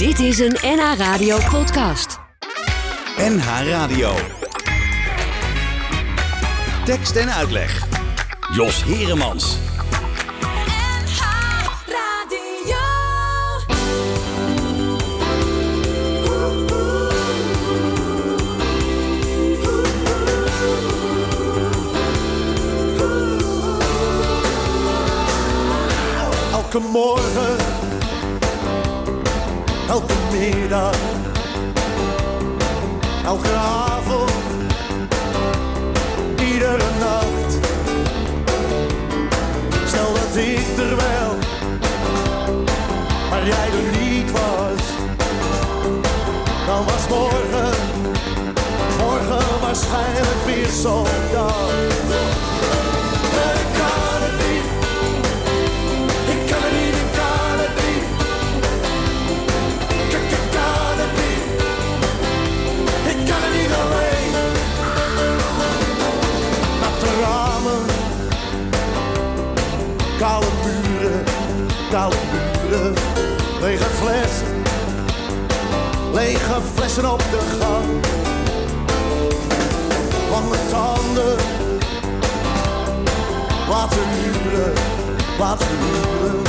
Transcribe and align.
Dit 0.00 0.18
is 0.18 0.38
een 0.38 0.56
NH 0.62 0.94
Radio 0.96 1.38
podcast. 1.50 2.18
NH 3.16 3.68
Radio. 3.68 4.12
Tekst 6.84 7.16
en 7.16 7.32
uitleg. 7.32 7.86
Jos 8.52 8.84
Heremans. 8.84 9.56
NH 10.40 11.20
Radio. 11.86 12.78
Elke 26.52 26.78
morgen 26.78 27.79
elke 29.90 30.14
middag, 30.30 30.94
elke 33.24 33.48
avond, 33.48 34.32
iedere 36.38 36.90
nacht. 36.98 37.58
Stel 39.86 40.12
dat 40.12 40.36
ik 40.36 40.78
er 40.78 40.96
wel, 40.96 41.32
maar 43.30 43.46
jij 43.46 43.68
er 43.78 44.00
niet 44.00 44.30
was, 44.30 44.82
dan 46.66 46.84
was 46.84 47.08
morgen, 47.08 47.74
morgen 48.98 49.60
waarschijnlijk 49.60 50.44
weer 50.46 50.68
zo'n 50.68 51.06
dag. 51.32 51.70
lege 73.60 73.84
flessen, 73.84 74.62
lege 76.12 76.60
flessen 76.74 77.12
op 77.12 77.18
de 77.18 77.58
gang. 77.60 77.86
Lange 80.30 80.56
tanden, 80.70 81.36
wat 83.68 83.94
huren, 83.94 84.72
wat 85.38 85.62
huren. 85.64 86.42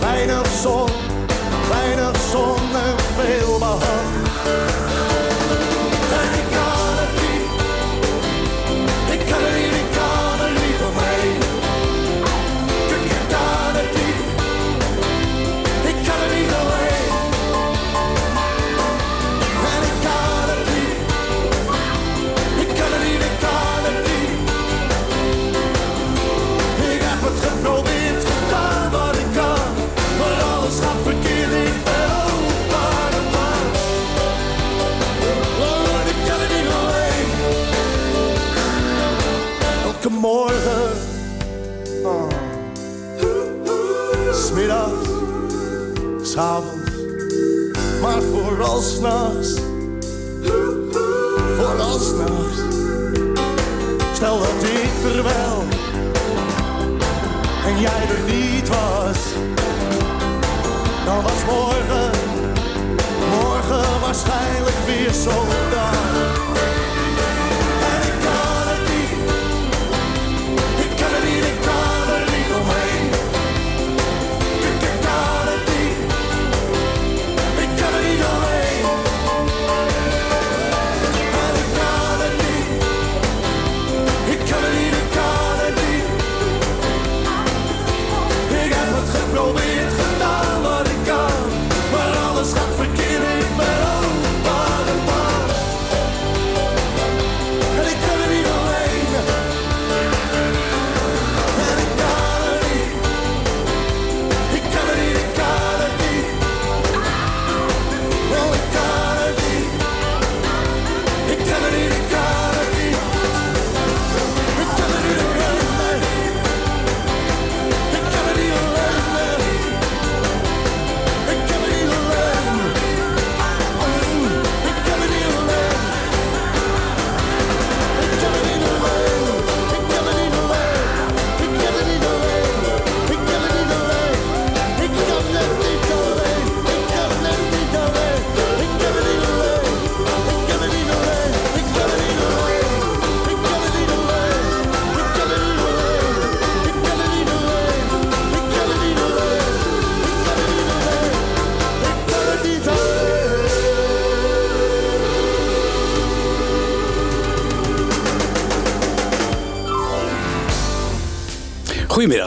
Weinig 0.00 0.46
zon, 0.62 0.88
weinig 1.68 2.16
zon 2.30 2.76
en 2.86 2.96
veel 3.16 3.58
behang. 3.58 3.99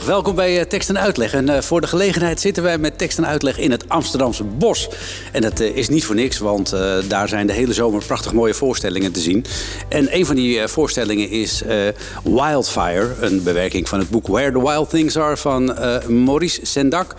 welkom 0.05 0.35
bij 0.35 0.59
eh, 0.59 0.65
Tekst 0.65 0.89
en 0.89 0.99
Uitleg. 0.99 1.33
En 1.33 1.49
eh, 1.49 1.61
voor 1.61 1.81
de 1.81 1.87
gelegenheid 1.87 2.39
zitten 2.39 2.63
wij 2.63 2.77
met 2.77 2.97
Tekst 2.97 3.17
en 3.17 3.27
Uitleg 3.27 3.57
in 3.57 3.71
het 3.71 3.89
Amsterdamse 3.89 4.43
Bos. 4.43 4.89
En 5.31 5.41
dat 5.41 5.59
eh, 5.59 5.75
is 5.75 5.89
niet 5.89 6.05
voor 6.05 6.15
niks, 6.15 6.37
want 6.37 6.75
daar 7.07 7.27
zijn 7.27 7.47
de 7.47 7.53
hele 7.53 7.73
zomer 7.73 8.03
prachtig 8.05 8.33
mooie 8.33 8.53
voorstellingen 8.53 9.11
te 9.11 9.19
zien. 9.19 9.45
En 9.89 10.15
een 10.15 10.25
van 10.25 10.35
die 10.35 10.67
voorstellingen 10.67 11.29
is 11.29 11.63
Wildfire, 12.23 13.15
een 13.19 13.43
bewerking 13.43 13.89
van 13.89 13.99
het 13.99 14.09
boek 14.09 14.27
Where 14.27 14.51
the 14.51 14.61
Wild 14.61 14.89
Things 14.89 15.17
Are 15.17 15.37
van 15.37 15.75
Maurice 16.07 16.65
Sendak. 16.65 17.15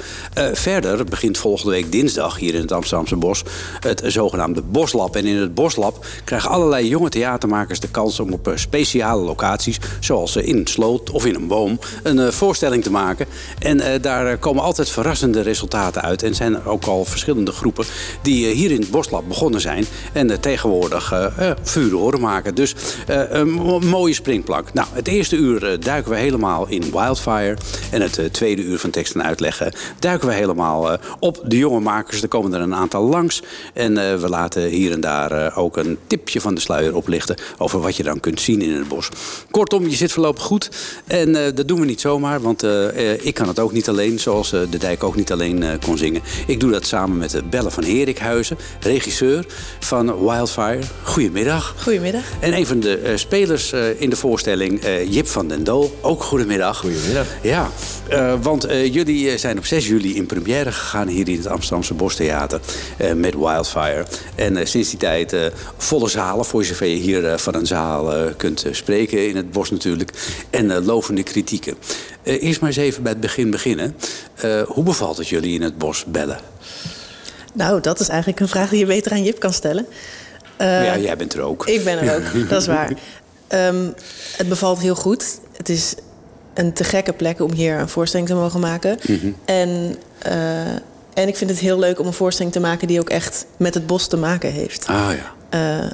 verder 0.53 1.05
begint 1.05 1.38
volgende 1.38 1.70
week 1.73 1.93
dinsdag 1.93 2.38
hier 2.38 2.55
in 2.55 2.61
het 2.61 2.73
Amsterdamse 2.73 3.17
Bos 3.17 3.43
het 3.81 4.03
zogenaamde 4.06 4.62
Boslab. 4.62 5.17
En 5.17 5.25
in 5.25 5.37
het 5.37 5.55
Boslab 5.55 6.06
krijgen 6.25 6.50
allerlei 6.50 6.88
jonge 6.88 7.08
theatermakers 7.08 7.81
de 7.81 7.88
kans 7.88 8.20
om 8.20 8.32
op 8.32 8.53
speciale 8.55 9.23
locaties, 9.23 9.79
zoals 10.00 10.37
in 10.37 10.56
een 10.56 10.67
sloot 10.67 11.11
of 11.11 11.26
in 11.26 11.35
een 11.35 11.47
boom, 11.47 11.79
een 12.03 12.32
voorstelling 12.32 12.74
te 12.82 12.91
maken. 12.91 13.26
En 13.59 13.81
eh, 13.81 14.03
daar 14.03 14.38
komen 14.38 14.62
altijd 14.62 14.91
verrassende 14.91 15.41
resultaten 15.41 16.03
uit. 16.03 16.23
En 16.23 16.35
zijn 16.35 16.55
er 16.55 16.69
ook 16.69 16.85
al 16.85 17.05
verschillende 17.05 17.53
groepen 17.53 17.85
die 18.23 18.47
eh, 18.49 18.55
hier 18.55 18.71
in 18.71 18.81
het 18.81 18.91
Boslab 18.91 19.29
begonnen 19.29 19.61
zijn. 19.61 19.87
En 20.12 20.31
eh, 20.31 20.37
tegenwoordig 20.37 21.12
eh, 21.12 21.50
furoren 21.62 22.21
maken. 22.21 22.55
Dus 22.55 22.75
een 23.06 23.50
mo- 23.50 23.79
mooie 23.79 24.15
springplank. 24.15 24.73
Nou, 24.73 24.88
het 24.93 25.09
eerste 25.09 25.37
uur 25.37 25.81
duiken 25.81 26.11
we 26.11 26.17
helemaal 26.17 26.67
in 26.69 26.91
Wildfire. 26.93 27.56
En 27.91 28.00
het 28.00 28.29
tweede 28.32 28.62
uur 28.62 28.79
van 28.79 28.91
tekst 28.91 29.15
en 29.15 29.25
uitleggen 29.25 29.73
duiken 29.99 30.29
we 30.29 30.35
helemaal 30.35 30.99
op 31.20 31.41
de 31.44 31.59
jonge 31.59 31.81
makers. 31.81 32.23
Er 32.23 32.29
komen 32.29 32.55
er 32.55 32.61
een 32.61 32.75
aantal 32.75 33.03
langs. 33.03 33.43
En 33.75 33.94
we 33.94 34.29
laten 34.29 34.62
hier 34.62 34.93
en 34.93 35.00
daar 35.00 35.56
ook 35.56 35.77
een 35.77 35.99
tipje 36.06 36.41
van 36.41 36.55
de 36.55 36.61
sluier 36.61 36.97
oplichten 36.97 37.37
over 37.59 37.81
wat 37.81 37.97
je 37.97 38.03
dan 38.03 38.20
kunt 38.20 38.41
zien 38.41 38.62
in 38.62 38.73
het 38.73 38.88
bos. 38.88 39.09
Kortom, 39.50 39.88
je 39.88 39.97
zit 39.97 40.12
voorlopig 40.12 40.43
goed. 40.43 40.70
En 41.06 41.32
dat 41.32 41.69
doen 41.69 41.81
we 41.81 41.87
niet 41.87 42.00
zomaar, 42.00 42.41
want 42.41 42.63
eh, 42.64 43.12
eh, 43.12 43.19
ik 43.22 43.34
kan 43.34 43.49
het 43.49 43.58
ook 43.58 43.72
niet 43.72 43.88
alleen, 43.88 44.19
zoals 44.19 44.52
eh, 44.52 44.61
de 44.70 44.78
dijk 44.78 45.05
ook 45.05 45.16
niet 45.16 45.32
alleen 45.32 45.62
eh, 45.62 45.70
kon 45.84 45.99
zingen. 45.99 46.22
Ik 46.46 46.61
doe 46.61 46.70
dat 46.70 46.87
samen 46.87 47.16
met 47.16 47.50
Belle 47.50 47.70
van 47.70 47.84
Herikhuizen, 47.84 48.58
regisseur 48.81 49.46
van 49.81 50.25
Wildfire. 50.25 50.81
Goedemiddag. 51.02 51.75
Goedemiddag. 51.82 52.22
En 52.40 52.56
een 52.56 52.66
van 52.66 52.81
de 52.81 52.99
eh, 52.99 53.16
spelers 53.16 53.72
eh, 53.72 54.00
in 54.00 54.11
de 54.11 54.16
voorstelling, 54.16 54.81
eh, 54.81 55.12
Jip 55.12 55.26
van 55.26 55.49
den 55.49 55.64
Doel. 55.64 55.99
Ook 56.00 56.22
goedemiddag. 56.22 56.78
Goedemiddag. 56.78 57.26
Ja, 57.43 57.70
eh, 58.08 58.34
want 58.43 58.64
eh, 58.64 58.94
jullie 58.94 59.38
zijn 59.38 59.58
op 59.58 59.67
6 59.67 59.87
juli 59.87 60.17
in 60.17 60.26
première 60.26 60.72
gegaan 60.72 61.08
hier 61.08 61.28
in 61.28 61.37
het 61.37 61.46
Amsterdamse 61.46 61.94
Bostheater 61.94 62.60
eh, 62.96 63.12
met 63.12 63.34
Wildfire. 63.34 64.06
En 64.34 64.56
eh, 64.56 64.67
sinds 64.67 64.90
die 64.90 64.99
tijd 64.99 65.32
eh, 65.32 65.40
volle 65.76 66.08
zalen, 66.08 66.44
voor 66.44 66.64
zover 66.64 66.87
je 66.87 66.96
hier 66.96 67.38
van 67.38 67.55
een 67.55 67.67
zaal 67.67 68.12
eh, 68.12 68.20
kunt 68.37 68.64
spreken 68.70 69.28
in 69.28 69.37
het 69.37 69.50
bos 69.50 69.70
natuurlijk. 69.70 70.10
En 70.50 70.70
eh, 70.70 70.84
lovende 70.87 71.22
kritieken. 71.22 71.75
Eh, 72.22 72.43
eerst 72.55 72.77
maar 72.77 72.85
eens 72.85 72.89
even 72.89 73.03
bij 73.03 73.12
het 73.12 73.21
begin 73.21 73.51
beginnen. 73.51 73.97
Eh, 74.35 74.62
hoe 74.62 74.85
bevalt 74.85 75.17
het 75.17 75.29
jullie 75.29 75.55
in 75.55 75.62
het 75.62 75.79
bos 75.79 76.05
bellen? 76.05 76.39
Nou, 77.53 77.81
dat 77.81 78.01
is 78.01 78.09
eigenlijk 78.09 78.41
een 78.41 78.49
vraag 78.49 78.71
die 78.71 78.79
je 78.79 78.87
beter 78.87 79.12
aan 79.12 79.23
Jip 79.23 79.39
kan 79.39 79.53
stellen. 79.53 79.87
Eh, 80.56 80.85
ja, 80.85 80.99
jij 80.99 81.17
bent 81.17 81.35
er 81.35 81.41
ook. 81.41 81.67
Ik 81.67 81.85
ben 81.85 81.99
er 81.99 82.17
ook, 82.17 82.49
dat 82.49 82.61
is 82.61 82.67
waar. 82.67 82.93
Ehm, 83.49 83.91
het 84.37 84.49
bevalt 84.49 84.79
heel 84.79 84.95
goed. 84.95 85.39
Het 85.56 85.69
is 85.69 85.95
een 86.55 86.73
te 86.73 86.85
gekke 86.85 87.12
plek 87.12 87.41
om 87.41 87.53
hier 87.53 87.79
een 87.79 87.89
voorstelling 87.89 88.29
te 88.29 88.35
mogen 88.35 88.61
maken. 88.61 88.99
Mhm. 89.03 89.31
en, 89.45 89.97
eh, 90.19 90.73
en 91.15 91.29
ik 91.29 91.37
vind 91.37 91.51
het 91.51 91.59
heel 91.59 91.79
leuk 91.79 91.99
om 92.01 92.06
een 92.06 92.12
voorstelling 92.12 92.53
te 92.53 92.61
maken 92.61 92.89
die 92.89 93.01
ook 93.01 93.11
echt 93.11 93.47
met 93.56 93.75
het 93.75 93.87
bos 93.87 94.06
te 94.06 94.17
maken 94.17 94.53
heeft. 94.53 94.87
Ah 94.87 95.11
ja. 95.51 95.93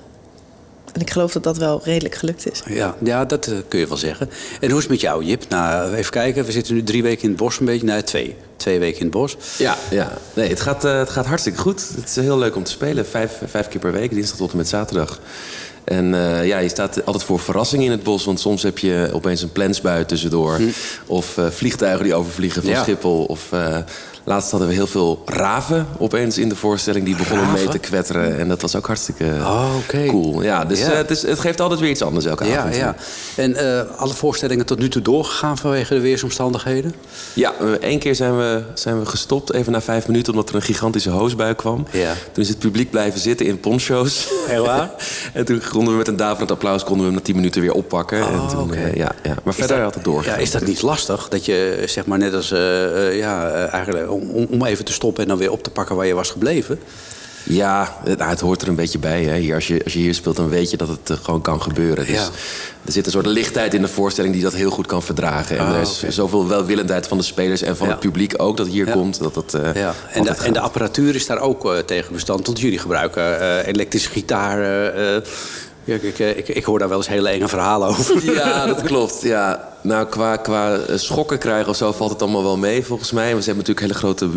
En 0.93 1.01
ik 1.01 1.11
geloof 1.11 1.33
dat 1.33 1.43
dat 1.43 1.57
wel 1.57 1.81
redelijk 1.85 2.15
gelukt 2.15 2.51
is. 2.51 2.63
Ja, 2.67 2.97
ja 3.03 3.25
dat 3.25 3.47
eh, 3.47 3.55
kun 3.69 3.79
je 3.79 3.87
wel 3.87 3.97
zeggen. 3.97 4.31
En 4.61 4.69
hoe 4.69 4.77
is 4.77 4.83
het 4.83 4.93
met 4.93 5.01
jou, 5.01 5.25
Jip? 5.25 5.45
Nou, 5.49 5.95
even 5.95 6.13
kijken. 6.13 6.45
We 6.45 6.53
zitten 6.53 6.75
nu 6.75 6.83
drie 6.83 7.03
weken 7.03 7.23
in 7.23 7.29
het 7.29 7.39
bos 7.39 7.61
een 7.61 7.67
beetje. 7.67 7.87
Nee, 7.87 8.03
twee. 8.03 8.37
Twee 8.57 8.79
weken 8.79 8.99
in 8.99 9.07
het 9.07 9.15
bos. 9.15 9.37
Ja, 9.59 9.77
ja. 9.91 10.13
Nee, 10.35 10.49
het 10.49 10.61
gaat, 10.61 10.85
eh, 10.85 10.99
het 10.99 11.11
gaat 11.11 11.27
hartstikke 11.27 11.59
goed. 11.59 11.89
Het 11.97 12.09
is 12.09 12.17
heel 12.17 12.39
leuk 12.39 12.57
om 12.57 12.65
te 12.65 12.71
spelen. 12.71 13.07
Vijf, 13.07 13.41
vijf 13.47 13.69
keer 13.69 13.81
per 13.81 13.93
week, 13.93 14.11
dinsdag 14.11 14.37
tot 14.37 14.51
en 14.51 14.57
met 14.57 14.69
zaterdag. 14.69 15.21
En 15.85 16.15
eh, 16.15 16.47
ja, 16.47 16.59
je 16.59 16.69
staat 16.69 17.05
altijd 17.05 17.25
voor 17.25 17.39
verrassingen 17.39 17.85
in 17.85 17.91
het 17.91 18.03
bos. 18.03 18.25
Want 18.25 18.41
soms 18.41 18.63
heb 18.63 18.79
je 18.79 19.11
opeens 19.13 19.43
een 19.43 19.53
plensbui 19.53 20.05
tussendoor. 20.05 20.59
Of 21.07 21.39
eh, 21.39 21.47
vliegtuigen 21.47 22.05
die 22.05 22.15
overvliegen 22.15 22.63
van 22.63 22.71
Ja. 22.71 22.83
Schiphol. 22.83 23.25
Of 23.25 23.53
eh, 23.53 23.77
laatst 24.25 24.51
hadden 24.51 24.69
we 24.69 24.75
heel 24.75 24.87
veel 24.87 25.23
raven 25.27 25.87
opeens 25.99 26.39
in 26.39 26.49
de 26.49 26.57
voorstelling. 26.57 27.05
Die 27.05 27.17
begonnen 27.17 27.53
mee 27.53 27.69
te 27.69 27.79
kwetteren. 27.79 28.39
En 28.39 28.49
dat 28.49 28.63
was 28.63 28.77
ook 28.77 28.87
hartstikke 28.87 29.25
Oh, 29.25 29.71
cool. 29.89 30.43
Ja, 30.43 30.65
dus 30.65 30.79
Ja. 30.81 30.91
eh, 30.91 30.97
het, 30.97 31.11
is, 31.11 31.23
het 31.23 31.39
geeft 31.39 31.61
altijd 31.61 31.81
weer 31.81 31.91
iets 31.91 32.03
anders 32.03 32.25
elke 32.25 32.45
Ja, 32.45 32.59
avond. 32.59 32.77
ja. 32.77 32.95
En 33.37 33.55
eh, 33.57 33.83
alle 33.97 34.15
voorstellingen 34.15 34.67
tot 34.67 34.79
nu 34.79 34.89
toe 34.89 35.03
doorgegaan 35.03 35.59
vanwege 35.59 35.95
de 35.95 36.01
weersomstandigheden? 36.01 36.95
Ja, 37.35 37.53
Eén 37.81 37.99
keer 37.99 38.15
zijn 38.15 38.37
we, 38.37 38.63
zijn 38.75 38.99
we 39.01 39.07
gestopt, 39.07 39.53
even 39.53 39.73
na 39.73 39.81
vijf 39.81 40.07
minuten, 40.07 40.33
omdat 40.33 40.49
er 40.49 40.55
een 40.55 40.63
gigantische 40.63 41.11
hoosbui 41.11 41.55
kwam. 41.55 41.87
Ja. 41.91 42.13
Toen 42.33 42.43
is 42.43 42.49
het 42.49 42.59
publiek 42.59 42.91
blijven 42.91 43.21
zitten 43.21 43.47
in 43.47 43.61
poncho's. 43.61 44.29
Heel 44.47 44.65
waar? 44.65 44.91
en 45.33 45.45
toen 45.45 45.63
konden 45.71 45.93
we 45.93 45.99
met 45.99 46.09
een 46.09 46.17
daverend 46.17 46.51
applaus 46.51 46.83
konden 46.85 46.99
we 47.01 47.05
hem 47.07 47.15
na 47.15 47.21
tien 47.21 47.35
minuten 47.37 47.61
weer 47.61 47.73
oppakken. 47.73 48.19
en 48.19 48.25
Oh, 48.41 48.49
toen, 48.49 48.63
oké. 48.63 48.75
eh, 48.77 48.95
ja, 48.95 49.13
ja. 49.23 49.35
Maar 49.45 49.55
verder 49.55 49.77
dat- 49.77 49.85
had 49.85 49.95
het 49.95 50.05
doorgegaan. 50.05 50.35
Ja, 50.37 50.41
is 50.43 50.51
dat 50.51 50.67
niet 50.67 50.83
lastig? 50.83 51.29
Dat 51.29 51.45
je, 51.45 51.83
zeg 51.87 52.07
maar, 52.07 52.19
net 52.19 52.35
als, 52.35 52.49
ja, 53.13 53.51
eigenlijk 53.51 54.10
om, 54.11 54.47
om- 54.51 54.65
even 54.65 54.85
te 54.85 54.93
stoppen 54.93 55.23
en 55.23 55.29
dan 55.29 55.39
weer 55.39 55.51
op 55.51 55.63
te 55.63 55.71
pakken 55.71 55.97
waar 55.97 56.07
je 56.07 56.15
was 56.15 56.31
gebleven? 56.31 56.79
Ja, 57.45 57.97
het, 58.19 58.41
hoort 58.41 58.63
er 58.63 58.69
een 58.69 58.75
beetje 58.75 58.99
bij. 58.99 59.25
Hè. 59.25 59.37
Hier, 59.37 59.55
als, 59.55 59.67
je, 59.67 59.81
als 59.85 59.93
je 59.93 59.99
hier 59.99 60.15
speelt, 60.15 60.37
dan 60.37 60.49
weet 60.49 60.71
je 60.71 60.77
dat 60.77 60.89
het 60.89 61.11
eh, 61.11 61.17
gewoon 61.23 61.41
kan 61.41 61.63
gebeuren. 61.63 62.07
Dus 62.07 62.15
Ja. 62.15 62.29
Er 62.85 62.93
zit 62.93 63.07
een 63.07 63.13
soort 63.13 63.27
lichtheid 63.27 63.75
in 63.75 63.83
de 63.83 63.89
voorstelling 63.89 64.35
die 64.35 64.43
dat 64.43 64.53
heel 64.55 64.71
goed 64.71 64.87
kan 64.87 65.03
verdragen. 65.03 65.59
En 65.59 65.67
Ah, 65.67 65.75
er 65.75 65.81
is 65.81 66.03
zoveel 66.09 66.49
welwillendheid 66.49 67.07
van 67.07 67.19
de 67.19 67.25
spelers 67.25 67.63
en 67.63 67.77
van 67.77 67.87
Ja. 67.87 67.93
het 67.93 68.01
publiek 68.03 68.35
ook 68.37 68.57
dat 68.57 68.67
hier 68.67 68.87
Ja. 68.87 68.93
komt. 68.93 69.19
Dat 69.19 69.35
dat, 69.35 69.55
eh, 69.55 69.75
Ja. 69.75 69.95
En, 70.13 70.23
de, 70.23 70.31
en 70.31 70.53
de 70.53 70.61
apparatuur 70.61 71.15
is 71.15 71.27
daar 71.27 71.41
ook 71.41 71.65
eh, 71.73 71.79
tegen 71.79 72.13
bestand. 72.13 72.47
Want 72.47 72.61
jullie 72.61 72.79
gebruiken 72.79 73.41
eh, 73.41 73.67
elektrische 73.67 74.11
gitaar. 74.11 74.59
Eh, 75.91 75.97
eh, 75.97 76.05
ik, 76.05 76.19
ik, 76.19 76.49
ik, 76.49 76.57
ik 76.57 76.65
hoor 76.65 76.79
daar 76.79 76.89
wel 76.89 76.97
eens 76.97 77.09
hele 77.09 77.29
enge 77.29 77.49
verhalen 77.49 77.89
over. 77.89 78.25
Ja, 78.35 78.67
dat 78.67 78.83
klopt. 78.83 79.23
Ja. 79.23 79.69
Nou, 79.81 80.07
qua, 80.07 80.37
qua 80.37 80.77
eh, 80.77 80.97
schokken 80.97 81.39
krijgen 81.39 81.69
of 81.69 81.77
zo 81.77 81.93
valt 81.93 82.11
het 82.11 82.23
allemaal 82.23 82.43
wel 82.43 82.57
mee, 82.57 82.85
volgens 82.85 83.13
mij. 83.13 83.29
Ze 83.29 83.35
hebben 83.35 83.57
natuurlijk 83.57 83.81
hele 83.81 83.95
grote 83.95 84.29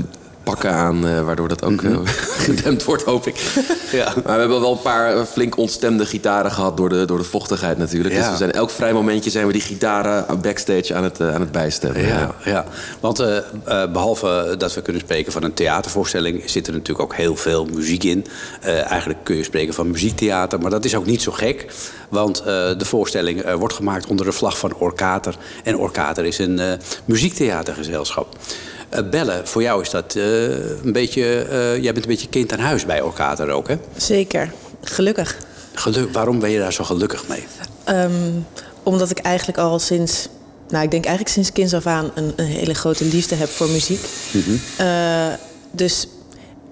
pakken 0.44 0.74
aan, 0.74 1.07
eh, 1.07 1.25
waardoor 1.25 1.48
dat 1.48 1.63
ook 1.63 1.81
eh, 1.81 1.98
gedempt 2.48 2.84
wordt, 2.84 3.04
hoop 3.04 3.28
ik. 3.28 3.51
Mhm. 3.56 3.72
Ja. 3.94 4.13
Maar 4.24 4.34
we 4.34 4.40
hebben 4.40 4.62
wel 4.62 4.72
een 4.72 4.81
paar 4.81 5.16
eh, 5.16 5.24
flink 5.24 5.57
ontstemde 5.57 6.06
gitaren 6.06 6.51
gehad 6.51 6.78
door 6.78 6.90
de, 6.90 7.06
door 7.06 7.18
de 7.18 7.24
vochtigheid 7.24 7.78
natuurlijk. 7.78 8.13
Ja. 8.13 8.19
Dus 8.19 8.30
we 8.30 8.38
zijn, 8.38 8.51
elk 8.51 8.69
vrij 8.69 8.94
momentje 8.94 9.30
zijn 9.30 9.48
we 9.48 9.54
die 9.54 9.62
gitaren 9.62 10.42
backstage 10.42 10.95
aan 10.95 11.04
het, 11.04 11.22
aan 11.22 11.42
het 11.42 11.51
bijstemmen. 11.51 12.06
Ja, 12.06 12.36
ja. 12.44 12.66
want 13.00 13.19
eh, 13.19 13.38
eh, 13.38 13.92
behalve 13.92 14.56
dat 14.57 14.74
we 14.74 14.81
kunnen 14.81 15.01
spreken 15.01 15.31
van 15.31 15.44
een 15.44 15.54
theatervoorstelling... 15.54 16.50
zit 16.50 16.68
er 16.68 16.74
natuurlijk 16.74 17.12
ook 17.12 17.16
heel 17.16 17.36
veel 17.36 17.66
muziek 17.66 18.04
in. 18.04 18.25
Eigenlijk 18.62 19.19
kun 19.24 19.36
je 19.36 19.44
spreken 19.44 19.74
van 19.74 19.92
muziektheater, 19.92 20.60
maar 20.60 20.72
dat 20.72 20.86
is 20.86 20.96
ook 20.96 21.06
niet 21.06 21.22
zo 21.22 21.31
gek. 21.31 21.66
Want 22.10 22.44
de 22.44 22.86
voorstelling 22.86 23.54
wordt 23.54 23.74
gemaakt 23.74 24.07
onder 24.07 24.25
de 24.25 24.31
vlag 24.31 24.57
van 24.57 24.75
Orkater. 24.75 25.36
En 25.63 25.78
Orkater 25.78 26.25
is 26.25 26.38
een 26.38 26.62
muziektheatergezelschap. 27.06 28.38
Eh, 28.94 29.10
Belle, 29.10 29.42
voor 29.44 29.62
jou 29.62 29.81
is 29.81 29.90
dat 29.90 30.16
eh, 30.16 30.24
een 30.84 30.92
beetje... 30.92 31.42
eh, 31.42 31.84
jij 31.84 31.94
bent 31.94 32.06
een 32.06 32.12
beetje 32.12 32.30
kind 32.30 32.54
aan 32.54 32.60
huis 32.60 32.86
bij 32.86 33.01
Orkater 33.01 33.50
ook, 33.50 33.68
hè? 33.68 33.75
Zeker. 33.98 34.51
Gelukkig. 34.84 35.38
Geluk, 35.74 36.13
waarom 36.13 36.40
ben 36.40 36.50
je 36.50 36.60
daar 36.60 36.74
zo 36.74 36.84
gelukkig 36.84 37.28
mee? 37.28 37.44
Ehm, 37.84 38.12
omdat 38.84 39.10
ik 39.10 39.18
eigenlijk 39.18 39.57
al 39.57 39.80
sinds, 39.80 40.28
nou 40.69 40.84
ik 40.84 40.92
denk 40.92 41.06
eigenlijk 41.06 41.36
sinds 41.36 41.51
kinds 41.51 41.74
af 41.74 41.86
aan 41.86 42.12
een, 42.16 42.34
een 42.36 42.45
hele 42.45 42.74
grote 42.74 43.06
liefde 43.06 43.36
heb 43.36 43.50
voor 43.50 43.69
muziek. 43.69 44.06
Eh, 44.78 45.28
dus, 45.72 46.07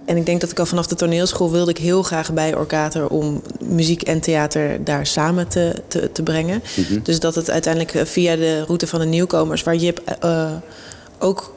en 0.05 0.17
ik 0.17 0.25
denk 0.25 0.41
dat 0.41 0.51
ik 0.51 0.59
al 0.59 0.65
vanaf 0.65 0.87
de 0.87 0.95
toneelschool 0.95 1.51
wilde 1.51 1.71
ik 1.71 1.77
heel 1.77 2.03
graag 2.03 2.33
bij 2.33 2.55
Orkater 2.55 3.07
om 3.07 3.41
muziek 3.63 4.01
en 4.01 4.19
theater 4.19 4.83
daar 4.83 5.05
samen 5.05 5.47
te, 5.47 5.73
te, 5.87 6.11
te 6.11 6.23
brengen. 6.23 6.63
Dus 7.03 7.19
dat 7.19 7.35
het 7.35 7.49
uiteindelijk 7.49 8.07
via 8.07 8.35
de 8.35 8.63
route 8.65 8.87
van 8.87 8.99
de 8.99 9.05
nieuwkomers, 9.05 9.63
waar 9.63 9.75
Jip 9.75 10.01
eh, 10.19 10.51
ook 11.19 11.53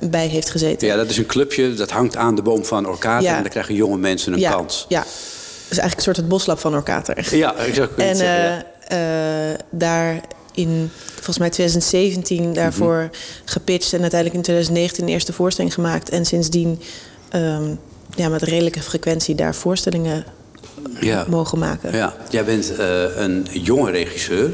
bij 0.00 0.26
heeft 0.26 0.50
gezeten. 0.50 0.88
Ja, 0.88 0.96
dat 0.96 1.10
is 1.10 1.16
een 1.18 1.26
clubje, 1.26 1.74
dat 1.74 1.90
hangt 1.90 2.16
aan 2.16 2.34
de 2.34 2.42
boom 2.42 2.64
van 2.64 2.86
Orkater... 2.88 3.28
Ja. 3.28 3.36
en 3.36 3.42
dan 3.42 3.50
krijgen 3.50 3.74
jonge 3.74 3.98
mensen 3.98 4.32
een 4.32 4.38
ja, 4.38 4.50
kans. 4.50 4.86
Ja, 4.88 5.02
dus 5.02 5.78
eigenlijk 5.78 5.96
een 5.96 6.02
soort 6.02 6.16
het 6.16 6.28
boslab 6.28 6.58
van 6.58 6.74
Orkater. 6.74 7.36
Ja, 7.36 7.56
ik 7.56 7.74
zou 7.74 7.88
kunnen 7.88 8.06
En 8.06 8.16
zeggen, 8.16 8.64
eh, 8.88 9.50
eh, 9.52 9.58
daar 9.70 10.20
in, 10.54 10.90
volgens 11.14 11.38
mij 11.38 11.50
2017, 11.50 12.52
daarvoor 12.52 12.96
Mhm. 12.96 13.08
gepitcht. 13.44 13.92
En 13.92 14.00
uiteindelijk 14.00 14.38
in 14.38 14.42
2019 14.44 15.06
de 15.06 15.12
eerste 15.12 15.32
voorstelling 15.32 15.74
gemaakt. 15.74 16.08
En 16.08 16.24
sindsdien 16.24 16.80
ehm, 17.28 17.74
ja, 18.16 18.28
met 18.28 18.42
redelijke 18.42 18.80
frequentie 18.82 19.34
daar 19.34 19.54
voorstellingen 19.54 20.24
Ja. 21.00 21.24
mogen 21.28 21.58
maken. 21.58 21.96
Ja, 21.96 22.14
jij 22.30 22.44
bent 22.44 22.76
eh, 22.76 23.02
een 23.16 23.46
jonge 23.52 23.90
regisseur. 23.90 24.50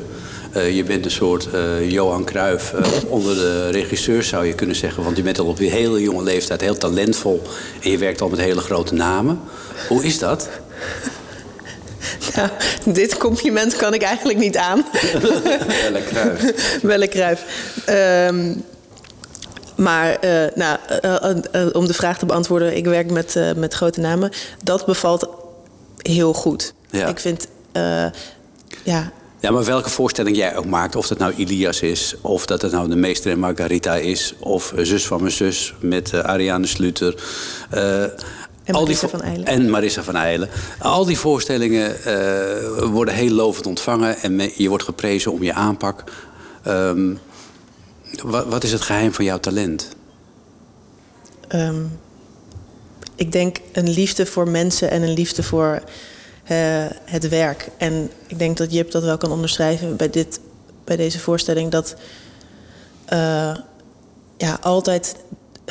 Eh, 0.57 0.77
je 0.77 0.85
bent 0.85 1.05
een 1.05 1.11
soort 1.11 1.51
eh, 1.51 1.91
Johan 1.91 2.25
Cruijff 2.25 2.73
eh, 2.73 2.87
onder 3.09 3.35
de 3.35 3.69
regisseurs, 3.69 4.29
zou 4.29 4.47
je 4.47 4.55
kunnen 4.55 4.77
zeggen. 4.77 5.05
Want 5.05 5.17
je 5.17 5.23
bent 5.23 5.39
al 5.39 5.47
op 5.47 5.59
je 5.59 5.71
hele 5.71 6.01
jonge 6.01 6.23
leeftijd 6.23 6.61
heel 6.61 6.77
talentvol. 6.77 7.43
En 7.83 7.91
je 7.91 7.99
werkt 7.99 8.21
al 8.21 8.29
met 8.29 8.39
hele 8.39 8.61
grote 8.61 8.95
namen. 8.95 9.41
Hoe 9.89 10.05
is 10.05 10.19
dat? 10.19 10.49
Nou, 12.35 12.49
dit 12.85 13.17
compliment 13.17 13.77
kan 13.77 13.95
ik 13.95 14.03
eigenlijk 14.03 14.39
niet 14.39 14.57
aan. 14.57 14.85
Belle 15.83 16.03
Kruijff. 16.09 16.79
Welle 16.83 17.09
Cruijff. 17.15 17.45
Ehm, 17.85 18.55
maar 19.77 20.19
nou, 20.55 20.79
om 21.73 21.87
de 21.87 21.95
vraag 21.95 22.19
te 22.19 22.27
beantwoorden, 22.27 22.77
ik 22.77 22.85
werk 22.85 23.11
met, 23.11 23.39
met 23.57 23.75
grote 23.75 24.01
namen. 24.01 24.31
Dat 24.63 24.87
bevalt 24.87 25.29
heel 25.97 26.33
goed. 26.33 26.75
Ja. 26.91 27.07
Ik 27.07 27.19
vind, 27.19 27.47
ja, 28.83 29.13
Ja, 29.41 29.51
maar 29.51 29.65
welke 29.65 29.91
voorstelling 29.91 30.37
jij 30.37 30.57
ook 30.57 30.67
maakt, 30.67 30.97
of 30.97 31.07
dat 31.09 31.19
nou 31.19 31.33
Ilias 31.37 31.81
is... 31.81 32.15
of 32.21 32.47
dat 32.47 32.63
het 32.63 32.73
nou 32.73 32.89
de 32.89 32.97
Meester 32.97 33.31
en 33.33 33.39
Margarita 33.39 33.95
is... 33.97 34.35
of 34.39 34.73
eh, 34.73 34.85
Zus 34.85 35.07
van 35.07 35.21
mijn 35.21 35.33
zus 35.33 35.75
met 35.81 36.13
eh, 36.13 36.21
Ariane 36.21 36.67
Sluter... 36.67 37.23
eh, 37.71 38.05
Marissa 38.67 39.09
vo- 39.09 39.17
van 39.19 39.27
Eijlen. 39.27 39.47
En 39.47 39.71
Marissa 39.71 40.03
van 40.03 40.17
Eijlen. 40.17 40.49
Al 40.79 41.05
die 41.05 41.19
voorstellingen 41.19 41.97
worden 42.93 43.15
heel 43.15 43.31
lovend 43.31 43.67
ontvangen... 43.67 44.17
en 44.19 44.37
me- 44.37 44.53
je 44.57 44.69
wordt 44.69 44.85
geprezen 44.85 45.33
om 45.33 45.43
je 45.43 45.53
aanpak. 45.53 46.05
Ehm, 46.63 47.15
Wat, 48.23 48.47
wat 48.47 48.65
is 48.65 48.73
het 48.73 48.81
geheim 48.81 49.13
van 49.13 49.25
jouw 49.25 49.41
talent? 49.41 49.89
Ehm, 51.49 51.83
ik 53.17 53.33
denk 53.33 53.57
een 53.73 53.89
liefde 53.91 54.27
voor 54.27 54.49
mensen 54.49 54.91
en 54.91 55.03
een 55.03 55.13
liefde 55.13 55.43
voor 55.43 55.83
het 57.05 57.29
werk. 57.29 57.69
En 57.77 58.11
ik 58.27 58.39
denk 58.39 58.57
dat 58.57 58.73
Jip 58.73 58.91
dat 58.91 59.03
wel 59.03 59.19
kan 59.19 59.31
onderschrijven 59.31 59.97
bij, 59.97 60.11
dit, 60.11 60.41
bij 60.85 60.97
deze 60.97 61.19
voorstelling. 61.19 61.71
Dat 61.71 61.95
eh, 63.05 63.55
ja, 64.37 64.59
altijd 64.61 65.17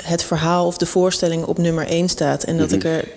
het 0.01 0.23
verhaal 0.23 0.65
of 0.65 0.77
de 0.77 0.85
voorstelling 0.85 1.45
op 1.45 1.57
nummer 1.57 1.87
één 1.87 2.09
staat. 2.09 2.43
En 2.43 2.57
dat 2.57 2.71
ik 2.71 2.83
er 2.83 3.07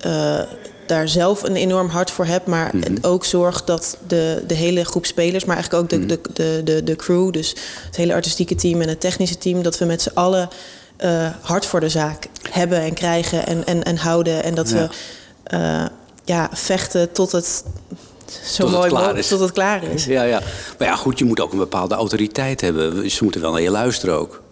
eh, 0.00 0.40
daar 0.86 1.08
zelf 1.08 1.42
een 1.42 1.56
enorm 1.56 1.88
hart 1.88 2.10
voor 2.10 2.26
heb. 2.26 2.46
Maar 2.46 2.72
het 2.80 3.06
ook 3.06 3.24
zorg 3.24 3.64
dat 3.64 3.98
de, 4.06 4.44
de 4.46 4.54
hele 4.54 4.84
groep 4.84 5.06
spelers, 5.06 5.44
maar 5.44 5.56
eigenlijk 5.56 5.84
ook 5.84 6.00
de, 6.00 6.06
de, 6.06 6.20
de, 6.32 6.60
de, 6.64 6.84
de 6.84 6.96
crew, 6.96 7.32
dus 7.32 7.54
het 7.86 7.96
hele 7.96 8.14
artistieke 8.14 8.54
team 8.54 8.80
en 8.80 8.88
het 8.88 9.00
technische 9.00 9.38
team, 9.38 9.62
dat 9.62 9.78
we 9.78 9.84
met 9.84 10.02
z'n 10.02 10.10
allen 10.14 10.48
eh, 10.96 11.28
hart 11.40 11.66
voor 11.66 11.80
de 11.80 11.88
zaak 11.88 12.26
hebben 12.50 12.80
en 12.80 12.94
krijgen 12.94 13.46
en, 13.46 13.66
en, 13.66 13.82
en 13.82 13.96
houden. 13.96 14.42
En 14.42 14.54
dat 14.54 14.70
Ja. 14.70 14.74
we 14.74 14.88
eh, 15.44 15.84
ja, 16.24 16.48
vechten 16.52 17.12
tot 17.12 17.32
het 17.32 17.64
zo 18.42 18.62
Tot 18.62 18.70
het 18.70 18.78
mooi 18.78 18.88
klaar 18.88 19.18
is. 19.18 19.28
tot 19.28 19.40
het 19.40 19.52
klaar 19.52 19.82
is. 19.82 20.04
Ja, 20.16 20.22
ja. 20.22 20.40
Maar 20.78 20.88
ja, 20.88 20.96
goed, 20.96 21.18
je 21.18 21.24
moet 21.24 21.40
ook 21.40 21.52
een 21.52 21.58
bepaalde 21.58 21.94
autoriteit 21.94 22.60
hebben. 22.60 23.10
Ze 23.10 23.22
moeten 23.24 23.40
wel 23.40 23.52
naar 23.52 23.60
je 23.60 23.70
luisteren 23.70 24.14
ook. 24.18 24.42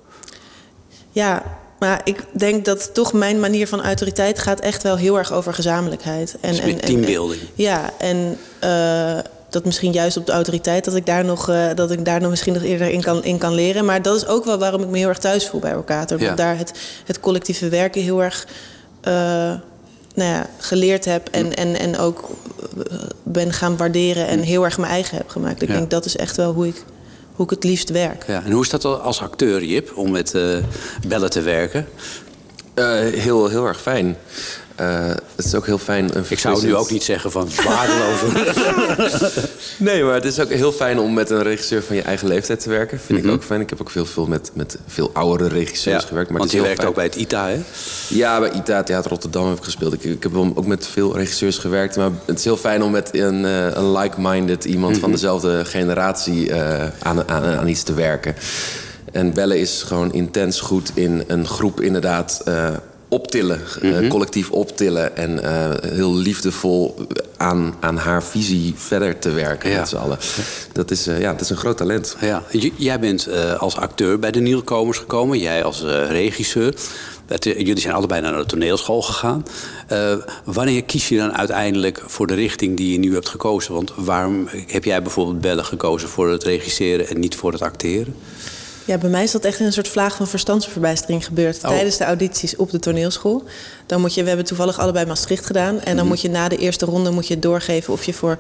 Ja, 1.10 1.42
maar 1.78 2.00
ik 2.04 2.24
denk 2.32 2.64
dat 2.64 2.94
toch 2.94 3.12
mijn 3.12 3.40
manier 3.40 3.68
van 3.68 3.82
autoriteit 3.82 4.38
gaat 4.38 4.60
echt 4.60 4.82
wel 4.82 4.96
heel 4.96 5.18
erg 5.18 5.32
over 5.32 5.54
gezamenlijkheid. 5.54 6.36
En, 6.40 6.50
is 6.52 6.62
meer 6.62 6.80
teambuilding. 6.80 7.40
ja, 7.54 7.90
en 7.98 8.38
eh, 8.58 9.18
dat 9.50 9.64
misschien 9.64 9.92
juist 9.92 10.16
op 10.16 10.26
de 10.26 10.32
autoriteit 10.32 10.84
dat 10.84 10.94
ik 10.94 11.06
daar 11.06 11.24
nog, 11.24 11.48
eh, 11.48 11.66
dat 11.74 11.90
ik 11.90 12.04
daar 12.04 12.20
nog 12.20 12.30
misschien 12.30 12.52
nog 12.52 12.62
eerder 12.62 12.88
in 12.88 13.02
kan, 13.02 13.24
in 13.24 13.38
kan 13.38 13.54
leren. 13.54 13.84
Maar 13.84 14.02
dat 14.02 14.16
is 14.16 14.26
ook 14.26 14.44
wel 14.44 14.58
waarom 14.58 14.82
ik 14.82 14.88
me 14.88 14.98
heel 14.98 15.08
erg 15.08 15.18
thuis 15.18 15.46
voel 15.48 15.60
bij 15.60 15.74
Orkater. 15.76 16.16
Omdat 16.18 16.38
Ja. 16.38 16.44
daar 16.44 16.58
het, 16.58 16.72
het 17.04 17.20
collectieve 17.20 17.68
werken 17.68 18.02
heel 18.02 18.22
erg 18.22 18.46
eh, 19.00 19.52
nou 20.14 20.31
ja, 20.31 20.47
geleerd 20.59 21.04
heb. 21.04 21.28
En, 21.28 21.54
en, 21.54 21.78
en 21.78 21.99
ook 21.99 22.31
eh, 22.90 22.97
ben 23.23 23.52
gaan 23.52 23.76
waarderen 23.76 24.26
en 24.26 24.40
heel 24.40 24.64
erg 24.64 24.78
mijn 24.78 24.92
eigen 24.92 25.16
heb 25.16 25.28
gemaakt. 25.28 25.62
Ik 25.62 25.69
Ja. 25.69 25.75
denk 25.75 25.90
dat 25.90 26.04
is 26.04 26.16
echt 26.16 26.37
wel 26.37 26.52
hoe 26.52 26.66
ik, 26.66 26.85
hoe 27.35 27.45
ik 27.45 27.50
het 27.50 27.64
liefst 27.64 27.90
werk. 27.90 28.25
Ja. 28.26 28.42
En 28.45 28.50
hoe 28.52 28.62
is 28.62 28.71
dat 28.71 28.85
als 28.85 29.21
acteur, 29.21 29.64
Jip, 29.64 29.92
om 29.97 30.11
met 30.11 30.35
eh, 30.35 30.57
bellen 31.07 31.31
te 31.31 31.40
werken? 31.40 31.87
Eh, 32.75 32.85
heel, 32.99 33.49
heel 33.49 33.66
erg 33.66 33.81
fijn. 33.81 34.16
Eh, 34.76 35.06
het 35.36 35.44
is 35.44 35.54
ook 35.54 35.66
heel 35.66 35.78
fijn. 35.78 36.16
een 36.16 36.24
Ik 36.28 36.38
zou 36.38 36.64
nu 36.64 36.76
ook 36.76 36.90
niet 36.90 37.02
zeggen 37.02 37.30
van 37.30 37.48
waardeloos. 37.64 38.20
Nee, 39.76 40.04
maar 40.04 40.14
het 40.14 40.24
is 40.24 40.40
ook 40.40 40.50
heel 40.50 40.72
fijn 40.72 40.98
om 40.98 41.14
met 41.14 41.30
een 41.30 41.42
regisseur 41.42 41.82
van 41.82 41.96
je 41.96 42.02
eigen 42.02 42.28
leeftijd 42.28 42.60
te 42.60 42.68
werken. 42.68 43.00
Vind 43.00 43.24
ik 43.24 43.30
ook 43.30 43.42
fijn. 43.42 43.60
Ik 43.60 43.70
heb 43.70 43.80
ook 43.80 43.90
veel, 43.90 44.06
veel 44.06 44.26
met, 44.26 44.50
met 44.54 44.78
veel 44.86 45.10
oudere 45.12 45.48
regisseurs 45.48 46.04
gewerkt. 46.04 46.30
Maar 46.30 46.38
want 46.38 46.50
je 46.50 46.60
werkt 46.60 46.76
fijn. 46.76 46.88
ook 46.88 46.94
bij 46.94 47.04
het 47.04 47.16
ITA, 47.16 47.48
hè? 47.48 47.60
Ja, 48.08 48.40
bij 48.40 48.50
ITA 48.50 48.82
Theater 48.82 49.10
Rotterdam 49.10 49.48
heb 49.48 49.58
ik 49.58 49.64
gespeeld. 49.64 49.92
Ik, 49.92 50.04
ik 50.04 50.22
heb 50.22 50.36
ook 50.36 50.66
met 50.66 50.86
veel 50.86 51.16
regisseurs 51.16 51.58
gewerkt. 51.58 51.96
Maar 51.96 52.10
het 52.24 52.38
is 52.38 52.44
heel 52.44 52.56
fijn 52.56 52.82
om 52.82 52.90
met 52.90 53.14
een, 53.14 53.44
eh, 53.44 53.66
een 53.70 53.92
like-minded 53.92 54.64
iemand 54.64 54.98
van 54.98 55.10
dezelfde 55.10 55.64
generatie 55.64 56.52
eh, 56.52 56.88
aan, 56.98 57.28
aan, 57.28 57.44
aan 57.44 57.68
iets 57.68 57.82
te 57.82 57.94
werken. 57.94 58.34
En 59.12 59.32
bellen 59.32 59.58
is 59.58 59.82
gewoon 59.82 60.12
intens 60.12 60.60
goed 60.60 60.90
in 60.94 61.24
een 61.26 61.46
groep 61.46 61.80
inderdaad 61.80 62.42
optillen. 63.12 63.61
eh, 63.83 64.09
collectief 64.09 64.50
optillen. 64.50 65.16
En 65.16 65.42
eh, 65.45 65.90
heel 65.92 66.14
liefdevol 66.14 67.07
aan, 67.37 67.75
aan 67.81 67.97
haar 67.97 68.23
visie 68.23 68.75
verder 68.76 69.19
te 69.19 69.31
werken 69.31 69.71
Ja. 69.71 69.78
met 69.78 69.88
z'n 69.88 69.97
allen. 69.97 70.19
Dat 70.73 70.90
is, 70.90 71.07
eh, 71.07 71.21
ja, 71.21 71.33
dat 71.33 71.40
is 71.40 71.50
een 71.50 71.57
groot 71.57 71.76
talent. 71.76 72.16
Ja. 72.21 72.42
Jij 72.76 73.00
bent 73.00 73.28
als 73.59 73.76
acteur 73.76 74.19
bij 74.19 74.31
de 74.31 74.40
Nieuwkomers 74.40 74.99
gekomen. 74.99 75.38
Jij 75.38 75.64
als 75.64 75.83
regisseur. 76.09 76.75
Het, 77.26 77.45
jullie 77.45 77.81
zijn 77.81 77.95
allebei 77.95 78.21
naar 78.21 78.37
de 78.37 78.47
toneelschool 78.47 79.02
gegaan. 79.02 79.45
Wanneer 80.45 80.85
kies 80.85 81.09
je 81.09 81.16
dan 81.16 81.37
uiteindelijk 81.37 82.02
voor 82.07 82.26
de 82.26 82.35
richting 82.35 82.76
die 82.76 82.92
je 82.92 82.99
nu 82.99 83.14
hebt 83.14 83.28
gekozen? 83.28 83.75
Want 83.75 83.92
waarom 83.97 84.49
heb 84.66 84.85
jij 84.85 85.02
bijvoorbeeld 85.02 85.40
bellen 85.40 85.64
gekozen 85.64 86.09
voor 86.09 86.31
het 86.31 86.42
regisseren 86.45 87.09
en 87.09 87.21
niet 87.21 87.37
voor 87.37 87.52
het 87.52 87.62
acteren? 87.62 88.14
Ja, 88.84 88.98
bij 88.98 89.10
mij 89.10 89.22
is 89.22 89.30
dat 89.30 89.44
echt 89.44 89.60
een 89.60 89.72
soort 89.72 89.88
vlaag 89.88 90.16
van 90.16 90.26
verstandsverbijstering 90.28 91.24
gebeurd 91.24 91.64
Oh. 91.64 91.70
tijdens 91.70 91.96
de 91.96 92.04
audities 92.04 92.56
op 92.56 92.70
de 92.70 92.78
toneelschool. 92.78 93.44
Dan 93.86 94.00
moet 94.00 94.14
je, 94.14 94.22
we 94.22 94.28
hebben 94.28 94.46
toevallig 94.46 94.78
allebei 94.78 95.06
Maastricht 95.06 95.46
gedaan. 95.46 95.80
En 95.80 95.96
dan 95.96 96.06
moet 96.06 96.20
je 96.20 96.30
na 96.30 96.48
de 96.48 96.56
eerste 96.56 96.84
ronde 96.84 97.10
moet 97.10 97.26
je 97.26 97.38
doorgeven 97.38 97.92
of 97.92 98.04
je 98.04 98.12
voor 98.14 98.38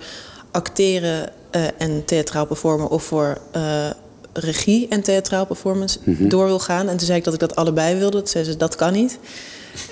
acteren 0.50 1.30
eh, 1.50 1.62
en 1.78 2.04
theatraal 2.04 2.46
performen 2.46 2.90
of 2.90 3.02
voor 3.04 3.38
eh, 3.50 3.90
regie 4.32 4.88
en 4.88 5.02
theatraal 5.02 5.46
performance 5.46 5.98
door 6.04 6.46
wil 6.46 6.58
gaan. 6.58 6.88
En 6.88 6.96
toen 6.96 7.06
zei 7.06 7.18
ik 7.18 7.24
dat 7.24 7.34
ik 7.34 7.40
dat 7.40 7.56
allebei 7.56 7.98
wilde. 7.98 8.18
Toen 8.18 8.26
zei 8.26 8.44
ze 8.44 8.56
dat 8.56 8.74
kan 8.74 8.92
niet. 8.92 9.18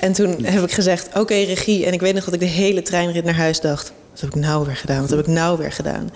En 0.01 0.13
toen 0.13 0.45
heb 0.45 0.63
ik 0.63 0.73
gezegd, 0.73 1.09
oké, 1.19 1.35
regie. 1.35 1.87
En 1.87 1.93
ik 1.93 2.01
weet 2.01 2.15
nog 2.15 2.25
dat 2.25 2.35
ik 2.35 2.41
de 2.41 2.47
hele 2.47 2.83
treinrit 2.83 3.25
naar 3.25 3.35
huis 3.35 3.61
dacht... 3.61 3.93
wat 4.11 4.21
heb 4.21 4.29
ik 4.31 4.35
nou 4.35 4.67
weer 4.67 4.77
gedaan? 4.77 5.01
Wat 5.01 5.11
heb 5.11 5.19
ik 5.19 5.27
nou 5.27 5.59
weer 5.59 5.73
gedaan? 5.73 6.11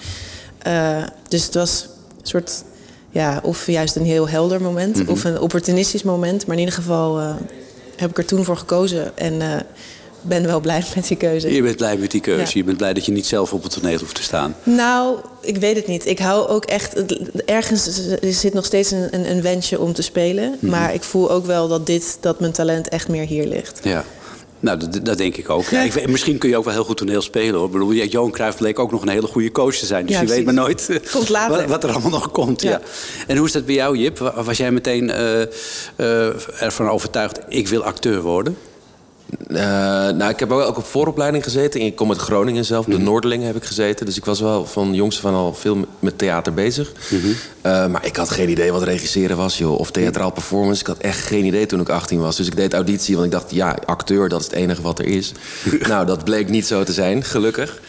Eh, 0.58 1.02
dus 1.28 1.44
het 1.44 1.54
was 1.54 1.88
een 2.20 2.26
soort... 2.26 2.64
Ja, 3.14 3.40
of 3.42 3.66
juist 3.66 3.96
een 3.96 4.04
heel 4.04 4.28
helder 4.28 4.62
moment. 4.62 5.08
Of 5.08 5.24
een 5.24 5.40
opportunistisch 5.40 6.02
moment. 6.02 6.46
Maar 6.46 6.56
in 6.56 6.62
ieder 6.62 6.74
geval 6.74 7.18
eh, 7.18 7.34
heb 7.96 8.10
ik 8.10 8.18
er 8.18 8.24
toen 8.24 8.44
voor 8.44 8.56
gekozen. 8.56 9.18
En 9.18 9.40
eh, 9.40 9.56
ben 10.20 10.46
wel 10.46 10.60
blij 10.60 10.84
met 10.94 11.08
die 11.08 11.16
keuze. 11.16 11.54
Je 11.54 11.62
bent 11.62 11.76
blij 11.76 11.96
met 11.96 12.10
die 12.10 12.20
keuze. 12.20 12.40
Ja. 12.40 12.50
Je 12.52 12.64
bent 12.64 12.76
blij 12.76 12.92
dat 12.92 13.06
je 13.06 13.12
niet 13.12 13.26
zelf 13.26 13.52
op 13.52 13.62
het 13.62 13.72
toneel 13.72 13.98
hoeft 13.98 14.14
te 14.14 14.22
staan. 14.22 14.56
Nou, 14.62 15.18
ik 15.40 15.56
weet 15.56 15.76
het 15.76 15.86
niet. 15.86 16.06
Ik 16.06 16.18
hou 16.18 16.48
ook 16.48 16.64
echt... 16.64 17.04
Ergens 17.44 18.00
zit 18.20 18.54
nog 18.54 18.64
steeds 18.64 18.90
een, 18.90 19.08
een, 19.10 19.30
een 19.30 19.42
wensje 19.42 19.80
om 19.80 19.92
te 19.92 20.02
spelen. 20.02 20.58
Maar 20.60 20.94
ik 20.94 21.02
voel 21.02 21.30
ook 21.30 21.46
wel 21.46 21.68
dat, 21.68 21.86
dit, 21.86 22.16
dat 22.20 22.40
mijn 22.40 22.52
talent 22.52 22.88
echt 22.88 23.08
meer 23.08 23.26
hier 23.26 23.46
ligt. 23.46 23.80
Ja. 23.82 24.04
Nou, 24.64 24.78
dat, 24.78 25.00
dat 25.02 25.18
denk 25.18 25.36
ik 25.36 25.50
ook. 25.50 25.68
Ja, 25.68 25.82
ik 25.82 26.08
misschien 26.08 26.38
kun 26.38 26.48
je 26.48 26.56
ook 26.56 26.64
wel 26.64 26.72
heel 26.72 26.84
goed 26.84 26.96
toneel 26.96 27.22
spelen. 27.22 27.54
Hoor. 27.54 27.66
Ik 27.66 27.72
bedoel, 27.72 27.90
ja, 27.90 28.04
Johan 28.04 28.30
Cruijff 28.30 28.56
bleek 28.56 28.78
ook 28.78 28.90
nog 28.90 29.02
een 29.02 29.08
hele 29.08 29.26
goede 29.26 29.52
coach 29.52 29.74
te 29.76 29.86
zijn. 29.86 30.06
Dus 30.06 30.14
Ja, 30.14 30.20
je 30.22 30.26
weet 30.28 30.44
maar 30.44 30.54
nooit 30.54 31.00
Komt 31.12 31.28
later. 31.28 31.56
Wat, 31.56 31.66
wat 31.68 31.84
er 31.84 31.90
allemaal 31.90 32.10
nog 32.10 32.30
komt. 32.30 32.62
Ja. 32.62 32.80
En 33.26 33.36
hoe 33.36 33.46
is 33.46 33.52
dat 33.52 33.66
bij 33.66 33.74
jou, 33.74 33.96
Jip? 33.98 34.18
Wa- 34.18 34.42
Was 34.42 34.56
jij 34.56 34.70
meteen 34.70 35.10
eh, 35.10 35.42
eh, 35.42 35.46
ervan 36.62 36.88
overtuigd... 36.88 37.40
ik 37.48 37.68
wil 37.68 37.84
acteur 37.84 38.20
worden? 38.22 38.56
Eh, 39.48 39.56
nou, 40.16 40.30
ik 40.30 40.38
heb 40.38 40.50
ook 40.50 40.76
op 40.76 40.84
vooropleiding 40.84 41.44
gezeten. 41.44 41.80
Ik 41.80 41.96
kom 41.96 42.10
uit 42.10 42.20
Groningen 42.20 42.64
zelf. 42.64 42.86
De 42.86 42.98
Noorderlingen 42.98 43.46
heb 43.46 43.56
ik 43.56 43.64
gezeten. 43.64 44.06
Dus 44.06 44.16
ik 44.16 44.24
was 44.24 44.40
wel 44.40 44.66
van 44.66 44.94
jongs 44.94 45.20
van 45.20 45.34
al 45.34 45.54
veel 45.54 45.86
met 45.98 46.18
theater 46.18 46.54
bezig. 46.54 46.92
Eh, 47.60 47.86
maar 47.86 48.06
ik 48.06 48.16
had 48.16 48.30
geen 48.30 48.50
idee 48.50 48.72
wat 48.72 48.82
regisseren 48.82 49.36
was, 49.36 49.58
joh. 49.58 49.78
Of 49.78 49.90
theatraal 49.90 50.30
performance. 50.30 50.80
Ik 50.80 50.86
had 50.86 50.98
echt 50.98 51.26
geen 51.26 51.44
idee 51.44 51.66
toen 51.66 51.80
ik 51.80 51.88
18 51.88 52.20
was. 52.20 52.36
Dus 52.36 52.46
ik 52.46 52.56
deed 52.56 52.74
auditie, 52.74 53.14
want 53.14 53.26
ik 53.26 53.32
dacht, 53.32 53.50
ja, 53.50 53.78
acteur, 53.84 54.28
dat 54.28 54.40
is 54.40 54.46
het 54.46 54.54
enige 54.54 54.82
wat 54.82 54.98
er 54.98 55.06
is. 55.06 55.32
nou, 55.88 56.06
dat 56.06 56.24
bleek 56.24 56.48
niet 56.48 56.66
zo 56.66 56.84
te 56.84 56.92
zijn, 56.92 57.24
gelukkig. 57.24 57.80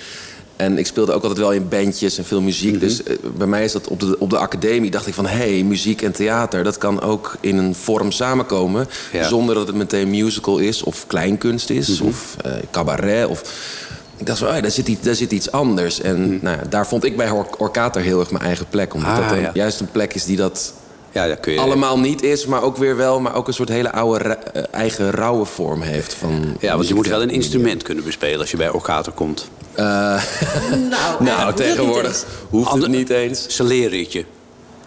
En 0.56 0.78
ik 0.78 0.86
speelde 0.86 1.14
ook 1.14 1.22
altijd 1.22 1.40
wel 1.40 1.52
in 1.52 1.70
bandjes 1.70 2.18
en 2.18 2.26
veel 2.26 2.42
muziek. 2.42 2.80
Dus 2.80 3.04
eh, 3.04 3.16
bij 3.38 3.48
mij 3.48 3.64
is 3.64 3.72
dat 3.72 3.88
op 3.88 4.00
de, 4.00 4.16
op 4.20 4.30
de 4.30 4.38
academie 4.38 4.92
dacht 4.92 5.08
ik 5.08 5.14
van... 5.14 5.26
hé, 5.26 5.54
hey, 5.54 5.64
muziek 5.64 6.02
en 6.02 6.12
theater, 6.12 6.64
dat 6.64 6.78
kan 6.78 7.02
ook 7.02 7.36
in 7.40 7.58
een 7.58 7.76
vorm 7.76 8.12
samenkomen... 8.12 8.88
Ja. 9.12 9.28
zonder 9.28 9.56
dat 9.56 9.68
het 9.68 9.76
meteen 9.76 10.10
musical 10.10 10.58
is 10.58 10.84
of 10.84 11.08
kleinkunst 11.08 11.70
is 11.70 12.02
of 12.02 12.36
eh, 12.44 12.52
cabaret. 12.72 13.28
Of... 13.28 13.42
Ik 14.18 14.26
dacht 14.26 14.38
zo, 14.40 14.46
oh 14.46 14.62
daar, 14.62 14.72
zit 14.72 14.88
iets, 14.88 15.02
daar 15.02 15.16
zit 15.16 15.32
iets 15.32 15.52
anders. 15.52 16.02
En 16.02 16.40
nou 16.42 16.58
ja, 16.58 16.64
daar 16.70 16.88
vond 16.88 17.04
ik 17.04 17.18
bij 17.18 17.30
Or 17.30 17.48
Orkater 17.58 18.02
heel 18.02 18.20
erg 18.20 18.32
mijn 18.32 18.44
eigen 18.44 18.66
plek. 18.70 18.94
Omdat 18.94 19.10
Ah, 19.10 19.30
dat 19.30 19.40
ja. 19.40 19.52
juist 19.54 19.80
een 19.80 19.92
plek 19.92 20.14
is 20.14 20.26
die 20.26 20.38
dat 20.38 20.74
Ja, 21.12 21.28
dat 21.28 21.40
kun 21.40 21.54
je... 21.54 21.60
allemaal 21.60 22.00
niet 22.00 22.24
is... 22.24 22.46
maar 22.46 22.62
ook 22.64 22.78
weer 22.78 22.96
wel, 22.96 23.20
maar 23.20 23.36
ook 23.36 23.48
een 23.48 23.54
soort 23.54 23.70
hele 23.70 23.92
oude 23.92 24.24
eh, 24.24 24.64
eigen 24.72 25.12
rauwe 25.12 25.46
vorm 25.46 25.82
heeft. 25.82 26.14
Van 26.14 26.58
Ja, 26.60 26.76
want 26.76 26.88
je 26.88 26.94
moet 26.94 27.08
wel 27.08 27.22
een 27.22 27.30
instrument 27.30 27.84
kunnen 27.84 28.04
bespelen 28.04 28.40
als 28.40 28.52
je 28.52 28.58
bij 28.58 28.70
Orkater 28.70 29.12
komt. 29.12 29.50
Eh, 29.76 30.24
Nou, 30.90 31.24
nou, 31.30 31.54
tegenwoordig 31.54 32.26
hoeft 32.50 32.72
het 32.72 32.88
niet 32.88 33.10
eens. 33.10 33.48
Ze 33.48 33.64
leren 33.64 34.00
het 34.00 34.12
je. 34.12 34.26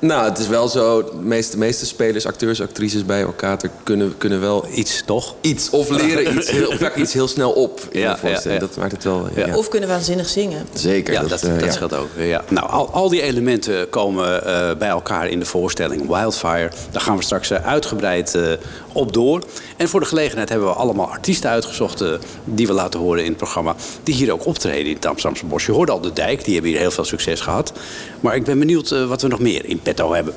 Nou, 0.00 0.28
het 0.28 0.38
is 0.38 0.49
wel 0.49 0.68
zo. 0.68 1.02
De 1.02 1.16
meeste, 1.16 1.52
de 1.52 1.59
meeste 1.59 1.87
spelers, 1.87 2.26
acteurs, 2.26 2.61
actrices 2.61 3.04
bij 3.04 3.25
Orkater 3.25 3.71
kunnen, 3.83 4.14
kunnen 4.18 4.40
wel 4.40 4.66
Iets, 4.75 5.02
toch? 5.07 5.35
iets 5.40 5.71
of 5.71 5.88
leren 5.88 6.33
iets. 6.37 6.50
Heel, 6.50 6.68
of 6.68 6.78
pakken 6.78 7.00
iets 7.00 7.12
heel 7.12 7.28
snel 7.28 7.50
op 7.50 7.80
in 7.90 8.00
Ja, 8.00 8.18
ja, 8.23 8.40
ja. 8.45 8.59
Dat 8.59 8.76
maakt 8.76 8.92
het 8.92 9.04
wel. 9.04 9.28
Ja, 9.35 9.47
Ja. 9.47 9.57
Of 9.57 9.68
kunnen 9.68 9.88
waanzinnig 9.88 10.28
zingen. 10.28 10.66
Zeker. 10.73 11.12
Ja, 11.12 11.23
dat, 11.23 11.42
eh, 11.42 11.54
dat 11.54 11.64
ja. 11.64 11.71
scheelt 11.71 11.95
ook. 11.95 12.09
Ja. 12.16 12.45
Nou, 12.49 12.71
al, 12.71 12.90
al 12.90 13.09
die 13.09 13.23
elementen 13.23 13.88
komen 13.90 14.45
eh, 14.47 14.76
bij 14.76 14.88
elkaar 14.88 15.28
in 15.28 15.38
de 15.38 15.45
voorstelling 15.45 16.09
Wildfire. 16.09 16.71
Daar 16.90 17.02
gaan 17.02 17.16
we 17.16 17.23
straks 17.23 17.50
eh, 17.50 17.66
uitgebreid 17.66 18.35
eh, 18.35 18.42
op 18.98 19.12
door. 19.12 19.42
En 19.76 19.88
voor 19.88 20.00
de 20.00 20.06
gelegenheid 20.06 20.48
hebben 20.48 20.68
we 20.68 20.74
allemaal 20.74 21.10
artiesten 21.10 21.50
uitgezocht... 21.50 22.00
eh, 22.00 22.12
die 22.44 22.66
we 22.66 22.72
laten 22.72 23.00
horen 23.00 23.22
in 23.22 23.28
het 23.28 23.36
programma... 23.36 23.76
die 24.02 24.14
hier 24.14 24.32
ook 24.32 24.46
optreden 24.46 24.86
in 24.86 24.94
het 24.94 25.06
Amsterdamse. 25.06 25.66
Je 25.66 25.72
hoorde 25.72 25.92
al 25.92 26.00
de 26.00 26.12
Dijk, 26.12 26.44
die 26.44 26.52
hebben 26.52 26.70
hier 26.70 26.80
heel 26.80 26.90
veel 26.90 27.04
succes 27.04 27.40
gehad. 27.40 27.72
Maar 28.20 28.34
ik 28.34 28.44
ben 28.44 28.58
benieuwd 28.58 28.90
eh, 28.90 29.08
wat 29.08 29.22
we 29.22 29.28
nog 29.28 29.40
meer 29.40 29.64
in 29.64 29.80
petto 29.80 30.12
hebben. 30.12 30.34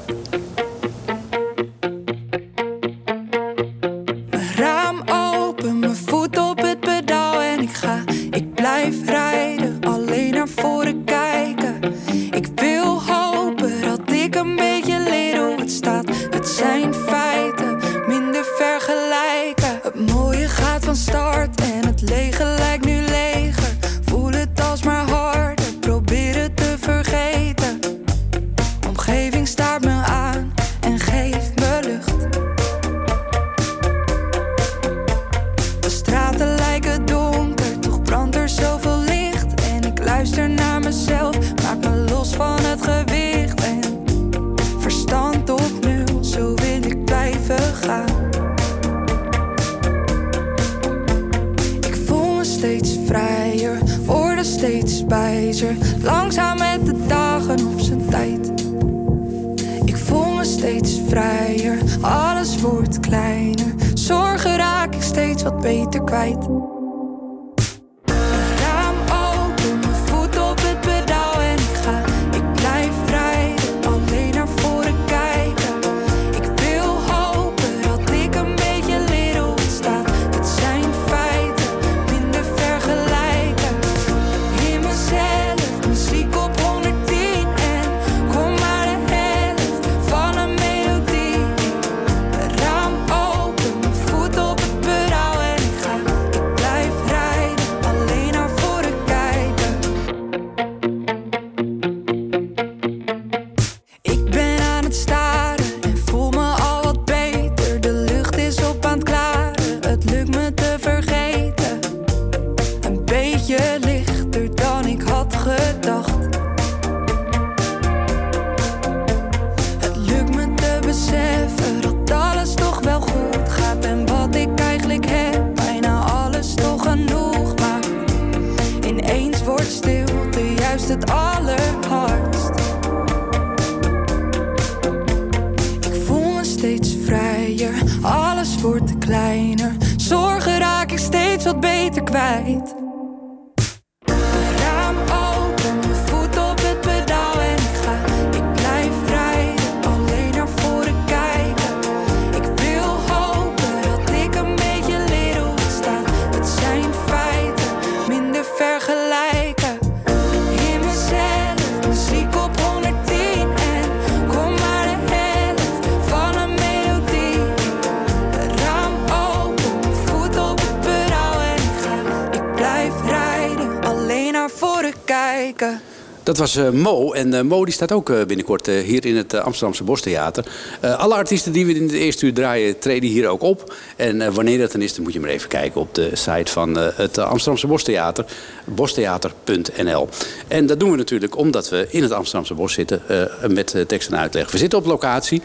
Was 176.55 176.65
eh, 176.65 176.71
Mo. 176.71 177.13
En 177.13 177.33
eh, 177.33 177.41
Mo 177.41 177.65
die 177.65 177.73
staat 177.73 177.91
ook 177.91 178.09
eh, 178.09 178.25
binnenkort 178.27 178.65
hier 178.65 179.05
in 179.05 179.15
het 179.15 179.33
Amsterdamse 179.33 179.83
Bostheater. 179.83 180.45
Alle 180.81 181.15
artiesten 181.15 181.51
die 181.51 181.65
we 181.65 181.73
in 181.73 181.83
het 181.83 181.91
eerste 181.91 182.25
uur 182.25 182.33
draaien, 182.33 182.79
treden 182.79 183.09
hier 183.09 183.27
ook 183.27 183.41
op. 183.41 183.73
En 183.95 184.33
wanneer 184.33 184.57
dat 184.57 184.71
dan 184.71 184.81
is, 184.81 184.93
dan 184.93 185.03
moet 185.03 185.13
je 185.13 185.19
maar 185.19 185.29
even 185.29 185.49
kijken 185.49 185.81
op 185.81 185.95
de 185.95 186.09
site 186.13 186.51
van 186.51 186.77
het 186.77 187.17
Amsterdamse 187.17 187.67
Bostheater. 187.67 188.25
Bostheater.nl. 188.65 190.09
En 190.47 190.65
dat 190.65 190.79
doen 190.79 190.91
we 190.91 190.97
natuurlijk 190.97 191.37
omdat 191.37 191.69
we 191.69 191.87
in 191.89 192.01
het 192.01 192.11
Amsterdamse 192.11 192.53
Bos 192.53 192.73
zitten 192.73 193.01
met 193.49 193.83
tekst 193.87 194.09
en 194.09 194.17
uitleg. 194.17 194.51
We 194.51 194.57
zitten 194.57 194.79
op 194.79 194.85
locatie. 194.85 195.41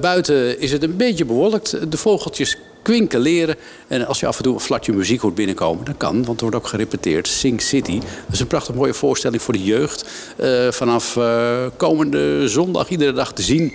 Buiten 0.00 0.60
is 0.60 0.72
het 0.72 0.82
een 0.82 0.96
beetje 0.96 1.24
bewolkt. 1.24 1.90
De 1.90 1.96
vogeltjes 1.96 2.56
kwinkeleren. 2.88 3.56
En 3.88 4.06
als 4.06 4.20
je 4.20 4.26
af 4.26 4.36
en 4.36 4.42
toe 4.42 4.54
een 4.54 4.60
flatje 4.60 4.92
muziek 4.92 5.20
hoort 5.20 5.34
binnenkomen, 5.34 5.84
dat 5.84 5.96
kan, 5.96 6.24
want 6.24 6.36
er 6.36 6.42
wordt 6.42 6.56
ook 6.56 6.66
gerepeteerd. 6.66 7.28
Sing 7.28 7.60
City. 7.60 7.98
Dat 7.98 8.32
is 8.32 8.40
een 8.40 8.46
prachtig 8.46 8.74
mooie 8.74 8.94
voorstelling 8.94 9.42
voor 9.42 9.54
de 9.54 9.62
jeugd. 9.62 10.08
Eh, 10.36 10.70
vanaf 10.70 11.16
eh, 11.16 11.66
komende 11.76 12.48
zondag 12.48 12.88
iedere 12.88 13.12
dag 13.12 13.32
te 13.32 13.42
zien. 13.42 13.72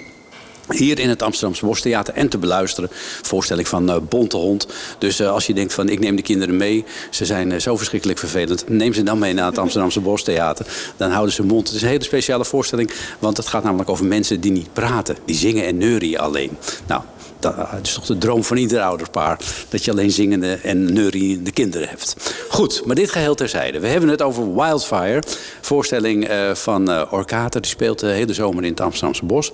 Hier 0.69 0.99
in 0.99 1.09
het 1.09 1.21
Amsterdamse 1.21 1.65
Bostheater 1.65 2.13
en 2.13 2.29
te 2.29 2.37
beluisteren. 2.37 2.89
Voorstelling 3.21 3.67
van 3.67 3.89
eh, 3.89 3.97
Bonte 4.09 4.37
Hond. 4.37 4.67
Dus 4.97 5.21
als 5.21 5.47
je 5.47 5.53
denkt 5.53 5.73
van 5.73 5.89
ik 5.89 5.99
neem 5.99 6.15
de 6.15 6.21
kinderen 6.21 6.57
mee. 6.57 6.85
Ze 7.09 7.25
zijn 7.25 7.61
zo 7.61 7.77
verschrikkelijk 7.77 8.19
vervelend. 8.19 8.69
Neem 8.69 8.93
ze 8.93 9.03
dan 9.03 9.19
mee 9.19 9.33
naar 9.33 9.45
het 9.45 9.57
Amsterdamse 9.57 9.99
Bostheater. 9.99 10.65
Dan 10.97 11.11
houden 11.11 11.33
ze 11.33 11.43
mond. 11.43 11.67
Het 11.67 11.75
is 11.75 11.81
een 11.81 11.87
hele 11.87 12.03
speciale 12.03 12.45
voorstelling. 12.45 12.91
Want 13.19 13.37
het 13.37 13.47
gaat 13.47 13.63
namelijk 13.63 13.89
over 13.89 14.05
mensen 14.05 14.41
die 14.41 14.51
niet 14.51 14.73
praten. 14.73 15.17
Die 15.25 15.35
zingen 15.35 15.65
en 15.65 15.77
neurien 15.77 16.19
alleen. 16.19 16.57
Nou, 16.87 17.01
dat 17.43 17.79
is 17.83 17.93
toch 17.93 18.05
de 18.05 18.17
droom 18.17 18.43
van 18.43 18.57
ieder 18.57 18.81
ouderpaar. 18.81 19.39
Dat 19.69 19.85
je 19.85 19.91
alleen 19.91 20.11
zingende 20.11 20.53
en 20.63 20.93
neuriënde 20.93 21.51
kinderen 21.51 21.89
hebt. 21.89 22.15
Goed, 22.49 22.81
maar 22.85 22.95
dit 22.95 23.11
geheel 23.11 23.35
terzijde. 23.35 23.79
We 23.79 23.87
hebben 23.87 24.09
het 24.09 24.21
over 24.21 24.55
Wildfire. 24.55 25.23
Voorstelling 25.61 26.27
eh, 26.27 26.53
van 26.53 26.91
eh 26.91 27.13
Orkater. 27.13 27.61
Die 27.61 27.69
speelt 27.69 27.99
de 27.99 28.07
hele 28.07 28.33
zomer 28.33 28.63
in 28.63 28.69
het 28.69 28.81
Amsterdamse 28.81 29.25
Bos. 29.25 29.51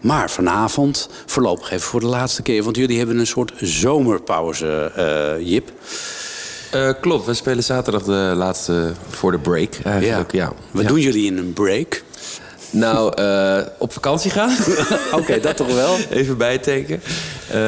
Maar 0.00 0.30
vanavond, 0.30 1.08
voorlopig 1.26 1.70
even 1.70 1.86
voor 1.88 2.00
de 2.00 2.06
laatste 2.06 2.42
keer... 2.42 2.62
want 2.62 2.76
jullie 2.76 2.98
hebben 2.98 3.18
een 3.18 3.26
soort 3.26 3.52
zomerpauze, 3.60 4.92
eh, 4.96 5.46
Jip. 5.48 5.72
Klopt, 7.00 7.26
we 7.26 7.34
spelen 7.34 7.64
zaterdag 7.64 8.02
de 8.02 8.32
laatste 8.36 8.92
voor 9.08 9.30
de 9.32 9.38
break 9.38 9.74
eigenlijk. 9.84 10.32
Ja. 10.32 10.52
Wat 10.70 10.82
Ja. 10.82 10.88
doen 10.88 11.00
jullie 11.00 11.26
in 11.26 11.36
een 11.38 11.52
break? 11.52 12.02
Nou, 12.70 13.14
eh, 13.14 13.58
op 13.78 13.92
vakantie 13.92 14.30
gaan. 14.30 14.56
Oké, 15.20 15.40
dat 15.40 15.56
toch 15.56 15.74
wel? 15.74 15.96
Even 16.10 16.36
bijtanken. 16.36 17.02
Eh, 17.50 17.58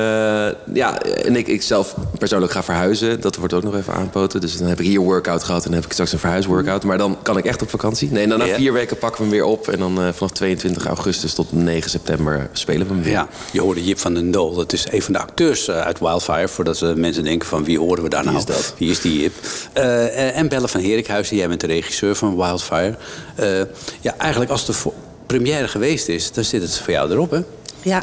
ja, 0.74 1.00
en 1.02 1.36
ik, 1.36 1.46
ik 1.46 1.62
zelf 1.62 1.94
persoonlijk 2.18 2.52
ga 2.52 2.62
verhuizen. 2.62 3.20
Dat 3.20 3.36
wordt 3.36 3.54
ook 3.54 3.62
nog 3.62 3.76
even 3.76 3.94
aanpoten. 3.94 4.40
Dus 4.40 4.56
dan 4.58 4.68
heb 4.68 4.80
ik 4.80 4.86
hier 4.86 5.00
workout 5.00 5.42
gehad 5.44 5.60
en 5.60 5.66
dan 5.66 5.74
heb 5.78 5.84
ik 5.84 5.92
straks 5.92 6.12
een 6.12 6.18
verhuisworkout. 6.18 6.84
Maar 6.84 6.98
dan 6.98 7.18
kan 7.22 7.36
ik 7.36 7.44
echt 7.44 7.62
op 7.62 7.70
vakantie. 7.70 8.10
Nee, 8.10 8.26
dan 8.26 8.38
na 8.38 8.44
Ja. 8.44 8.54
vier 8.54 8.72
weken 8.72 8.98
pakken 8.98 9.18
we 9.22 9.28
hem 9.28 9.36
weer 9.36 9.44
op. 9.44 9.68
En 9.68 9.78
dan 9.78 10.02
eh, 10.02 10.08
vanaf 10.12 10.32
22 10.32 10.86
augustus 10.86 11.34
tot 11.34 11.52
9 11.52 11.90
september 11.90 12.48
spelen 12.52 12.86
we 12.86 12.92
hem 12.92 13.02
weer. 13.02 13.12
Ja, 13.12 13.28
je 13.52 13.60
hoorde 13.60 13.84
Jip 13.84 13.98
van 13.98 14.14
den 14.14 14.30
Dool. 14.30 14.54
Dat 14.54 14.72
is 14.72 14.86
een 14.90 15.02
van 15.02 15.12
de 15.12 15.18
acteurs 15.18 15.70
uit 15.70 15.98
Wildfire. 15.98 16.48
Voordat 16.48 16.76
ze 16.76 16.92
mensen 16.96 17.24
denken 17.24 17.48
van 17.48 17.64
wie 17.64 17.78
horen 17.78 18.02
we 18.02 18.08
daar 18.08 18.24
nou? 18.24 18.36
is 18.36 18.44
dat? 18.44 18.74
Wie 18.78 18.90
is 18.90 19.00
die 19.00 19.20
Jip? 19.20 19.32
En 20.34 20.48
Belle 20.48 20.68
van 20.68 20.80
Herikhuizen. 20.80 21.36
Jij 21.36 21.48
bent 21.48 21.60
de 21.60 21.66
regisseur 21.66 22.14
van 22.14 22.36
Wildfire. 22.36 22.94
Ja, 24.00 24.14
eigenlijk 24.18 24.50
als 24.50 24.66
de 24.66 24.72
première 25.36 25.68
geweest 25.68 26.08
is, 26.08 26.32
dan 26.32 26.44
zit 26.44 26.62
het 26.62 26.78
voor 26.78 26.92
jou 26.92 27.10
erop, 27.10 27.30
hè? 27.30 27.40
Ja, 27.82 28.02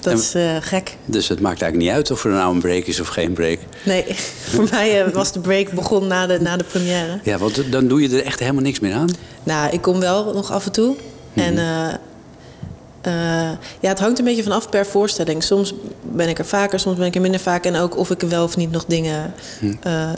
dat 0.00 0.12
En- 0.12 0.18
is 0.18 0.34
eh, 0.34 0.56
gek. 0.60 0.96
Dus 1.04 1.28
het 1.28 1.40
maakt 1.40 1.62
eigenlijk 1.62 1.90
niet 1.90 1.98
uit 1.98 2.10
of 2.10 2.24
er 2.24 2.30
nou 2.30 2.54
een 2.54 2.60
break 2.60 2.84
is 2.84 3.00
of 3.00 3.08
geen 3.08 3.32
break. 3.32 3.58
Nee, 3.84 4.04
voor 4.54 4.66
mij 4.70 5.04
eh, 5.04 5.12
was 5.12 5.32
de 5.32 5.40
break 5.40 5.70
begon 5.70 6.06
na 6.06 6.26
de, 6.26 6.40
na 6.40 6.56
de 6.56 6.64
première. 6.64 7.20
Ja, 7.22 7.38
want 7.38 7.72
dan 7.72 7.86
doe 7.88 8.00
je 8.02 8.16
er 8.16 8.24
echt 8.24 8.40
helemaal 8.40 8.62
niks 8.62 8.80
meer 8.80 8.94
aan. 8.94 9.08
Nou, 9.42 9.70
ik 9.72 9.80
kom 9.82 10.00
wel 10.00 10.32
nog 10.34 10.52
af 10.52 10.66
en 10.66 10.72
toe. 10.72 10.96
En 11.34 11.58
eh, 11.58 13.50
ja, 13.80 13.88
het 13.88 13.98
hangt 13.98 14.18
een 14.18 14.24
beetje 14.24 14.42
vanaf 14.42 14.68
per 14.68 14.86
voorstelling. 14.86 15.42
Soms 15.42 15.74
ben 16.02 16.28
ik 16.28 16.38
er 16.38 16.46
vaker, 16.46 16.80
soms 16.80 16.96
ben 16.98 17.06
ik 17.06 17.14
er 17.14 17.20
minder 17.20 17.40
vaak. 17.40 17.64
En 17.64 17.76
ook 17.76 17.96
of 17.96 18.10
ik 18.10 18.22
er 18.22 18.28
wel 18.28 18.44
of 18.44 18.56
niet 18.56 18.70
nog 18.70 18.84
dingen 18.86 19.34
eh, 19.82 20.10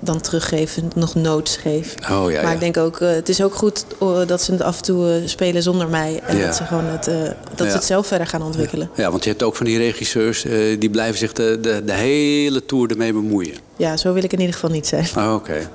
dan 0.00 0.20
teruggeef, 0.20 0.78
nog 0.94 1.14
notes 1.14 1.56
geef. 1.56 1.94
Oh, 1.94 2.08
ja, 2.08 2.16
maar 2.16 2.30
ja. 2.42 2.50
ik 2.50 2.60
denk 2.60 2.76
ook, 2.76 3.00
eh, 3.00 3.08
het 3.10 3.28
is 3.28 3.42
ook 3.42 3.54
goed 3.54 3.84
eh, 4.00 4.26
dat 4.26 4.42
ze 4.42 4.52
het 4.52 4.62
af 4.62 4.76
en 4.76 4.82
toe 4.82 5.10
eh, 5.12 5.28
spelen 5.28 5.62
zonder 5.62 5.88
mij. 5.88 6.20
En 6.26 6.36
Ja. 6.36 6.46
dat 6.46 6.56
ze 6.56 6.64
gewoon 6.64 6.84
het, 6.84 7.06
eh, 7.06 7.14
dat 7.54 7.66
Ja. 7.66 7.68
ze 7.68 7.76
het 7.76 7.84
zelf 7.84 8.06
verder 8.06 8.26
gaan 8.26 8.42
ontwikkelen. 8.42 8.90
Ja, 8.94 9.10
want 9.10 9.24
je 9.24 9.30
hebt 9.30 9.42
ook 9.42 9.56
van 9.56 9.66
die 9.66 9.78
regisseurs... 9.78 10.44
eh, 10.44 10.80
die 10.80 10.90
blijven 10.90 11.18
zich 11.18 11.32
de, 11.32 11.58
de, 11.60 11.82
de 11.84 11.92
hele 11.92 12.66
tour 12.66 12.90
ermee 12.90 13.12
bemoeien. 13.12 13.54
Ja, 13.76 13.96
zo 13.96 14.12
wil 14.12 14.24
ik 14.24 14.32
in 14.32 14.38
ieder 14.40 14.54
geval 14.54 14.70
niet 14.70 14.86
zijn. 14.86 15.06
Oh, 15.16 15.34
Oké. 15.34 15.70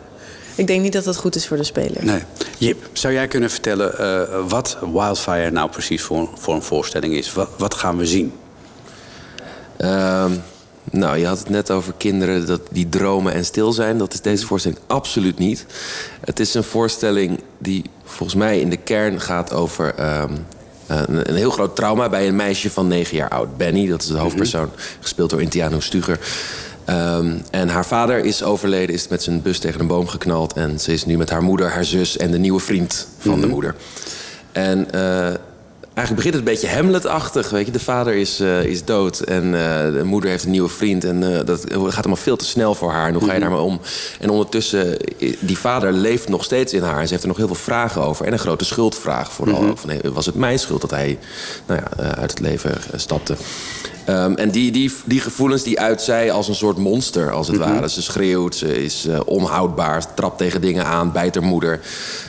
Ik 0.55 0.67
denk 0.67 0.81
niet 0.81 0.93
dat 0.93 1.03
dat 1.03 1.17
goed 1.17 1.35
is 1.35 1.47
voor 1.47 1.57
de 1.57 1.63
speler. 1.63 2.05
Nee. 2.05 2.21
Jip, 2.57 2.88
zou 2.93 3.13
jij 3.13 3.27
kunnen 3.27 3.49
vertellen 3.49 3.97
eh, 3.99 4.21
wat 4.47 4.77
Wildfire 4.93 5.51
nou 5.51 5.69
precies 5.69 6.01
voor, 6.01 6.29
voor 6.38 6.53
een 6.53 6.61
voorstelling 6.61 7.13
is? 7.13 7.33
Wat, 7.33 7.49
wat 7.57 7.73
gaan 7.73 7.97
we 7.97 8.05
zien? 8.05 8.33
Ehm, 9.77 10.31
nou, 10.91 11.17
je 11.17 11.26
had 11.26 11.39
het 11.39 11.50
net 11.50 11.71
over 11.71 11.93
kinderen 11.98 12.45
dat 12.45 12.62
die 12.71 12.89
dromen 12.89 13.34
en 13.34 13.45
stil 13.45 13.71
zijn. 13.71 13.98
Dat 13.98 14.13
is 14.13 14.21
deze 14.21 14.45
voorstelling 14.45 14.82
absoluut 14.88 15.38
niet. 15.38 15.65
Het 16.21 16.39
is 16.39 16.54
een 16.54 16.63
voorstelling 16.63 17.39
die 17.58 17.84
volgens 18.04 18.38
mij 18.38 18.60
in 18.60 18.69
de 18.69 18.78
kern 18.78 19.21
gaat 19.21 19.54
over 19.54 19.95
ehm, 19.95 20.34
een, 20.88 21.30
een 21.30 21.36
heel 21.36 21.52
groot 21.52 21.76
trauma 21.76 22.10
bij 22.10 22.28
een 22.28 22.36
meisje 22.36 22.69
van 22.69 22.88
negen 22.88 23.17
jaar 23.17 23.30
oud. 23.30 23.58
Benny, 23.58 23.88
dat 23.88 24.02
is 24.02 24.08
de 24.08 24.17
hoofdpersoon, 24.17 24.69
gespeeld 25.00 25.30
door 25.30 25.41
Intiano 25.41 25.80
Stuger. 25.80 26.19
Ehm, 26.86 27.38
en 27.52 27.69
haar 27.69 27.86
vader 27.86 28.26
is 28.26 28.43
overleden, 28.43 28.95
is 28.95 29.08
met 29.08 29.24
zijn 29.24 29.41
bus 29.41 29.60
tegen 29.60 29.80
een 29.80 29.88
boom 29.88 30.08
geknald. 30.08 30.54
En 30.54 30.80
ze 30.80 30.93
is 30.93 31.06
nu 31.06 31.17
met 31.17 31.30
haar 31.30 31.43
moeder, 31.43 31.69
haar 31.69 31.86
zus 31.86 32.17
en 32.17 32.32
de 32.32 32.38
nieuwe 32.38 32.60
vriend 32.60 33.08
van 33.17 33.41
de 33.41 33.48
moeder. 33.48 33.76
En 34.52 34.91
eh, 34.91 35.34
eigenlijk 35.95 36.15
begint 36.15 36.34
het 36.34 36.45
een 36.45 36.62
beetje 36.62 36.75
Hamlet-achtig. 36.75 37.49
Weet 37.49 37.65
je, 37.65 37.71
de 37.71 37.79
vader 37.79 38.13
is, 38.13 38.39
eh, 38.39 38.63
is 38.63 38.86
dood 38.86 39.19
en 39.19 39.43
eh, 39.43 39.93
de 39.93 40.03
moeder 40.03 40.29
heeft 40.29 40.43
een 40.43 40.51
nieuwe 40.51 40.69
vriend. 40.69 41.03
En 41.03 41.38
eh, 41.38 41.45
dat 41.45 41.65
gaat 41.69 41.95
allemaal 41.95 42.15
veel 42.15 42.36
te 42.36 42.45
snel 42.45 42.75
voor 42.75 42.91
haar. 42.91 43.08
En 43.08 43.13
hoe 43.13 43.25
ga 43.25 43.34
je 43.34 43.39
daarmee 43.39 43.60
om? 43.60 43.79
En 44.19 44.29
ondertussen, 44.29 44.97
die 45.39 45.58
vader 45.58 45.93
leeft 45.93 46.29
nog 46.29 46.43
steeds 46.43 46.73
in 46.73 46.84
haar. 46.84 46.99
En 46.99 47.05
ze 47.05 47.10
heeft 47.10 47.21
er 47.21 47.27
nog 47.27 47.38
heel 47.38 47.47
veel 47.47 47.55
vragen 47.55 48.01
over. 48.01 48.25
En 48.25 48.34
een 48.34 48.39
grote 48.39 48.65
schuldvraag 48.65 49.31
vooral. 49.31 49.63
ook 49.63 49.77
Van, 49.77 49.89
hey, 49.89 50.01
was 50.13 50.25
het 50.25 50.36
mijn 50.36 50.60
schuld 50.60 50.81
dat 50.81 50.91
hij 50.91 51.19
nou 51.65 51.81
ja, 51.81 52.15
uit 52.15 52.31
het 52.31 52.39
leven 52.39 52.77
stapte? 52.95 53.36
Ehm, 54.06 54.34
en 54.34 54.50
die, 54.50 54.72
die, 54.72 54.94
die 55.06 55.20
gevoelens 55.20 55.63
die 55.63 55.80
uit 55.80 56.02
zij 56.02 56.32
als 56.32 56.48
een 56.48 56.56
soort 56.56 56.78
monster, 56.78 57.32
als 57.32 57.48
het 57.48 57.58
ware. 57.58 57.89
Ze 57.89 58.02
schreeuwt, 58.02 58.56
ze 58.56 58.84
is 58.84 59.06
eh, 59.06 59.20
onhoudbaar, 59.26 60.13
trapt 60.13 60.38
tegen 60.38 60.62
dingen 60.62 60.86
aan, 60.86 61.12
bijt 61.12 61.36
haar 61.36 61.44
moeder. 61.44 61.80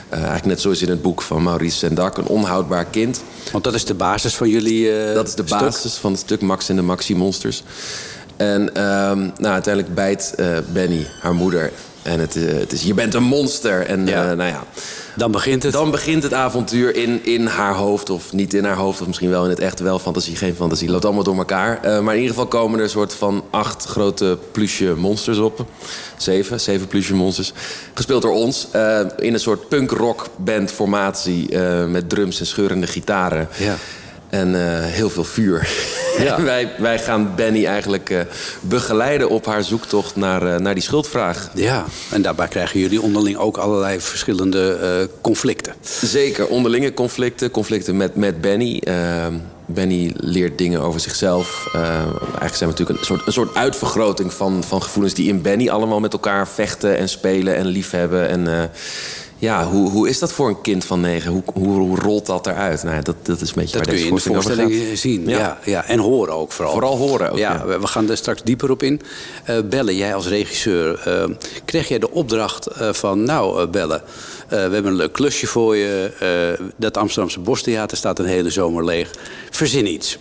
Eh, 0.09 0.19
eigenlijk 0.19 0.47
net 0.47 0.61
zoals 0.61 0.83
in 0.83 0.89
het 0.89 1.03
boek 1.03 1.23
van 1.23 1.43
Maurice 1.43 1.77
Sendak, 1.77 2.17
een 2.17 2.27
onhoudbaar 2.27 2.85
kind. 2.85 3.23
Want 3.53 3.65
dat 3.65 3.75
is 3.75 3.85
de 3.85 3.95
basis 3.95 4.35
van 4.35 4.49
jullie 4.49 4.99
eh, 4.99 5.15
Dat 5.15 5.29
is 5.29 5.35
de 5.35 5.43
stuk. 5.47 5.59
basis 5.59 5.95
van 5.95 6.11
het 6.11 6.21
stuk 6.21 6.41
Max 6.41 6.69
en 6.69 6.77
de 6.77 6.83
Maxi-monsters. 6.83 7.63
En 8.37 8.75
ehm, 8.75 9.19
nou, 9.19 9.53
uiteindelijk 9.55 9.95
bijt 9.95 10.35
Benny 10.73 11.07
haar 11.21 11.35
moeder. 11.35 11.73
En 12.07 12.21
het, 12.21 12.37
eh, 12.37 12.43
het 12.59 12.73
is, 12.73 12.83
je 12.83 12.95
bent 12.95 13.15
een 13.15 13.23
monster. 13.23 13.87
En 13.87 14.07
Ja. 14.07 14.31
eh, 14.31 14.37
nou 14.37 14.51
ja, 14.51 14.65
Dan 15.17 15.31
begint 15.31 15.63
het. 15.63 15.73
dan 15.73 15.91
begint 15.91 16.23
het 16.23 16.33
avontuur 16.33 16.95
in, 16.97 17.25
in 17.25 17.47
haar 17.47 17.75
hoofd. 17.75 18.11
Of 18.11 18.33
niet 18.33 18.55
in 18.55 18.65
haar 18.65 18.77
hoofd, 18.77 19.01
of 19.01 19.07
misschien 19.07 19.31
wel 19.31 19.45
in 19.45 19.51
het 19.51 19.59
echte 19.59 19.83
wel 19.83 19.99
fantasie, 19.99 20.37
geen 20.37 20.55
fantasie. 20.55 20.91
Loopt 20.91 21.05
allemaal 21.05 21.23
door 21.23 21.37
elkaar. 21.37 21.79
Eh, 21.83 22.01
maar 22.01 22.15
in 22.15 22.21
ieder 22.21 22.35
geval 22.35 22.49
komen 22.51 22.79
er 22.79 22.85
een 22.85 22.91
soort 22.91 23.15
van 23.15 23.45
acht 23.51 23.85
grote 23.85 24.39
plusje 24.53 24.95
monsters 24.97 25.39
op. 25.39 25.65
Zeven, 26.17 26.61
zeven 26.61 26.87
plusje 26.87 27.15
monsters. 27.15 27.53
Gespeeld 27.95 28.23
door 28.23 28.33
ons. 28.35 28.67
in 29.19 29.35
een 29.35 29.41
soort 29.41 29.69
punk-rock 29.69 30.27
band 30.37 30.73
formatie. 30.73 31.59
met 31.89 32.09
drums 32.09 32.41
en 32.41 32.47
scheurende 32.47 32.87
gitaren. 32.87 33.49
Ja. 33.59 33.77
En 34.29 34.55
eh, 34.55 34.85
heel 34.85 35.11
veel 35.11 35.25
vuur. 35.25 35.69
Ja. 36.19 36.43
Wij, 36.53 36.73
wij 36.79 36.99
gaan 36.99 37.33
Benny 37.37 37.67
eigenlijk 37.67 38.11
eh, 38.11 38.21
begeleiden 38.61 39.29
op 39.29 39.47
haar 39.47 39.65
zoektocht 39.65 40.17
naar, 40.17 40.55
eh, 40.55 40.61
naar 40.61 40.75
die 40.75 40.83
schuldvraag. 40.83 41.51
Ja, 41.55 41.85
en 42.11 42.23
daarbij 42.23 42.49
krijgen 42.49 42.81
jullie 42.81 43.01
onderling 43.01 43.37
ook 43.37 43.57
allerlei 43.57 44.01
verschillende 44.01 45.09
conflicten. 45.21 45.75
Zeker, 46.03 46.47
onderlinge 46.47 46.95
conflicten. 46.95 47.51
Conflicten 47.51 47.97
met, 47.97 48.17
met 48.17 48.41
Benny. 48.41 48.83
Eh, 48.85 49.27
Benny 49.67 50.13
leert 50.17 50.59
dingen 50.59 50.81
over 50.81 51.01
zichzelf. 51.01 51.69
Eh, 51.73 51.81
eigenlijk 51.81 52.55
zijn 52.55 52.71
we 52.71 52.77
natuurlijk 52.79 52.99
een 52.99 53.05
soort, 53.05 53.27
een 53.27 53.33
soort 53.33 53.55
uitvergroting 53.55 54.33
van, 54.33 54.65
van 54.65 54.83
gevoelens... 54.83 55.15
die 55.15 55.29
in 55.29 55.43
Benny 55.43 55.69
allemaal 55.69 56.01
met 56.01 56.13
elkaar 56.13 56.49
vechten 56.49 56.97
en 56.97 57.09
spelen 57.09 57.57
en 57.57 57.67
liefhebben. 57.67 58.29
En 58.29 58.71
ja, 59.39 59.65
hoe, 59.67 59.91
hoe 59.91 60.09
is 60.09 60.19
dat 60.19 60.33
voor 60.33 60.49
een 60.49 60.61
kind 60.61 60.85
van 60.85 61.01
negen? 61.01 61.31
Hoe, 61.33 61.43
hoe, 61.55 61.67
hoe 61.79 61.99
rolt 61.99 62.27
dat 62.27 62.47
eruit? 62.47 62.83
Nou, 62.83 63.03
dat, 63.03 63.17
dat 63.23 63.41
is 63.41 63.49
een 63.49 63.55
beetje 63.57 63.77
Dat 63.79 63.87
waar 63.87 63.95
kun 63.95 64.03
je 64.05 64.09
in 64.11 64.15
de 64.15 64.21
voorstelling 64.21 64.99
zien. 64.99 65.29
Ja. 65.29 65.39
Ja. 65.39 65.59
Ja, 65.65 65.85
en 65.85 65.99
horen 65.99 66.35
ook 66.35 66.53
vooral. 66.53 66.73
Vooral 66.73 66.97
horen 66.97 67.31
ook, 67.31 67.39
ja. 67.39 67.67
we- 67.67 67.79
We 67.81 67.87
gaan 67.87 68.11
er 68.11 68.17
straks 68.17 68.43
dieper 68.43 68.71
op 68.71 68.83
in. 68.83 69.01
Eh 69.45 69.57
Belle, 69.65 69.97
jij 69.97 70.15
als 70.15 70.27
regisseur, 70.29 71.01
eh, 71.05 71.25
kreeg 71.65 71.89
jij 71.89 71.99
de 71.99 72.11
opdracht 72.11 72.67
eh, 72.67 72.93
van... 72.93 73.23
nou, 73.23 73.67
Belle, 73.67 73.95
eh, 73.95 74.03
we 74.49 74.57
hebben 74.57 74.87
een 74.87 74.95
leuk 74.97 75.13
klusje 75.13 75.47
voor 75.47 75.77
je. 75.77 76.13
eh, 76.59 76.67
dat 76.77 76.97
Amsterdamse 76.97 77.41
Bostheater 77.41 77.97
staat 77.97 78.19
een 78.19 78.25
hele 78.27 78.51
zomer 78.51 78.85
leeg. 78.85 79.11
Verzin 79.51 79.87
iets. 79.93 80.19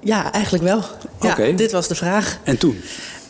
Ja, 0.00 0.32
eigenlijk 0.32 0.64
wel. 0.64 0.82
Ja, 1.20 1.30
Oké. 1.30 1.54
Dit 1.54 1.72
was 1.72 1.88
de 1.88 1.94
vraag. 1.94 2.38
En 2.42 2.58
toen? 2.58 2.80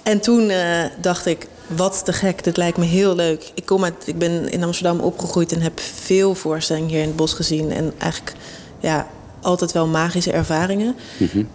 En 0.02 0.20
toen 0.20 0.48
eh, 0.50 0.84
dacht 1.00 1.26
ik, 1.26 1.46
wat 1.76 2.04
te 2.04 2.12
gek, 2.12 2.44
dit 2.44 2.56
lijkt 2.56 2.78
me 2.78 2.84
heel 2.84 3.14
leuk. 3.14 3.50
Ik, 3.54 3.66
kom 3.66 3.84
uit, 3.84 3.94
ik 4.06 4.18
ben 4.18 4.50
in 4.50 4.64
Amsterdam 4.64 5.00
opgegroeid 5.00 5.52
en 5.52 5.60
heb 5.60 5.80
veel 5.80 6.34
voorstellingen 6.34 6.88
hier 6.88 7.00
in 7.00 7.06
het 7.06 7.16
bos 7.16 7.32
gezien. 7.32 7.72
En 7.72 7.92
eigenlijk 7.98 8.36
ja, 8.80 9.06
altijd 9.40 9.72
wel 9.72 9.86
magische 9.86 10.32
ervaringen. 10.32 10.96